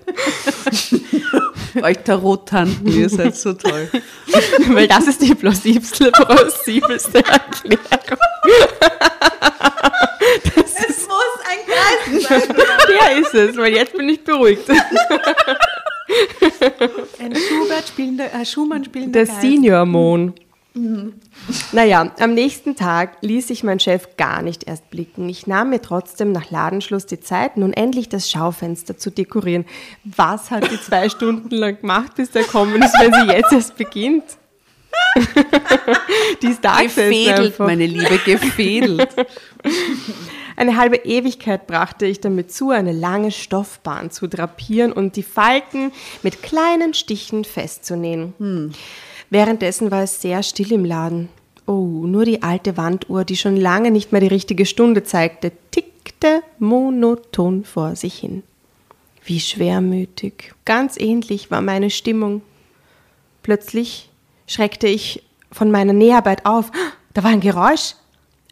Euch 1.82 1.98
Tarot-Tanten, 2.04 2.86
ihr 2.86 3.08
seid 3.08 3.34
so 3.34 3.54
toll. 3.54 3.88
weil 4.68 4.86
das 4.86 5.06
ist 5.06 5.22
die 5.22 5.34
plausibelste, 5.34 6.12
plausibelste 6.12 7.24
Erklärung. 7.24 7.78
Es 10.56 11.08
muss 11.08 11.40
ein 11.48 11.61
Geist 11.66 12.28
sein. 12.28 12.42
Der 12.90 13.18
ist 13.18 13.34
es, 13.34 13.56
weil 13.56 13.72
jetzt 13.72 13.94
bin 13.94 14.06
ich 14.11 14.22
beruhigt. 14.22 14.68
Ein 17.18 17.34
Schubert 17.34 17.88
spielender, 17.88 18.26
ein 18.34 18.44
Schumann 18.44 18.84
spielender 18.84 19.24
Der 19.24 19.26
Senior 19.26 19.86
Mohn. 19.86 20.34
Naja, 21.72 22.11
am 22.18 22.34
nächsten 22.34 22.76
Tag 22.76 23.18
ließ 23.20 23.48
sich 23.48 23.62
mein 23.62 23.80
Chef 23.80 24.16
gar 24.16 24.42
nicht 24.42 24.64
erst 24.64 24.90
blicken. 24.90 25.28
Ich 25.28 25.46
nahm 25.46 25.70
mir 25.70 25.82
trotzdem 25.82 26.32
nach 26.32 26.51
Ladenschluss 26.51 27.07
die 27.07 27.20
Zeit, 27.20 27.57
nun 27.57 27.72
endlich 27.72 28.09
das 28.09 28.30
Schaufenster 28.30 28.96
zu 28.96 29.11
dekorieren. 29.11 29.64
Was 30.05 30.51
hat 30.51 30.70
die 30.70 30.80
zwei 30.80 31.09
Stunden 31.09 31.55
lang 31.55 31.80
gemacht, 31.80 32.14
bis 32.16 32.30
der 32.30 32.44
kommen 32.44 32.82
ist, 32.82 32.94
wenn 33.01 33.12
sie 33.12 33.32
jetzt 33.32 33.53
erst 33.53 33.76
beginnt? 33.76 34.24
die 36.42 36.48
ist 36.48 36.64
da 36.64 36.82
Gefädelt, 36.82 37.59
meine 37.59 37.86
Liebe, 37.86 38.18
gefädelt. 38.24 39.09
Eine 40.57 40.76
halbe 40.76 40.96
Ewigkeit 40.96 41.66
brachte 41.66 42.07
ich 42.07 42.20
damit 42.20 42.53
zu, 42.53 42.70
eine 42.70 42.92
lange 42.92 43.30
Stoffbahn 43.30 44.11
zu 44.11 44.26
drapieren 44.26 44.92
und 44.92 45.16
die 45.16 45.22
Falten 45.22 45.92
mit 46.22 46.42
kleinen 46.42 46.92
Stichen 46.92 47.44
festzunähen. 47.44 48.74
Währenddessen 49.30 49.90
war 49.90 50.03
es 50.03 50.20
sehr 50.20 50.42
still 50.42 50.72
im 50.72 50.84
Laden. 50.84 51.28
Oh, 51.70 52.04
nur 52.04 52.24
die 52.24 52.42
alte 52.42 52.76
Wanduhr, 52.76 53.24
die 53.24 53.36
schon 53.36 53.54
lange 53.54 53.92
nicht 53.92 54.10
mehr 54.10 54.20
die 54.20 54.26
richtige 54.26 54.66
Stunde 54.66 55.04
zeigte, 55.04 55.52
tickte 55.70 56.42
monoton 56.58 57.62
vor 57.62 57.94
sich 57.94 58.18
hin. 58.18 58.42
Wie 59.24 59.38
schwermütig. 59.38 60.52
Ganz 60.64 60.98
ähnlich 60.98 61.52
war 61.52 61.62
meine 61.62 61.90
Stimmung. 61.90 62.42
Plötzlich 63.44 64.10
schreckte 64.48 64.88
ich 64.88 65.22
von 65.52 65.70
meiner 65.70 65.92
Näharbeit 65.92 66.44
auf. 66.44 66.72
Da 67.14 67.22
war 67.22 67.30
ein 67.30 67.40
Geräusch. 67.40 67.94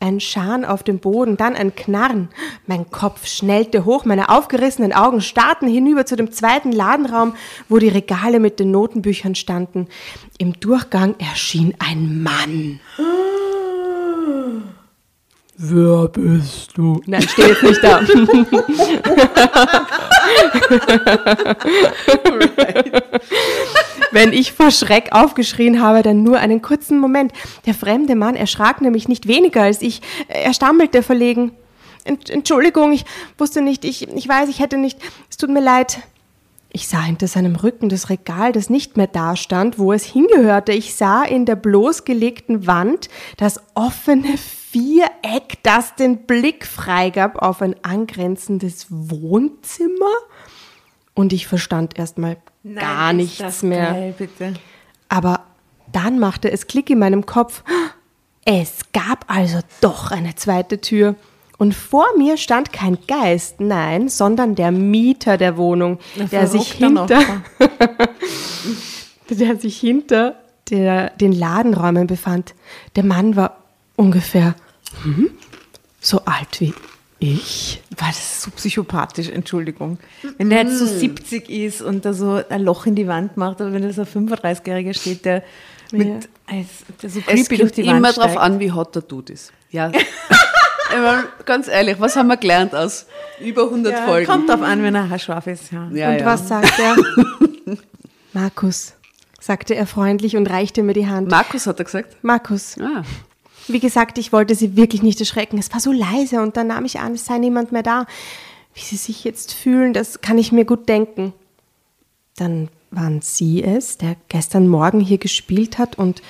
Ein 0.01 0.20
Scharren 0.20 0.64
auf 0.64 0.84
dem 0.84 1.01
Boden, 1.01 1.36
dann 1.36 1.57
ein 1.57 1.74
Knarren. 1.74 2.28
Mein 2.66 2.88
Kopf 2.90 3.26
schnellte 3.26 3.84
hoch, 3.84 4.05
meine 4.05 4.28
aufgerissenen 4.28 4.92
Augen 4.92 5.20
starrten 5.20 5.68
hinüber 5.68 6.07
zu 6.07 6.14
dem 6.14 6.30
zweiten 6.30 6.70
Ladenraum, 6.70 7.34
wo 7.68 7.78
die 7.78 7.88
Regale 7.88 8.38
mit 8.38 8.61
den 8.61 8.70
Notenbüchern 8.70 9.34
standen. 9.34 9.88
Im 10.38 10.53
Durchgang 10.61 11.16
erschien 11.18 11.74
ein 11.80 12.22
Mann. 12.22 12.78
Wer 15.57 16.07
bist 16.07 16.78
du? 16.78 17.03
Nein, 17.07 17.22
steh 17.22 17.49
jetzt 17.49 17.64
nicht 17.64 17.82
da. 17.82 18.01
Wenn 24.12 24.32
ich 24.32 24.52
vor 24.52 24.70
Schreck 24.70 25.11
aufgeschrien 25.12 25.82
habe, 25.82 26.02
dann 26.02 26.22
nur 26.22 26.38
einen 26.38 26.62
kurzen 26.62 26.98
Moment. 26.98 27.32
Der 27.66 27.74
fremde 27.74 28.14
Mann 28.14 28.36
erschrak 28.36 28.80
nämlich 28.80 29.09
nicht 29.09 29.26
weniger 29.26 29.62
als 29.62 29.82
ich. 29.82 30.00
Er 30.28 30.54
stammelte 30.54 31.02
verlegen. 31.02 31.52
Ent 32.04 32.30
Entschuldigung, 32.30 32.92
ich 32.92 33.04
wusste 33.36 33.61
nicht, 33.61 33.84
ich, 33.84 34.09
ich 34.09 34.28
weiß, 34.28 34.48
ich 34.48 34.61
hätte 34.61 34.78
nicht, 34.78 34.98
es 35.28 35.36
tut 35.36 35.50
mir 35.50 35.61
leid. 35.61 35.98
Ich 36.70 36.86
sah 36.86 37.02
hinter 37.02 37.28
seinem 37.28 37.56
Rücken 37.56 37.88
das 37.88 38.11
Regal, 38.11 38.52
das 38.52 38.68
nicht 38.68 38.96
mehr 38.96 39.06
dastand, 39.06 39.78
wo 39.78 39.92
es 39.92 40.04
hingehörte. 40.04 40.72
Ich 40.72 40.94
sah 40.94 41.22
in 41.24 41.46
der 41.46 41.56
bloßgelegten 41.56 42.66
Wand 42.66 43.09
das 43.38 43.61
offene 43.74 44.36
Viereck, 44.70 45.62
das 45.62 45.94
den 45.94 46.26
Blick 46.26 46.66
freigab 46.66 47.40
auf 47.40 47.62
ein 47.62 47.74
angrenzendes 47.82 48.86
Wohnzimmer. 48.90 50.12
Und 51.18 51.32
ich 51.32 51.48
verstand 51.48 51.98
erstmal 51.98 52.36
gar 52.76 53.12
nichts 53.12 53.64
mehr. 53.64 54.12
Geil. 54.38 54.54
Aber 55.08 55.40
dann 55.90 56.20
machte 56.20 56.48
es 56.48 56.68
Klick 56.68 56.90
in 56.90 57.00
meinem 57.00 57.26
Kopf. 57.26 57.64
Es 58.44 58.82
gab 58.92 59.24
also 59.26 59.58
doch 59.80 60.12
eine 60.12 60.36
zweite 60.36 60.80
Tür. 60.80 61.16
Und 61.56 61.74
vor 61.74 62.06
mir 62.16 62.36
stand 62.36 62.72
kein 62.72 62.98
Geist, 63.08 63.58
nein, 63.58 64.08
sondern 64.08 64.54
der 64.54 64.70
Mieter 64.70 65.38
der 65.38 65.56
Wohnung, 65.56 65.98
der 66.30 66.46
sich 66.46 66.70
hinter, 66.74 67.18
der 69.28 69.56
sich 69.56 69.76
hinter 69.76 70.36
der, 70.70 71.10
den 71.10 71.32
Ladenräumen 71.32 72.06
befand. 72.06 72.54
Der 72.94 73.02
Mann 73.02 73.34
war 73.34 73.64
ungefähr 73.96 74.54
hm, 75.02 75.32
so 76.00 76.20
alt 76.26 76.60
wie 76.60 76.72
ich. 77.18 77.82
War 77.96 78.08
das 78.08 78.42
so 78.42 78.50
psychopathisch, 78.50 79.28
Entschuldigung. 79.28 79.98
Wenn 80.36 80.50
der 80.50 80.62
jetzt 80.64 80.78
so 80.78 80.86
70 80.86 81.48
ist 81.50 81.82
und 81.82 82.04
da 82.04 82.12
so 82.12 82.42
ein 82.48 82.62
Loch 82.62 82.86
in 82.86 82.94
die 82.94 83.06
Wand 83.08 83.36
macht, 83.36 83.60
oder 83.60 83.72
wenn 83.72 83.82
da 83.82 83.92
so 83.92 84.02
ein 84.02 84.28
35-Jähriger 84.28 84.94
steht, 84.94 85.24
der 85.24 85.42
mit 85.92 86.28
als, 86.46 86.66
der 87.02 87.10
so 87.10 87.18
Es 87.20 87.26
creepy 87.26 87.56
durch 87.56 87.60
kommt 87.72 87.76
die 87.78 87.86
Wand 87.86 87.98
immer 87.98 88.12
drauf 88.12 88.24
steigt. 88.32 88.38
an, 88.40 88.60
wie 88.60 88.70
hot 88.72 88.94
der 88.94 89.02
Dude 89.02 89.32
ist. 89.32 89.52
Ja. 89.70 89.90
ich 90.90 90.96
meine, 90.96 91.24
ganz 91.44 91.66
ehrlich, 91.68 91.96
was 91.98 92.14
haben 92.16 92.28
wir 92.28 92.36
gelernt 92.36 92.74
aus 92.74 93.06
über 93.40 93.64
100 93.64 93.92
Ja, 93.92 94.06
Folgen? 94.06 94.26
kommt 94.26 94.48
drauf 94.48 94.62
an, 94.62 94.82
wenn 94.82 94.94
er 94.94 95.08
haarscharf 95.10 95.46
ist. 95.46 95.72
Ja. 95.72 95.88
Ja, 95.92 96.10
und 96.10 96.18
ja. 96.20 96.26
was 96.26 96.46
sagt 96.48 96.78
er? 96.78 96.96
Markus, 98.32 98.94
sagte 99.40 99.74
er 99.74 99.86
freundlich 99.86 100.36
und 100.36 100.48
reichte 100.48 100.82
mir 100.82 100.92
die 100.92 101.06
Hand. 101.06 101.30
Markus 101.30 101.66
hat 101.66 101.78
er 101.80 101.84
gesagt. 101.84 102.16
Markus, 102.22 102.76
Ah. 102.80 103.02
Wie 103.68 103.80
gesagt, 103.80 104.18
ich 104.18 104.32
wollte 104.32 104.54
sie 104.54 104.76
wirklich 104.76 105.02
nicht 105.02 105.20
erschrecken. 105.20 105.58
Es 105.58 105.72
war 105.72 105.80
so 105.80 105.92
leise 105.92 106.40
und 106.40 106.56
dann 106.56 106.68
nahm 106.68 106.84
ich 106.84 107.00
an, 107.00 107.14
es 107.14 107.26
sei 107.26 107.38
niemand 107.38 107.72
mehr 107.72 107.82
da. 107.82 108.06
Wie 108.74 108.80
sie 108.80 108.96
sich 108.96 109.24
jetzt 109.24 109.52
fühlen, 109.52 109.92
das 109.92 110.20
kann 110.20 110.38
ich 110.38 110.52
mir 110.52 110.64
gut 110.64 110.88
denken. 110.88 111.32
Dann 112.36 112.68
waren 112.90 113.20
Sie 113.20 113.62
es, 113.62 113.98
der 113.98 114.16
gestern 114.28 114.68
Morgen 114.68 115.00
hier 115.00 115.18
gespielt 115.18 115.78
hat 115.78 115.98
und 115.98 116.22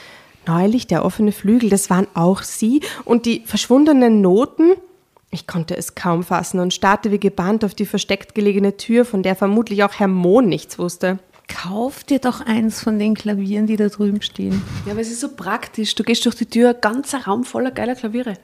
neulich 0.47 0.87
der 0.87 1.05
offene 1.05 1.33
Flügel, 1.33 1.71
das 1.71 1.91
waren 1.91 2.09
auch 2.15 2.43
Sie 2.43 2.81
und 3.05 3.27
die 3.27 3.43
verschwundenen 3.45 4.21
Noten. 4.21 4.73
Ich 5.31 5.47
konnte 5.47 5.77
es 5.77 5.95
kaum 5.95 6.23
fassen 6.23 6.59
und 6.59 6.73
starrte 6.73 7.13
wie 7.13 7.21
gebannt 7.21 7.65
auf 7.65 7.75
die 7.75 7.85
versteckt 7.85 8.35
gelegene 8.35 8.77
Tür, 8.79 9.05
von 9.05 9.23
der 9.23 9.37
vermutlich 9.37 9.85
auch 9.85 9.93
Herr 9.93 10.09
Mohn 10.09 10.49
nichts 10.49 10.79
wusste. 10.79 11.19
Kauf 11.49 12.05
dir 12.05 12.19
doch 12.19 12.41
eins 12.41 12.83
von 12.83 12.99
den 12.99 13.15
Klavieren, 13.15 13.67
die 13.67 13.77
da 13.77 13.89
drüben 13.89 14.23
stehen. 14.23 14.63
Ja, 14.87 14.93
aber 14.93 15.01
es 15.01 15.11
ist 15.11 15.21
so 15.21 15.35
praktisch. 15.35 15.95
Du 15.95 16.05
gehst 16.05 16.25
durch 16.27 16.37
die 16.37 16.47
Tür, 16.47 16.75
ganzer 16.75 17.25
Raum 17.25 17.45
voller 17.45 17.71
geiler 17.71 17.95
Klaviere. 17.95 18.35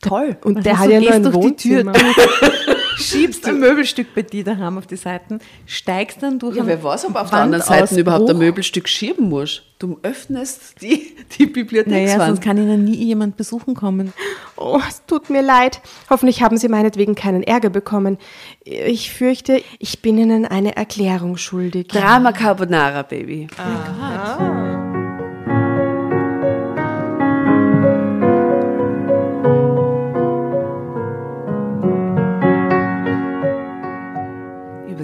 Toll. 0.00 0.36
Und 0.44 0.64
der 0.66 0.74
ist 0.74 0.78
hat 0.78 0.90
ja 0.90 1.00
nur 1.00 1.12
ein 1.12 1.22
durch 1.22 1.34
die 1.34 1.56
Tür, 1.56 1.86
Wohnzimmer. 1.86 1.92
schiebst 2.96 3.46
ein 3.46 3.58
Möbelstück 3.60 4.14
bei 4.14 4.22
dir 4.22 4.44
daheim 4.44 4.78
auf 4.78 4.86
die 4.86 4.96
Seiten, 4.96 5.38
steigst 5.66 6.22
dann 6.22 6.38
durch 6.38 6.56
Ja, 6.56 6.66
wer 6.66 6.82
weiß, 6.82 7.06
ob 7.06 7.16
auf 7.16 7.30
der 7.30 7.38
anderen 7.40 7.64
Seite 7.64 7.98
überhaupt 8.00 8.30
ein 8.30 8.38
Möbelstück 8.38 8.88
schieben 8.88 9.28
muss. 9.28 9.62
Du 9.78 9.98
öffnest 10.02 10.80
die, 10.80 11.16
die 11.38 11.42
Naja, 11.44 11.52
Bibliothekswand. 11.54 12.26
sonst 12.26 12.42
kann 12.42 12.56
ihnen 12.56 12.84
nie 12.84 12.94
jemand 12.94 13.36
besuchen 13.36 13.74
kommen. 13.74 14.12
Oh, 14.56 14.78
es 14.88 15.04
tut 15.06 15.28
mir 15.28 15.42
leid. 15.42 15.80
Hoffentlich 16.08 16.42
haben 16.42 16.56
Sie 16.56 16.68
meinetwegen 16.68 17.14
keinen 17.16 17.42
Ärger 17.42 17.70
bekommen. 17.70 18.18
Ich 18.64 19.10
fürchte, 19.12 19.60
ich 19.80 20.00
bin 20.00 20.18
Ihnen 20.18 20.46
eine 20.46 20.76
Erklärung 20.76 21.36
schuldig. 21.36 21.88
Drama 21.88 22.30
Carbonara, 22.32 23.02
Baby. 23.02 23.48
Über 23.52 24.91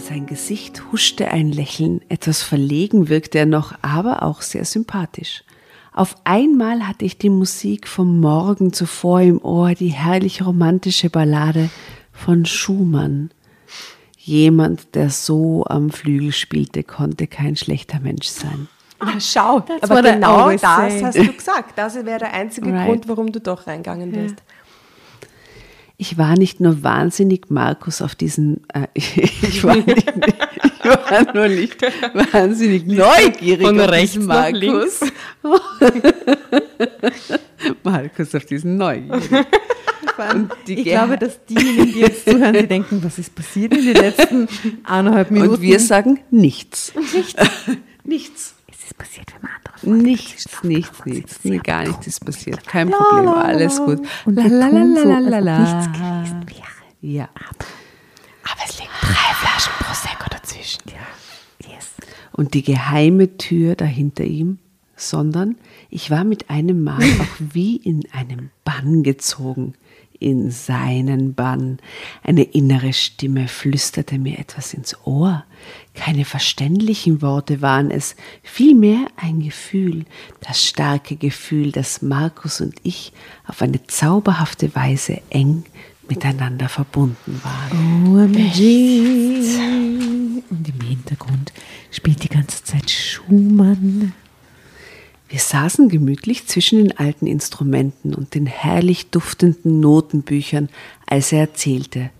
sein 0.08 0.26
Gesicht 0.26 0.82
huschte 0.90 1.28
ein 1.28 1.52
Lächeln, 1.52 2.00
etwas 2.08 2.42
verlegen 2.42 3.10
wirkte 3.10 3.38
er 3.38 3.46
noch, 3.46 3.74
aber 3.82 4.22
auch 4.22 4.40
sehr 4.40 4.64
sympathisch. 4.64 5.44
Auf 5.92 6.16
einmal 6.24 6.86
hatte 6.86 7.04
ich 7.04 7.18
die 7.18 7.28
Musik 7.28 7.86
vom 7.86 8.18
Morgen 8.18 8.72
zuvor 8.72 9.20
im 9.20 9.42
Ohr, 9.42 9.74
die 9.74 9.88
herrlich 9.88 10.46
romantische 10.46 11.10
Ballade 11.10 11.68
von 12.12 12.46
Schumann. 12.46 13.30
Jemand, 14.16 14.94
der 14.94 15.10
so 15.10 15.64
am 15.66 15.90
Flügel 15.90 16.32
spielte, 16.32 16.84
konnte 16.84 17.26
kein 17.26 17.56
schlechter 17.56 18.00
Mensch 18.00 18.28
sein. 18.28 18.68
Ah, 19.00 19.20
schau, 19.20 19.62
aber 19.80 20.02
genau 20.02 20.50
das 20.50 20.62
hast 21.02 21.18
du 21.18 21.32
gesagt. 21.32 21.76
Das 21.76 21.94
wäre 21.94 22.18
der 22.18 22.32
einzige 22.32 22.72
Right. 22.72 22.86
Grund, 22.86 23.08
warum 23.08 23.30
du 23.30 23.40
doch 23.40 23.66
reingegangen 23.66 24.10
bist. 24.10 24.36
Ich 26.00 26.16
war 26.16 26.38
nicht 26.38 26.60
nur 26.60 26.84
wahnsinnig 26.84 27.50
Markus 27.50 28.02
auf 28.02 28.14
diesen, 28.14 28.60
äh, 28.72 28.86
ich, 28.94 29.64
war 29.64 29.74
nicht, 29.74 29.98
ich 29.98 30.84
war 30.84 31.34
nur 31.34 31.48
nicht 31.48 31.82
wahnsinnig 32.32 32.86
neugierig 32.86 33.66
von 33.66 33.80
auf 33.80 33.90
diesen 33.90 34.26
Markus. 34.26 35.00
Markus 37.82 38.32
auf 38.36 38.44
diesen 38.44 38.76
die 40.68 40.74
Ich 40.74 40.84
glaube, 40.84 41.18
dass 41.18 41.44
diejenigen, 41.46 41.92
die 41.92 42.00
jetzt 42.00 42.28
zuhören, 42.28 42.52
die 42.52 42.68
denken, 42.68 43.02
was 43.02 43.18
ist 43.18 43.34
passiert 43.34 43.76
in 43.76 43.86
den 43.86 43.96
letzten 43.96 44.46
eineinhalb 44.84 45.32
Minuten? 45.32 45.54
Und 45.54 45.62
wir 45.62 45.80
sagen 45.80 46.20
nichts. 46.30 46.92
Nichts. 46.94 47.34
nichts. 48.04 48.54
Es 48.78 48.84
ist 48.84 48.98
passiert, 48.98 49.32
wenn 49.34 49.42
man 49.42 49.50
andere 49.56 50.04
Nichts, 50.04 50.62
nichts, 50.62 51.04
nichts. 51.04 51.38
Nee, 51.42 51.58
gar 51.58 51.86
nichts 51.86 52.06
ist 52.06 52.24
passiert. 52.24 52.64
Kein 52.66 52.90
Problem, 52.90 53.28
alles 53.28 53.78
gut. 53.78 54.06
Und 54.24 54.36
La, 54.36 54.44
la, 54.46 54.68
la, 54.68 54.82
la, 54.82 55.18
la, 55.18 55.38
ob 55.38 55.44
la. 55.44 55.58
nichts 55.60 55.92
gewesen 55.98 56.46
wäre. 56.48 56.68
Ja. 57.00 57.28
Aber 58.44 58.60
es 58.66 58.78
liegen 58.78 58.90
drei 59.00 59.34
Flaschen 59.34 59.72
Prosecco 59.80 60.24
dazwischen. 60.30 60.82
Yes. 61.68 61.88
und 62.32 62.54
die 62.54 62.62
geheime 62.62 63.36
Tür 63.36 63.74
dahinter 63.74 64.24
ihm, 64.24 64.58
sondern 64.96 65.56
ich 65.90 66.10
war 66.10 66.24
mit 66.24 66.50
einem 66.50 66.82
Mal 66.84 67.02
auch 67.02 67.36
wie 67.38 67.76
in 67.76 68.02
einem 68.12 68.50
Bann 68.64 69.02
gezogen, 69.02 69.74
in 70.20 70.50
seinen 70.50 71.34
Bann. 71.34 71.78
Eine 72.22 72.42
innere 72.42 72.92
Stimme 72.92 73.48
flüsterte 73.48 74.18
mir 74.18 74.38
etwas 74.38 74.74
ins 74.74 74.96
Ohr. 75.04 75.44
Keine 75.98 76.24
verständlichen 76.24 77.22
Worte 77.22 77.60
waren 77.60 77.90
es, 77.90 78.14
vielmehr 78.42 79.08
ein 79.16 79.40
Gefühl, 79.40 80.04
das 80.40 80.64
starke 80.64 81.16
Gefühl, 81.16 81.72
dass 81.72 82.02
Markus 82.02 82.60
und 82.60 82.74
ich 82.84 83.12
auf 83.46 83.62
eine 83.62 83.84
zauberhafte 83.86 84.74
Weise 84.74 85.20
eng 85.28 85.64
miteinander 86.08 86.68
verbunden 86.68 87.40
waren. 87.42 88.16
OMG. 88.16 88.60
Und 90.50 90.68
im 90.68 90.80
Hintergrund 90.80 91.52
spielt 91.90 92.22
die 92.22 92.28
ganze 92.28 92.62
Zeit 92.62 92.90
Schumann. 92.90 94.14
Wir 95.28 95.40
saßen 95.40 95.88
gemütlich 95.88 96.46
zwischen 96.46 96.78
den 96.78 96.96
alten 96.96 97.26
Instrumenten 97.26 98.14
und 98.14 98.34
den 98.34 98.46
herrlich 98.46 99.10
duftenden 99.10 99.80
Notenbüchern, 99.80 100.70
als 101.06 101.32
er 101.32 101.40
erzählte. 101.40 102.10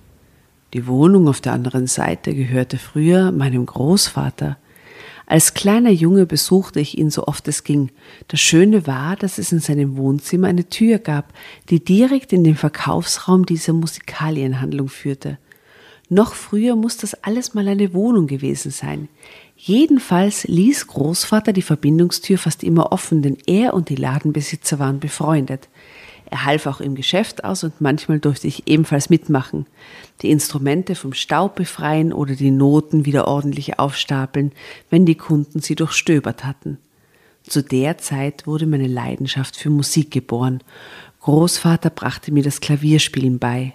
Die 0.75 0.87
Wohnung 0.87 1.29
auf 1.29 1.41
der 1.41 1.53
anderen 1.53 1.87
Seite 1.87 2.35
gehörte 2.35 2.77
früher 2.77 3.33
meinem 3.33 3.65
Großvater. 3.65 4.59
Als 5.25 5.55
kleiner 5.55 5.91
Junge 5.91 6.27
besuchte 6.27 6.81
ich 6.81 6.97
ihn 6.97 7.11
so 7.11 7.27
oft 7.27 7.49
es 7.49 7.65
ging. 7.65 7.91
Das 8.29 8.41
Schöne 8.41 8.87
war, 8.87 9.17
dass 9.17 9.39
es 9.39 9.53
in 9.53 9.61
seinem 9.61 9.97
Wohnzimmer 9.97 10.49
eine 10.49 10.69
Tür 10.69 10.99
gab, 10.99 11.33
die 11.71 11.83
direkt 11.83 12.33
in 12.33 12.45
den 12.45 12.57
Verkaufsraum 12.57 13.47
dieser 13.47 13.73
Musikalienhandlung 13.73 14.89
führte. 14.89 15.39
Noch 16.11 16.35
früher 16.35 16.77
muss 16.77 16.97
das 16.97 17.23
alles 17.23 17.53
mal 17.53 17.69
eine 17.69 17.93
Wohnung 17.93 18.27
gewesen 18.27 18.71
sein. 18.71 19.09
Jedenfalls 19.57 20.45
ließ 20.45 20.87
Großvater 20.87 21.53
die 21.53 21.63
Verbindungstür 21.63 22.39
fast 22.39 22.63
immer 22.63 22.93
offen, 22.93 23.21
denn 23.21 23.37
er 23.47 23.75
und 23.75 23.91
die 23.91 23.97
Ladenbesitzer 23.97 24.79
waren 24.79 25.01
befreundet. 25.01 25.69
Er 26.31 26.45
half 26.45 26.67
auch 26.67 26.81
im 26.81 26.95
Geschäft 26.95 27.45
aus 27.45 27.65
und 27.65 27.81
manchmal 27.81 28.21
durfte 28.21 28.47
ich 28.47 28.67
ebenfalls 28.67 29.09
mitmachen. 29.09 29.67
Die 30.21 30.31
Instrumente 30.31 30.95
vom 30.95 31.15
Staub 31.15 31.55
befreien 31.57 32.13
oder 32.13 32.35
die 32.35 32.51
Noten 32.51 33.07
wieder 33.07 33.27
ordentlich 33.27 33.79
aufstapeln, 33.79 34.53
wenn 34.91 35.07
die 35.07 35.15
Kunden 35.15 35.61
sie 35.61 35.75
durchstöbert 35.75 36.45
hatten. 36.45 36.79
Zu 37.45 37.63
der 37.63 37.97
Zeit 37.97 38.47
wurde 38.47 38.67
meine 38.67 38.89
Leidenschaft 38.89 39.57
für 39.57 39.71
Musik 39.71 40.11
geboren. 40.11 40.63
Großvater 41.23 41.89
brachte 41.89 42.31
mir 42.31 42.43
das 42.43 42.61
Klavierspielen 42.61 43.39
bei. 43.39 43.75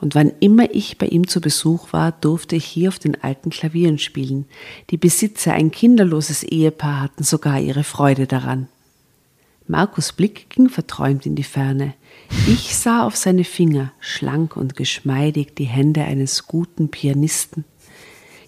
Und 0.00 0.14
wann 0.14 0.32
immer 0.40 0.74
ich 0.74 0.98
bei 0.98 1.06
ihm 1.06 1.28
zu 1.28 1.40
Besuch 1.40 1.92
war, 1.92 2.10
durfte 2.10 2.56
ich 2.56 2.64
hier 2.64 2.88
auf 2.88 2.98
den 2.98 3.22
alten 3.22 3.50
Klavieren 3.50 3.98
spielen. 3.98 4.46
Die 4.90 4.96
Besitzer, 4.96 5.52
ein 5.52 5.70
kinderloses 5.70 6.42
Ehepaar, 6.42 7.02
hatten 7.02 7.22
sogar 7.22 7.60
ihre 7.60 7.84
Freude 7.84 8.26
daran. 8.26 8.68
Markus 9.72 10.12
Blick 10.12 10.50
ging 10.50 10.68
verträumt 10.68 11.24
in 11.24 11.34
die 11.34 11.42
Ferne. 11.42 11.94
Ich 12.46 12.76
sah 12.76 13.06
auf 13.06 13.16
seine 13.16 13.42
Finger, 13.42 13.90
schlank 14.00 14.54
und 14.54 14.76
geschmeidig, 14.76 15.54
die 15.54 15.64
Hände 15.64 16.04
eines 16.04 16.46
guten 16.46 16.90
Pianisten. 16.90 17.64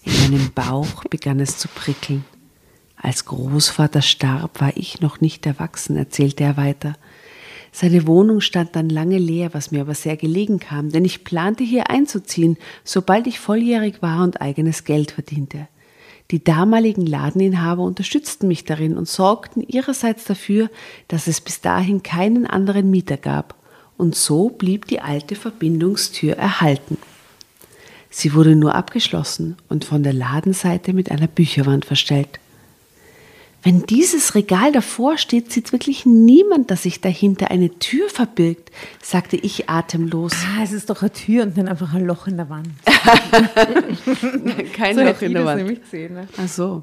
In 0.03 0.13
meinem 0.21 0.53
Bauch 0.55 1.03
begann 1.05 1.41
es 1.41 1.57
zu 1.57 1.69
prickeln. 1.69 2.27
Als 2.95 3.25
Großvater 3.25 4.03
starb, 4.03 4.61
war 4.61 4.77
ich 4.77 5.01
noch 5.01 5.23
nicht 5.23 5.47
erwachsen, 5.47 5.97
erzählte 5.97 6.45
er 6.45 6.59
weiter. 6.59 6.93
Seine 7.73 8.07
Wohnung 8.07 8.43
stand 8.43 8.77
dann 8.77 8.91
lange 8.91 9.17
leer, 9.17 9.55
was 9.55 9.71
mir 9.71 9.81
aber 9.81 9.95
sehr 9.95 10.19
gelegen 10.19 10.59
kam, 10.59 10.91
denn 10.91 11.07
ich 11.07 11.25
plante 11.25 11.65
hier 11.65 11.89
einzuziehen, 11.89 12.59
sobald 12.85 13.27
ich 13.27 13.41
volljährig 13.41 14.03
war 14.03 14.25
und 14.25 14.43
eigenes 14.43 14.85
Geld 14.85 15.13
verdiente. 15.13 15.69
Die 16.35 16.43
damaligen 16.43 17.07
Ladeninhaber 17.07 17.85
unterstützten 17.85 18.49
mich 18.49 18.65
darin 18.65 18.99
und 18.99 19.07
sorgten 19.07 19.63
ihrerseits 19.63 20.25
dafür, 20.25 20.69
dass 21.07 21.29
es 21.29 21.41
bis 21.41 21.61
dahin 21.61 22.03
keinen 22.03 22.45
anderen 22.45 22.91
Mieter 22.91 23.17
gab. 23.17 23.55
Und 23.97 24.17
so 24.17 24.49
blieb 24.49 24.89
die 24.89 24.99
alte 24.99 25.37
Verbindungstür 25.37 26.33
erhalten. 26.33 26.99
Sie 28.11 28.35
wurde 28.35 28.57
nur 28.57 28.75
abgeschlossen 28.75 29.55
und 29.69 29.85
von 29.85 30.03
der 30.03 30.13
Ladenseite 30.13 30.93
mit 30.93 31.13
einer 31.13 31.29
Bücherwand 31.29 31.85
verstellt. 31.85 32.41
Wenn 33.65 33.87
dieses 33.87 34.35
Regal 34.35 34.73
davor 34.73 35.17
steht, 35.17 35.51
sieht 35.51 35.73
wirklich 35.73 36.05
niemand, 36.05 36.71
dass 36.71 36.83
sich 36.83 37.01
dahinter 37.01 37.51
eine 37.51 37.71
Tür 37.79 38.11
verbirgt, 38.11 38.71
sagte 39.03 39.37
ich 39.37 39.71
atemlos. 39.71 40.33
Ah, 40.55 40.63
es 40.63 40.73
ist 40.73 40.91
doch 40.91 41.01
eine 41.01 41.13
Tür 41.13 41.45
und 41.45 41.57
dann 41.57 41.67
einfach 41.69 41.95
ein 41.95 42.05
Loch 42.07 42.27
in 42.27 42.37
der 42.37 42.51
Wand. 42.51 42.69
Kein 44.75 44.95
So 44.95 45.01
Loch 45.01 45.09
hätte 45.09 45.25
in 45.25 45.31
ich 45.31 45.37
der 45.37 45.45
das 45.45 45.47
Wand. 45.47 45.57
nämlich 45.63 45.81
gesehen. 45.81 46.13
Ne? 46.15 46.29
Ach 46.37 46.49
so. 46.49 46.83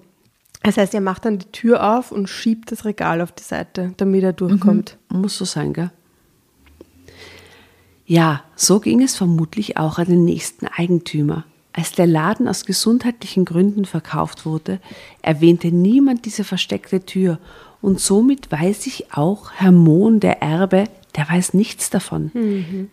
Das 0.63 0.77
heißt, 0.77 0.93
er 0.95 1.01
macht 1.01 1.25
dann 1.25 1.37
die 1.37 1.51
Tür 1.51 1.97
auf 1.97 2.11
und 2.11 2.27
schiebt 2.29 2.71
das 2.71 2.83
Regal 2.83 3.21
auf 3.21 3.31
die 3.31 3.43
Seite, 3.43 3.93
damit 3.97 4.23
er 4.23 4.33
durchkommt. 4.33 4.97
Muss 5.09 5.37
so 5.37 5.45
sein, 5.45 5.73
gell? 5.73 5.91
Ja, 8.05 8.43
so 8.55 8.79
ging 8.79 9.01
es 9.01 9.15
vermutlich 9.15 9.77
auch 9.77 9.97
an 9.99 10.07
den 10.07 10.25
nächsten 10.25 10.67
Eigentümer. 10.67 11.45
Als 11.73 11.93
der 11.93 12.07
Laden 12.07 12.47
aus 12.47 12.65
gesundheitlichen 12.65 13.45
Gründen 13.45 13.85
verkauft 13.85 14.45
wurde, 14.45 14.79
erwähnte 15.21 15.69
niemand 15.71 16.25
diese 16.25 16.43
versteckte 16.43 17.05
Tür. 17.05 17.39
Und 17.81 17.99
somit 17.99 18.51
weiß 18.51 18.87
ich 18.87 19.13
auch, 19.13 19.51
Herr 19.55 19.71
Mohn, 19.71 20.19
der 20.19 20.41
Erbe, 20.41 20.85
der 21.15 21.29
weiß 21.29 21.53
nichts 21.53 21.89
davon. 21.89 22.31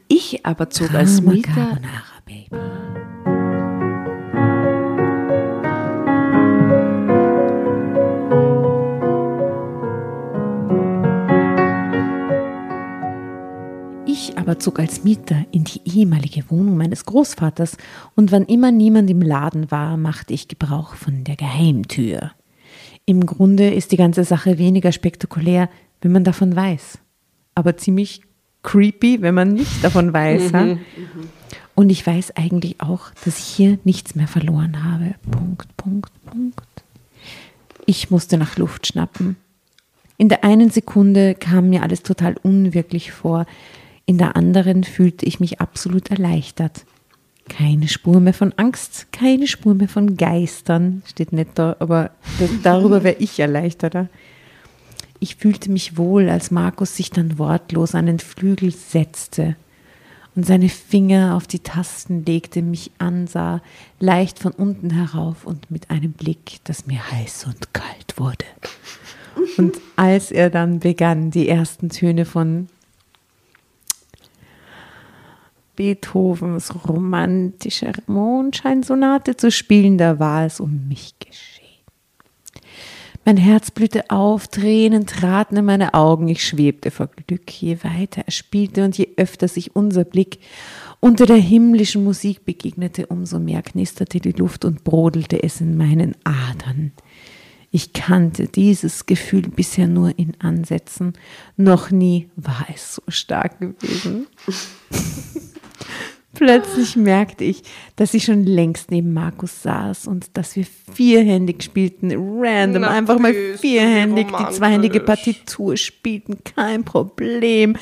Ich 0.08 0.46
aber 0.46 0.70
zog 0.70 0.94
als 0.94 1.20
Mieter 1.20 1.78
aber 14.48 14.58
zog 14.58 14.78
als 14.78 15.04
Mieter 15.04 15.44
in 15.52 15.64
die 15.64 15.82
ehemalige 15.84 16.42
Wohnung 16.48 16.78
meines 16.78 17.04
Großvaters 17.04 17.76
und 18.16 18.32
wann 18.32 18.46
immer 18.46 18.72
niemand 18.72 19.10
im 19.10 19.20
Laden 19.20 19.70
war, 19.70 19.98
machte 19.98 20.32
ich 20.32 20.48
Gebrauch 20.48 20.94
von 20.94 21.22
der 21.22 21.36
Geheimtür. 21.36 22.30
Im 23.04 23.26
Grunde 23.26 23.68
ist 23.68 23.92
die 23.92 23.98
ganze 23.98 24.24
Sache 24.24 24.56
weniger 24.56 24.90
spektakulär, 24.90 25.68
wenn 26.00 26.12
man 26.12 26.24
davon 26.24 26.56
weiß, 26.56 26.98
aber 27.54 27.76
ziemlich 27.76 28.22
creepy, 28.62 29.20
wenn 29.20 29.34
man 29.34 29.52
nicht 29.52 29.84
davon 29.84 30.14
weiß. 30.14 30.52
ja? 30.52 30.78
Und 31.74 31.90
ich 31.90 32.06
weiß 32.06 32.34
eigentlich 32.34 32.80
auch, 32.80 33.10
dass 33.26 33.38
ich 33.38 33.44
hier 33.44 33.78
nichts 33.84 34.14
mehr 34.14 34.28
verloren 34.28 34.82
habe. 34.82 35.14
Punkt, 35.30 35.76
Punkt, 35.76 36.12
Punkt. 36.24 36.64
Ich 37.84 38.10
musste 38.10 38.38
nach 38.38 38.56
Luft 38.56 38.86
schnappen. 38.86 39.36
In 40.16 40.30
der 40.30 40.42
einen 40.42 40.70
Sekunde 40.70 41.34
kam 41.34 41.68
mir 41.68 41.82
alles 41.82 42.02
total 42.02 42.38
unwirklich 42.42 43.12
vor. 43.12 43.44
In 44.08 44.16
der 44.16 44.36
anderen 44.36 44.84
fühlte 44.84 45.26
ich 45.26 45.38
mich 45.38 45.60
absolut 45.60 46.10
erleichtert. 46.10 46.86
Keine 47.46 47.88
Spur 47.88 48.20
mehr 48.20 48.32
von 48.32 48.54
Angst, 48.56 49.12
keine 49.12 49.46
Spur 49.46 49.74
mehr 49.74 49.86
von 49.86 50.16
Geistern, 50.16 51.02
steht 51.04 51.34
nicht 51.34 51.50
da, 51.56 51.76
aber 51.78 52.12
darüber 52.62 53.04
wäre 53.04 53.16
ich 53.18 53.38
erleichterter. 53.38 54.08
Ich 55.20 55.36
fühlte 55.36 55.70
mich 55.70 55.98
wohl, 55.98 56.30
als 56.30 56.50
Markus 56.50 56.96
sich 56.96 57.10
dann 57.10 57.38
wortlos 57.38 57.94
an 57.94 58.06
den 58.06 58.18
Flügel 58.18 58.70
setzte 58.72 59.56
und 60.34 60.46
seine 60.46 60.70
Finger 60.70 61.36
auf 61.36 61.46
die 61.46 61.58
Tasten 61.58 62.24
legte, 62.24 62.62
mich 62.62 62.92
ansah, 62.96 63.60
leicht 64.00 64.38
von 64.38 64.52
unten 64.52 64.88
herauf 64.88 65.44
und 65.44 65.70
mit 65.70 65.90
einem 65.90 66.12
Blick, 66.12 66.60
das 66.64 66.86
mir 66.86 67.10
heiß 67.12 67.44
und 67.44 67.74
kalt 67.74 68.14
wurde. 68.16 68.46
Und 69.58 69.76
als 69.96 70.30
er 70.30 70.48
dann 70.48 70.78
begann, 70.78 71.30
die 71.30 71.46
ersten 71.46 71.90
Töne 71.90 72.24
von 72.24 72.68
Beethovens 75.78 76.74
romantischer 76.88 77.92
Mondscheinsonate 78.08 79.36
zu 79.36 79.52
spielen, 79.52 79.96
da 79.96 80.18
war 80.18 80.44
es 80.44 80.58
um 80.58 80.88
mich 80.88 81.14
geschehen. 81.20 81.84
Mein 83.24 83.36
Herz 83.36 83.70
blühte 83.70 84.10
auf, 84.10 84.48
Tränen 84.48 85.06
traten 85.06 85.56
in 85.56 85.64
meine 85.64 85.94
Augen, 85.94 86.26
ich 86.26 86.44
schwebte 86.44 86.90
vor 86.90 87.06
Glück, 87.06 87.48
je 87.52 87.78
weiter 87.84 88.22
er 88.26 88.32
spielte 88.32 88.84
und 88.84 88.98
je 88.98 89.10
öfter 89.16 89.46
sich 89.46 89.76
unser 89.76 90.02
Blick 90.02 90.40
unter 90.98 91.26
der 91.26 91.36
himmlischen 91.36 92.02
Musik 92.02 92.44
begegnete, 92.44 93.06
umso 93.06 93.38
mehr 93.38 93.62
knisterte 93.62 94.18
die 94.18 94.32
Luft 94.32 94.64
und 94.64 94.82
brodelte 94.82 95.40
es 95.44 95.60
in 95.60 95.76
meinen 95.76 96.16
Adern. 96.24 96.90
Ich 97.70 97.92
kannte 97.92 98.48
dieses 98.48 99.06
Gefühl 99.06 99.42
bisher 99.42 99.86
nur 99.86 100.18
in 100.18 100.32
Ansätzen, 100.40 101.12
noch 101.56 101.92
nie 101.92 102.30
war 102.34 102.66
es 102.74 102.96
so 102.96 103.02
stark 103.06 103.60
gewesen. 103.60 104.26
Plötzlich 106.34 106.94
merkte 106.94 107.44
ich, 107.44 107.62
dass 107.96 108.12
ich 108.12 108.24
schon 108.24 108.44
längst 108.44 108.90
neben 108.90 109.12
Markus 109.14 109.62
saß 109.62 110.06
und 110.06 110.36
dass 110.36 110.56
wir 110.56 110.66
vierhändig 110.92 111.62
spielten, 111.62 112.12
random, 112.12 112.82
Na, 112.82 112.90
einfach 112.90 113.18
mal 113.18 113.34
vierhändig 113.56 114.28
die 114.28 114.54
zweihändige. 114.54 115.00
Partitur 115.00 115.76
spielten, 115.76 116.38
kein 116.44 116.84
Problem. 116.84 117.76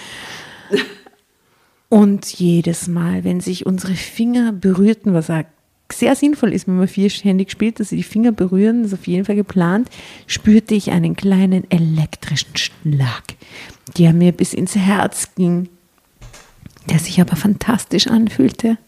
Und 1.88 2.26
jedes 2.26 2.88
Mal, 2.88 3.24
wenn 3.24 3.40
sich 3.40 3.66
unsere 3.66 3.94
Finger 3.94 4.53
berührten, 4.53 5.12
was 5.12 5.30
sehr 5.92 6.16
sinnvoll 6.16 6.53
ist, 6.53 6.66
wenn 6.66 6.78
man 6.78 6.88
vierhändig 6.88 7.51
spielt, 7.51 7.78
dass 7.80 7.90
sie 7.90 7.97
die 7.97 8.03
Finger 8.03 8.32
berühren, 8.32 8.82
das 8.82 8.92
ist 8.92 8.99
auf 8.99 9.07
jeden 9.07 9.24
Fall 9.24 9.36
geplant, 9.36 9.88
spürte 10.26 10.74
ich 10.74 10.90
einen 10.90 11.16
kleinen 11.16 11.68
elektrischen 11.70 12.57
Schlag, 12.57 13.24
der 13.97 14.12
mir 14.12 14.32
bis 14.32 14.55
ins 14.55 14.76
Herz 14.76 15.34
ging, 15.34 15.68
der 16.89 16.99
sich 16.99 17.20
aber 17.20 17.37
fantastisch 17.37 18.07
anfühlte. 18.07 18.78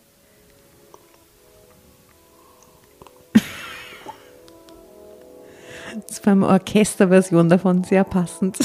Das 6.07 6.25
war 6.25 6.33
eine 6.33 6.47
Orchesterversion 6.47 7.49
davon 7.49 7.85
sehr 7.85 8.05
passend. 8.05 8.59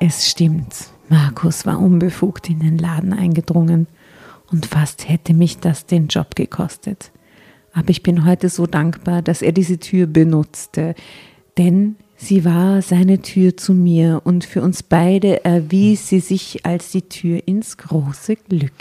Es 0.00 0.30
stimmt, 0.30 0.74
Markus 1.10 1.66
war 1.66 1.78
unbefugt 1.78 2.48
in 2.48 2.60
den 2.60 2.78
Laden 2.78 3.12
eingedrungen 3.12 3.86
und 4.50 4.66
fast 4.66 5.08
hätte 5.08 5.34
mich 5.34 5.58
das 5.58 5.84
den 5.86 6.08
Job 6.08 6.34
gekostet. 6.34 7.10
Aber 7.72 7.90
ich 7.90 8.02
bin 8.02 8.24
heute 8.24 8.48
so 8.48 8.66
dankbar, 8.66 9.22
dass 9.22 9.42
er 9.42 9.52
diese 9.52 9.78
Tür 9.78 10.06
benutzte, 10.06 10.94
denn 11.58 11.96
sie 12.20 12.44
war 12.44 12.82
seine 12.82 13.22
Tür 13.22 13.56
zu 13.56 13.74
mir 13.74 14.22
und 14.24 14.44
für 14.44 14.62
uns 14.62 14.82
beide 14.82 15.44
erwies 15.44 16.08
sie 16.08 16.20
sich 16.20 16.64
als 16.64 16.90
die 16.90 17.02
Tür 17.02 17.40
ins 17.46 17.76
große 17.76 18.36
Glück. 18.36 18.72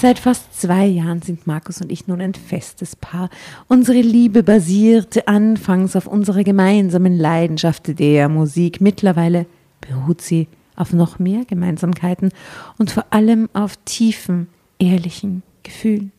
Seit 0.00 0.18
fast 0.18 0.60
zwei 0.60 0.86
Jahren 0.86 1.22
sind 1.22 1.46
Markus 1.46 1.80
und 1.80 1.90
ich 1.90 2.06
nun 2.06 2.20
ein 2.20 2.34
festes 2.34 2.96
Paar. 2.96 3.30
Unsere 3.68 4.00
Liebe 4.00 4.42
basierte 4.42 5.28
anfangs 5.28 5.96
auf 5.96 6.06
unserer 6.06 6.42
gemeinsamen 6.42 7.16
Leidenschaft 7.16 7.98
der 7.98 8.28
Musik. 8.28 8.80
Mittlerweile 8.80 9.46
beruht 9.80 10.20
sie 10.20 10.48
auf 10.76 10.92
noch 10.92 11.18
mehr 11.18 11.44
Gemeinsamkeiten 11.44 12.30
und 12.78 12.90
vor 12.90 13.06
allem 13.10 13.48
auf 13.52 13.76
tiefen, 13.84 14.48
ehrlichen 14.78 15.42
Gefühlen. 15.62 16.10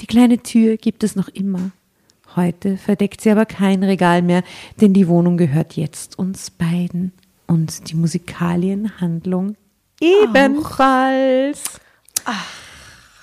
Die 0.00 0.06
kleine 0.06 0.38
Tür 0.38 0.76
gibt 0.78 1.04
es 1.04 1.14
noch 1.14 1.28
immer. 1.28 1.70
Heute 2.36 2.76
verdeckt 2.76 3.22
sie 3.22 3.30
aber 3.30 3.46
kein 3.46 3.82
Regal 3.82 4.20
mehr, 4.20 4.42
denn 4.78 4.92
die 4.92 5.08
Wohnung 5.08 5.38
gehört 5.38 5.74
jetzt 5.74 6.18
uns 6.18 6.50
beiden 6.50 7.12
und 7.46 7.88
die 7.90 7.94
Musikalienhandlung 7.94 9.56
ebenfalls. 10.00 11.80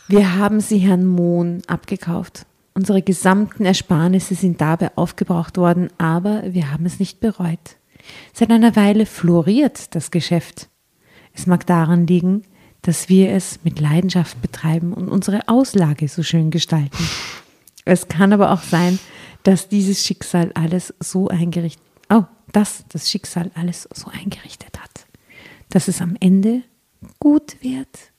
Wir 0.08 0.36
haben 0.36 0.60
sie 0.62 0.80
Herrn 0.80 1.06
Mohn 1.06 1.62
abgekauft. 1.68 2.48
Unsere 2.74 3.04
gesamten 3.04 3.66
Ersparnisse 3.66 4.34
sind 4.34 4.60
dabei 4.60 4.90
aufgebraucht 4.96 5.58
worden, 5.58 5.90
aber 6.00 6.42
wir 6.52 6.72
haben 6.72 6.88
es 6.88 7.00
nicht 7.00 7.20
bereut. 7.20 7.78
Seit 8.34 8.50
einer 8.50 8.76
Weile 8.76 9.06
floriert 9.06 9.94
das 9.94 10.10
Geschäft. 10.10 10.70
Es 11.34 11.46
mag 11.46 11.68
daran 11.68 12.08
liegen, 12.08 12.42
dass 12.82 13.10
wir 13.10 13.32
es 13.32 13.60
mit 13.64 13.80
Leidenschaft 13.80 14.42
betreiben 14.42 14.92
und 14.92 15.08
unsere 15.08 15.48
Auslage 15.48 16.08
so 16.08 16.24
schön 16.24 16.50
gestalten. 16.50 17.08
Es 17.86 18.08
kann 18.08 18.32
aber 18.32 18.52
auch 18.52 18.62
sein, 18.62 19.00
dass 19.44 19.68
dieses 19.68 20.06
Schicksal 20.06 20.52
alles 20.54 20.94
so 21.00 21.28
eingerichtet, 21.28 21.84
oh, 22.10 22.24
dass 22.54 22.86
das 22.90 23.10
Schicksal 23.10 23.52
alles 23.56 23.90
so 23.94 24.10
eingerichtet 24.10 24.80
hat, 24.80 25.06
dass 25.70 25.90
es 25.90 26.02
am 26.02 26.16
Ende 26.20 26.64
gut 27.20 27.62
wird. 27.62 28.12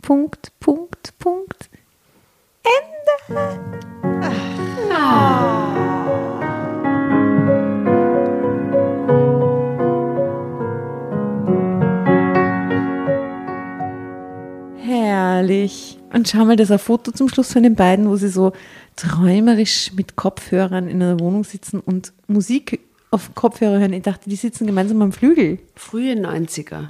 Punkt, 0.00 0.52
Punkt, 0.60 1.18
Punkt. 1.18 1.70
Herrlich. 14.78 15.98
Und 16.12 16.28
schau 16.28 16.44
mal, 16.44 16.56
das 16.56 16.68
ist 16.68 16.72
ein 16.72 16.78
Foto 16.78 17.12
zum 17.12 17.28
Schluss 17.28 17.52
von 17.52 17.62
den 17.62 17.74
beiden, 17.74 18.08
wo 18.08 18.16
sie 18.16 18.28
so 18.28 18.52
träumerisch 19.00 19.92
mit 19.94 20.16
Kopfhörern 20.16 20.88
in 20.88 21.02
einer 21.02 21.20
Wohnung 21.20 21.44
sitzen 21.44 21.80
und 21.80 22.12
Musik 22.26 22.80
auf 23.10 23.34
Kopfhörer 23.34 23.78
hören. 23.80 23.92
Ich 23.92 24.02
dachte, 24.02 24.30
die 24.30 24.36
sitzen 24.36 24.66
gemeinsam 24.66 25.02
am 25.02 25.12
Flügel. 25.12 25.58
Frühe 25.74 26.14
90er. 26.14 26.88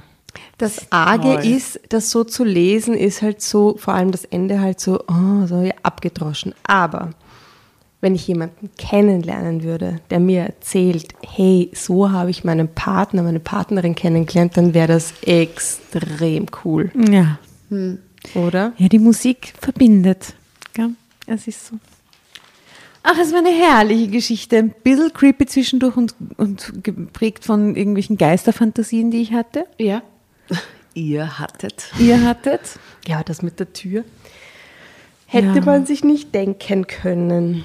Das 0.57 0.91
Arge 0.91 1.35
Toll. 1.41 1.45
ist, 1.45 1.79
das 1.89 2.09
so 2.11 2.23
zu 2.23 2.43
lesen, 2.43 2.93
ist 2.93 3.21
halt 3.21 3.41
so, 3.41 3.75
vor 3.77 3.95
allem 3.95 4.11
das 4.11 4.23
Ende 4.25 4.61
halt 4.61 4.79
so, 4.79 4.99
oh, 5.07 5.45
so 5.47 5.61
ja, 5.61 5.73
abgedroschen. 5.83 6.53
Aber 6.63 7.09
wenn 7.99 8.15
ich 8.15 8.27
jemanden 8.27 8.69
kennenlernen 8.77 9.63
würde, 9.63 9.99
der 10.09 10.19
mir 10.19 10.41
erzählt, 10.43 11.09
hey, 11.27 11.69
so 11.73 12.11
habe 12.11 12.29
ich 12.29 12.43
meinen 12.43 12.67
Partner, 12.69 13.23
meine 13.23 13.39
Partnerin 13.39 13.93
kennengelernt, 13.95 14.55
dann 14.57 14.73
wäre 14.73 14.87
das 14.87 15.13
extrem 15.23 16.45
cool, 16.63 16.91
Ja. 16.95 17.37
oder? 18.35 18.73
Ja, 18.77 18.87
die 18.87 18.99
Musik 18.99 19.53
verbindet. 19.59 20.33
Gell? 20.73 20.91
Es 21.27 21.47
ist 21.47 21.67
so. 21.67 21.75
Ach, 23.03 23.17
es 23.19 23.31
war 23.31 23.39
eine 23.39 23.49
herrliche 23.49 24.07
Geschichte. 24.09 24.57
Ein 24.57 24.69
bisschen 24.83 25.11
creepy 25.13 25.45
zwischendurch 25.47 25.97
und, 25.97 26.15
und 26.37 26.83
geprägt 26.83 27.45
von 27.45 27.75
irgendwelchen 27.75 28.17
Geisterfantasien, 28.17 29.09
die 29.11 29.21
ich 29.21 29.33
hatte. 29.33 29.65
Ja. 29.79 30.01
Ihr 30.93 31.39
hattet. 31.39 31.89
Ihr 31.99 32.23
hattet. 32.25 32.61
Ja, 33.07 33.23
das 33.23 33.41
mit 33.41 33.59
der 33.59 33.71
Tür 33.73 34.03
hätte 35.25 35.59
Ja. 35.59 35.65
man 35.65 35.85
sich 35.85 36.03
nicht 36.03 36.35
denken 36.35 36.85
können. 36.87 37.63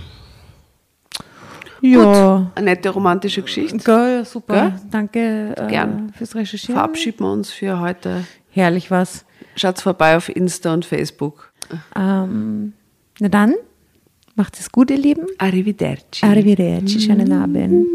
Ja. 1.83 2.51
Eine 2.55 2.65
nette 2.65 2.89
romantische 2.91 3.43
Geschichte. 3.43 3.79
Geil, 3.79 4.25
super. 4.25 4.55
Gell? 4.71 4.81
Danke 4.91 5.55
äh, 5.57 5.67
Gern. 5.69 6.13
fürs 6.17 6.35
Recherchieren. 6.35 6.77
Verabschieden 6.77 7.21
wir 7.25 7.33
uns 7.33 7.51
für 7.51 7.81
heute. 7.81 8.25
Herrlich 8.51 8.91
was. 8.91 9.25
Schaut 9.57 9.81
vorbei 9.81 10.17
auf 10.17 10.29
Insta 10.29 10.73
und 10.73 10.85
Facebook. 10.85 11.53
Ähm, 11.95 12.73
na 13.19 13.29
dann, 13.29 13.55
Macht 14.39 14.61
es 14.61 14.71
gut, 14.71 14.91
ihr 14.91 14.99
Lieben. 14.99 15.25
Arrivederci. 15.39 16.23
Arrivederci. 16.23 17.01
Schönen 17.01 17.31
mm. 17.31 17.33
Abend. 17.33 17.87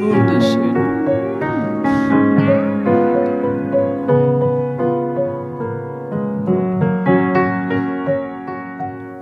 Wunderschön. 0.00 0.76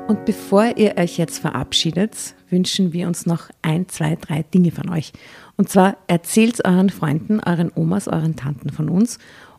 Und 0.06 0.24
bevor 0.24 0.76
ihr 0.76 0.96
euch 0.98 1.18
jetzt 1.18 1.40
verabschiedet, 1.40 2.36
wünschen 2.48 2.92
wir 2.92 3.08
uns 3.08 3.26
noch 3.26 3.50
ein, 3.62 3.88
zwei, 3.88 4.14
drei 4.14 4.44
Dinge 4.44 4.70
von 4.70 4.88
euch. 4.88 5.12
Und 5.56 5.68
zwar 5.68 5.96
erzählt 6.06 6.64
euren 6.64 6.90
Freunden, 6.90 7.40
euren 7.40 7.72
Omas, 7.74 8.06
euren 8.06 8.36
Tanten 8.36 8.70
von 8.70 8.88
uns 8.88 9.18